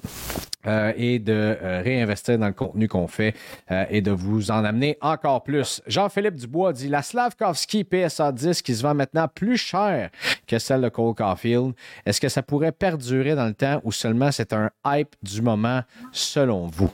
Euh, 0.67 0.93
et 0.97 1.21
de 1.21 1.33
euh, 1.33 1.83
réinvestir 1.85 2.37
dans 2.37 2.49
le 2.49 2.53
contenu 2.53 2.89
qu'on 2.89 3.07
fait 3.07 3.35
euh, 3.71 3.85
et 3.91 4.03
de 4.03 4.11
vous 4.11 4.51
en 4.51 4.65
amener 4.65 4.99
encore 5.01 5.45
plus. 5.45 5.81
Jean-Philippe 5.87 6.35
Dubois 6.35 6.73
dit 6.73 6.89
La 6.89 7.01
Slavkovski 7.01 7.85
PSA 7.85 8.33
10 8.33 8.61
qui 8.63 8.75
se 8.75 8.83
vend 8.83 8.93
maintenant 8.93 9.29
plus 9.29 9.57
cher 9.57 10.11
que 10.49 10.59
celle 10.59 10.83
de 10.83 10.89
Cole 10.89 11.15
Caulfield. 11.15 11.75
Est-ce 12.05 12.21
que 12.21 12.29
ça 12.29 12.43
pourrait 12.43 12.73
perdurer 12.73 13.37
dans 13.37 13.47
le 13.47 13.55
temps 13.55 13.81
ou 13.85 13.93
seulement 13.93 14.33
c'est 14.33 14.53
un 14.53 14.71
hype 14.85 15.15
du 15.23 15.43
moment 15.43 15.83
selon 16.11 16.67
vous? 16.67 16.93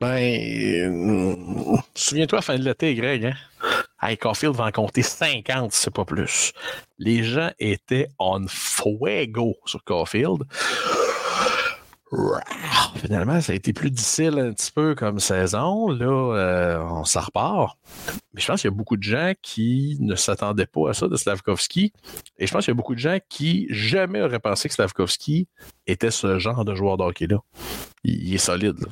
Ben, 0.00 1.36
souviens-toi, 1.94 2.40
fin 2.40 2.58
de 2.58 2.64
l'été, 2.64 2.94
Greg, 2.94 3.26
hein? 3.26 3.34
Hey, 4.02 4.16
Caulfield 4.16 4.54
va 4.54 4.64
en 4.64 4.70
compter 4.70 5.02
50, 5.02 5.72
c'est 5.72 5.90
pas 5.92 6.06
plus. 6.06 6.52
Les 6.98 7.22
gens 7.22 7.50
étaient 7.58 8.08
on 8.18 8.46
fuego 8.48 9.56
sur 9.66 9.84
Caulfield. 9.84 10.44
Finalement, 12.96 13.40
ça 13.40 13.52
a 13.52 13.54
été 13.54 13.72
plus 13.72 13.90
difficile 13.90 14.38
un 14.38 14.52
petit 14.52 14.72
peu 14.72 14.94
comme 14.94 15.20
saison. 15.20 15.90
Là, 15.90 16.06
euh, 16.06 16.82
on 16.82 17.04
s'en 17.04 17.20
repart. 17.20 17.78
Mais 18.32 18.40
je 18.40 18.46
pense 18.46 18.62
qu'il 18.62 18.70
y 18.70 18.72
a 18.72 18.76
beaucoup 18.76 18.96
de 18.96 19.02
gens 19.02 19.32
qui 19.42 19.96
ne 20.00 20.16
s'attendaient 20.16 20.66
pas 20.66 20.90
à 20.90 20.94
ça 20.94 21.06
de 21.06 21.16
Slavkovski. 21.16 21.92
Et 22.38 22.46
je 22.46 22.52
pense 22.52 22.64
qu'il 22.64 22.72
y 22.72 22.74
a 22.74 22.76
beaucoup 22.76 22.94
de 22.94 23.00
gens 23.00 23.18
qui 23.28 23.66
jamais 23.70 24.22
auraient 24.22 24.40
pensé 24.40 24.68
que 24.68 24.74
Slavkovski 24.74 25.46
était 25.86 26.10
ce 26.10 26.38
genre 26.38 26.64
de 26.64 26.74
joueur 26.74 26.96
d'hockey-là. 26.96 27.38
Il, 28.02 28.34
est 28.34 28.38
solide. 28.38 28.80
Là. 28.80 28.88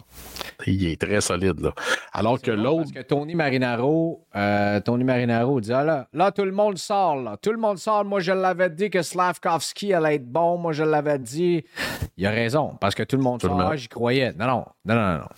Il 0.66 0.86
est 0.86 1.00
très 1.00 1.20
solide. 1.20 1.60
Là. 1.60 1.72
Alors 2.12 2.40
que 2.40 2.50
l'autre. 2.50 2.90
Parce 2.92 3.04
que 3.04 3.08
Tony 3.08 3.34
Marinaro, 3.34 4.26
euh, 4.36 4.80
Tony 4.80 5.04
Marinaro 5.04 5.60
dit 5.60 5.72
ah 5.72 5.84
là, 5.84 6.08
là, 6.12 6.30
tout 6.30 6.44
le 6.44 6.52
monde 6.52 6.76
sort. 6.76 7.16
Là. 7.16 7.36
Tout 7.40 7.52
le 7.52 7.58
monde 7.58 7.78
sort. 7.78 8.04
Moi, 8.04 8.20
je 8.20 8.32
l'avais 8.32 8.70
dit 8.70 8.90
que 8.90 9.00
Slavkovski 9.00 9.94
allait 9.94 10.16
être 10.16 10.30
bon. 10.30 10.58
Moi, 10.58 10.72
je 10.72 10.84
l'avais 10.84 11.18
dit. 11.18 11.64
Il 12.16 12.26
a 12.26 12.30
raison. 12.30 12.76
Parce 12.80 12.94
que 12.94 13.02
tout 13.02 13.16
le 13.16 13.22
monde 13.22 13.40
sort. 13.40 13.58
Ah, 13.60 13.76
j'y 13.76 13.88
croyais. 13.88 14.32
Non, 14.38 14.46
non, 14.46 14.64
non, 14.84 14.94
non, 14.94 15.18
non. 15.18 15.28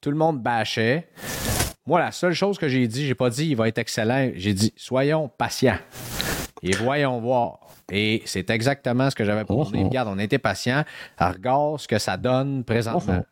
Tout 0.00 0.10
le 0.10 0.16
monde 0.16 0.42
bâchait. 0.42 1.08
Moi, 1.86 2.00
la 2.00 2.12
seule 2.12 2.32
chose 2.32 2.58
que 2.58 2.68
j'ai 2.68 2.86
dit, 2.88 3.06
j'ai 3.06 3.14
pas 3.14 3.30
dit 3.30 3.48
il 3.48 3.56
va 3.56 3.68
être 3.68 3.78
excellent. 3.78 4.30
J'ai 4.34 4.54
dit 4.54 4.72
soyons 4.76 5.28
patients 5.28 5.78
et 6.62 6.72
voyons 6.72 7.20
voir. 7.20 7.63
Et 7.92 8.22
c'est 8.24 8.50
exactement 8.50 9.10
ce 9.10 9.14
que 9.14 9.24
j'avais 9.24 9.44
proposé. 9.44 9.78
Oh, 9.80 9.84
Regarde, 9.84 10.08
on 10.10 10.18
était 10.18 10.38
patient. 10.38 10.84
Regarde 11.18 11.80
ce 11.80 11.88
que 11.88 11.98
ça 11.98 12.16
donne 12.16 12.64
présentement. 12.64 13.24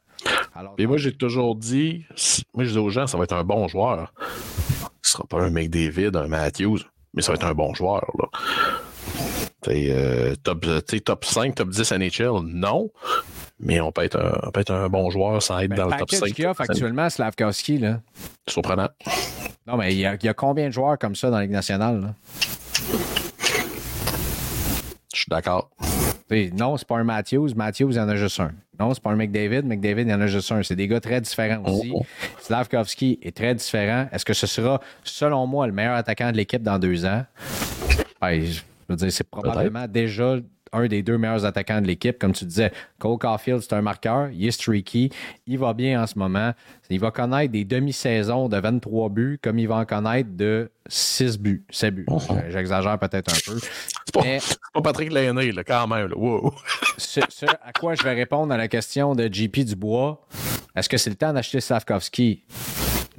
Et 0.78 0.86
moi, 0.86 0.98
j'ai 0.98 1.12
toujours 1.12 1.57
dit, 1.57 2.05
moi, 2.55 2.64
je 2.64 2.70
dis 2.70 2.78
aux 2.78 2.90
gens, 2.90 3.07
ça 3.07 3.16
va 3.16 3.24
être 3.24 3.34
un 3.34 3.44
bon 3.44 3.68
joueur. 3.68 4.12
Ce 5.00 5.12
sera 5.12 5.24
pas 5.24 5.40
un 5.42 5.50
McDavid, 5.50 6.11
un 6.14 6.28
Matthews, 6.28 6.80
mais 7.14 7.22
ça 7.22 7.32
va 7.32 7.36
être 7.36 7.46
un 7.46 7.55
bon 7.55 7.74
joueur. 7.74 8.05
Là. 8.18 8.28
Euh, 9.68 10.34
top, 10.42 10.66
top 11.05 11.24
5, 11.24 11.55
top 11.55 11.70
10 11.70 11.92
NHL, 11.92 12.40
non. 12.44 12.90
Mais 13.61 13.80
on 13.80 13.92
peut 13.92 14.03
être 14.03 14.18
un, 14.18 14.50
peut 14.50 14.61
être 14.61 14.72
un 14.72 14.88
bon 14.88 15.11
joueur 15.11 15.40
sans 15.40 15.59
être 15.61 15.70
ben, 15.70 15.76
dans 15.76 15.88
le 15.88 15.96
top 15.96 16.11
5. 16.11 16.32
qu'il 16.32 16.46
offre 16.46 16.62
actuellement 16.62 17.09
Slavkowski, 17.09 17.78
là. 17.78 18.00
Surprenant. 18.48 18.88
Non, 19.66 19.76
mais 19.76 19.92
il 19.92 19.98
y, 20.00 20.07
a, 20.07 20.14
il 20.14 20.24
y, 20.24 20.28
a, 20.28 20.34
combien 20.34 20.66
de 20.66 20.72
joueurs 20.72 20.98
comme 20.98 21.14
ça 21.14 21.30
dans 21.30 21.36
la 21.36 21.42
Ligue 21.42 21.53
nationale? 21.53 22.00
Là? 22.00 22.14
Je 25.12 25.20
suis 25.20 25.28
d'accord. 25.28 25.70
Non, 26.54 26.76
c'est 26.76 26.88
pas 26.88 26.96
un 26.96 27.04
Matthews. 27.04 27.50
Matthews, 27.54 27.90
il 27.90 27.96
y 27.96 28.00
en 28.00 28.08
a 28.08 28.16
juste 28.16 28.40
un. 28.40 28.52
Non, 28.80 28.94
c'est 28.94 29.02
pas 29.02 29.10
un 29.10 29.16
McDavid. 29.16 29.62
McDavid, 29.64 30.02
il 30.02 30.08
y 30.08 30.14
en 30.14 30.20
a 30.20 30.26
juste 30.26 30.50
un. 30.50 30.62
C'est 30.62 30.76
des 30.76 30.88
gars 30.88 31.00
très 31.00 31.20
différents 31.20 31.62
oh, 31.66 31.70
aussi. 31.70 31.92
Oh. 31.94 32.02
Slavkovski 32.40 33.18
est 33.22 33.36
très 33.36 33.54
différent. 33.54 34.08
Est-ce 34.10 34.24
que 34.24 34.32
ce 34.32 34.46
sera, 34.46 34.80
selon 35.04 35.46
moi, 35.46 35.66
le 35.66 35.72
meilleur 35.72 35.94
attaquant 35.94 36.32
de 36.32 36.36
l'équipe 36.36 36.62
dans 36.62 36.78
deux 36.78 37.04
ans? 37.04 37.24
Ben, 38.20 38.42
je 38.42 38.62
veux 38.88 38.96
dire, 38.96 39.12
c'est 39.12 39.28
probablement 39.28 39.86
déjà 39.86 40.36
un 40.72 40.86
des 40.86 41.02
deux 41.02 41.18
meilleurs 41.18 41.44
attaquants 41.44 41.80
de 41.80 41.86
l'équipe. 41.86 42.18
Comme 42.18 42.32
tu 42.32 42.44
disais, 42.44 42.72
Cole 42.98 43.18
Caulfield, 43.18 43.60
c'est 43.60 43.74
un 43.74 43.82
marqueur. 43.82 44.30
Il 44.30 44.46
est 44.46 44.50
streaky. 44.50 45.10
Il 45.46 45.58
va 45.58 45.74
bien 45.74 46.02
en 46.02 46.06
ce 46.06 46.18
moment. 46.18 46.52
Il 46.90 47.00
va 47.00 47.10
connaître 47.10 47.52
des 47.52 47.64
demi-saisons 47.64 48.48
de 48.48 48.58
23 48.58 49.08
buts 49.08 49.38
comme 49.42 49.58
il 49.58 49.68
va 49.68 49.76
en 49.76 49.84
connaître 49.84 50.30
de 50.32 50.70
6 50.86 51.38
buts, 51.38 51.64
7 51.70 51.94
buts. 51.94 52.06
Oh. 52.08 52.18
J'exagère 52.50 52.98
peut-être 52.98 53.32
un 53.32 53.52
peu. 53.52 53.58
C'est 53.58 54.12
pas, 54.12 54.22
pas, 54.74 54.82
Patrick 54.82 55.12
Lainé, 55.12 55.52
là, 55.52 55.64
quand 55.64 55.86
même. 55.86 56.12
Wow. 56.14 56.54
Ce, 56.98 57.20
à 57.46 57.72
quoi 57.72 57.94
je 57.94 58.02
vais 58.02 58.12
répondre 58.12 58.52
à 58.52 58.56
la 58.56 58.68
question 58.68 59.14
de 59.14 59.32
JP 59.32 59.60
Dubois, 59.60 60.26
est-ce 60.76 60.88
que 60.88 60.96
c'est 60.96 61.10
le 61.10 61.16
temps 61.16 61.32
d'acheter 61.32 61.60
Slavkovski? 61.60 62.44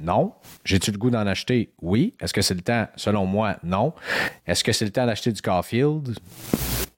Non. 0.00 0.32
J'ai-tu 0.64 0.90
le 0.92 0.98
goût 0.98 1.10
d'en 1.10 1.26
acheter? 1.26 1.72
Oui. 1.80 2.14
Est-ce 2.20 2.34
que 2.34 2.42
c'est 2.42 2.54
le 2.54 2.62
temps? 2.62 2.86
Selon 2.96 3.26
moi, 3.26 3.56
non. 3.62 3.92
Est-ce 4.46 4.64
que 4.64 4.72
c'est 4.72 4.84
le 4.84 4.90
temps 4.90 5.06
d'acheter 5.06 5.32
du 5.32 5.40
Caulfield? 5.40 6.16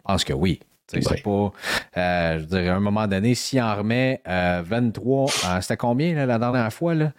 Pense 0.06 0.24
que 0.24 0.32
oui. 0.32 0.60
C'est 0.88 1.22
pas. 1.22 1.52
Euh, 1.96 2.38
je 2.38 2.44
dirais, 2.44 2.68
à 2.68 2.76
un 2.76 2.80
moment 2.80 3.06
donné, 3.06 3.34
s'il 3.34 3.60
en 3.60 3.74
remet 3.74 4.20
23, 4.24 5.24
euh, 5.24 5.26
euh, 5.26 5.60
c'était 5.60 5.76
combien 5.76 6.14
la 6.26 6.38
dernière 6.38 6.72
fois? 6.72 6.94
Là? 6.94 7.12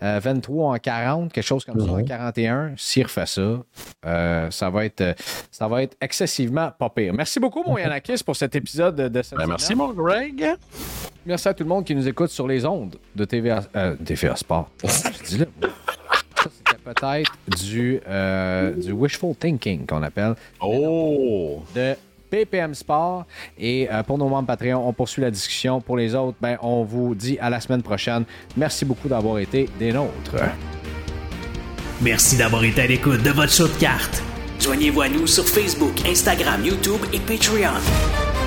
23 0.00 0.74
en 0.74 0.78
40, 0.78 1.32
quelque 1.32 1.44
chose 1.44 1.64
comme 1.64 1.80
ça, 1.80 1.92
en 1.92 2.04
41. 2.04 2.74
S'il 2.76 3.04
refait 3.04 3.26
ça, 3.26 3.62
ça, 4.50 4.70
va 4.70 4.84
être, 4.84 5.14
ça 5.50 5.68
va 5.68 5.82
être 5.82 5.96
excessivement 6.00 6.72
pas 6.78 6.90
pire. 6.90 7.14
Merci 7.14 7.40
beaucoup, 7.40 7.62
mon 7.64 7.78
Yanakis, 7.78 8.22
pour 8.24 8.36
cet 8.36 8.54
épisode 8.54 8.96
de 8.96 9.22
cette 9.22 9.38
ben, 9.38 9.46
Merci, 9.46 9.74
mon 9.74 9.92
Greg. 9.92 10.44
Merci 11.24 11.48
à 11.48 11.54
tout 11.54 11.62
le 11.62 11.68
monde 11.68 11.84
qui 11.84 11.94
nous 11.94 12.06
écoute 12.06 12.30
sur 12.30 12.46
les 12.46 12.66
ondes 12.66 12.96
de 13.14 13.24
TVA, 13.24 13.62
TVA 14.04 14.36
Sport. 14.36 14.68
je 14.82 15.24
dis 15.24 15.38
là. 15.38 15.46
c'était 16.36 16.82
peut-être 16.84 17.32
du, 17.62 18.00
du 18.82 18.92
wishful 18.92 19.34
thinking 19.34 19.86
qu'on 19.86 20.02
appelle. 20.02 20.34
Oh! 20.60 21.62
De 21.74 21.96
PPM 22.34 22.74
Sport. 22.74 23.26
Et 23.58 23.88
euh, 23.90 24.02
pour 24.02 24.18
nos 24.18 24.28
membres 24.28 24.48
Patreon, 24.48 24.86
on 24.86 24.92
poursuit 24.92 25.22
la 25.22 25.30
discussion. 25.30 25.80
Pour 25.80 25.96
les 25.96 26.14
autres, 26.14 26.36
ben, 26.40 26.58
on 26.62 26.82
vous 26.82 27.14
dit 27.14 27.38
à 27.40 27.48
la 27.48 27.60
semaine 27.60 27.82
prochaine. 27.82 28.24
Merci 28.56 28.84
beaucoup 28.84 29.08
d'avoir 29.08 29.38
été 29.38 29.68
des 29.78 29.92
nôtres. 29.92 30.34
Merci 32.00 32.36
d'avoir 32.36 32.64
été 32.64 32.82
à 32.82 32.86
l'écoute 32.86 33.22
de 33.22 33.30
votre 33.30 33.52
show 33.52 33.68
de 33.68 33.78
cartes. 33.78 34.22
Joignez-vous 34.60 35.02
à 35.02 35.08
nous 35.08 35.26
sur 35.26 35.46
Facebook, 35.46 35.94
Instagram, 36.06 36.64
YouTube 36.64 37.02
et 37.12 37.20
Patreon. 37.20 38.43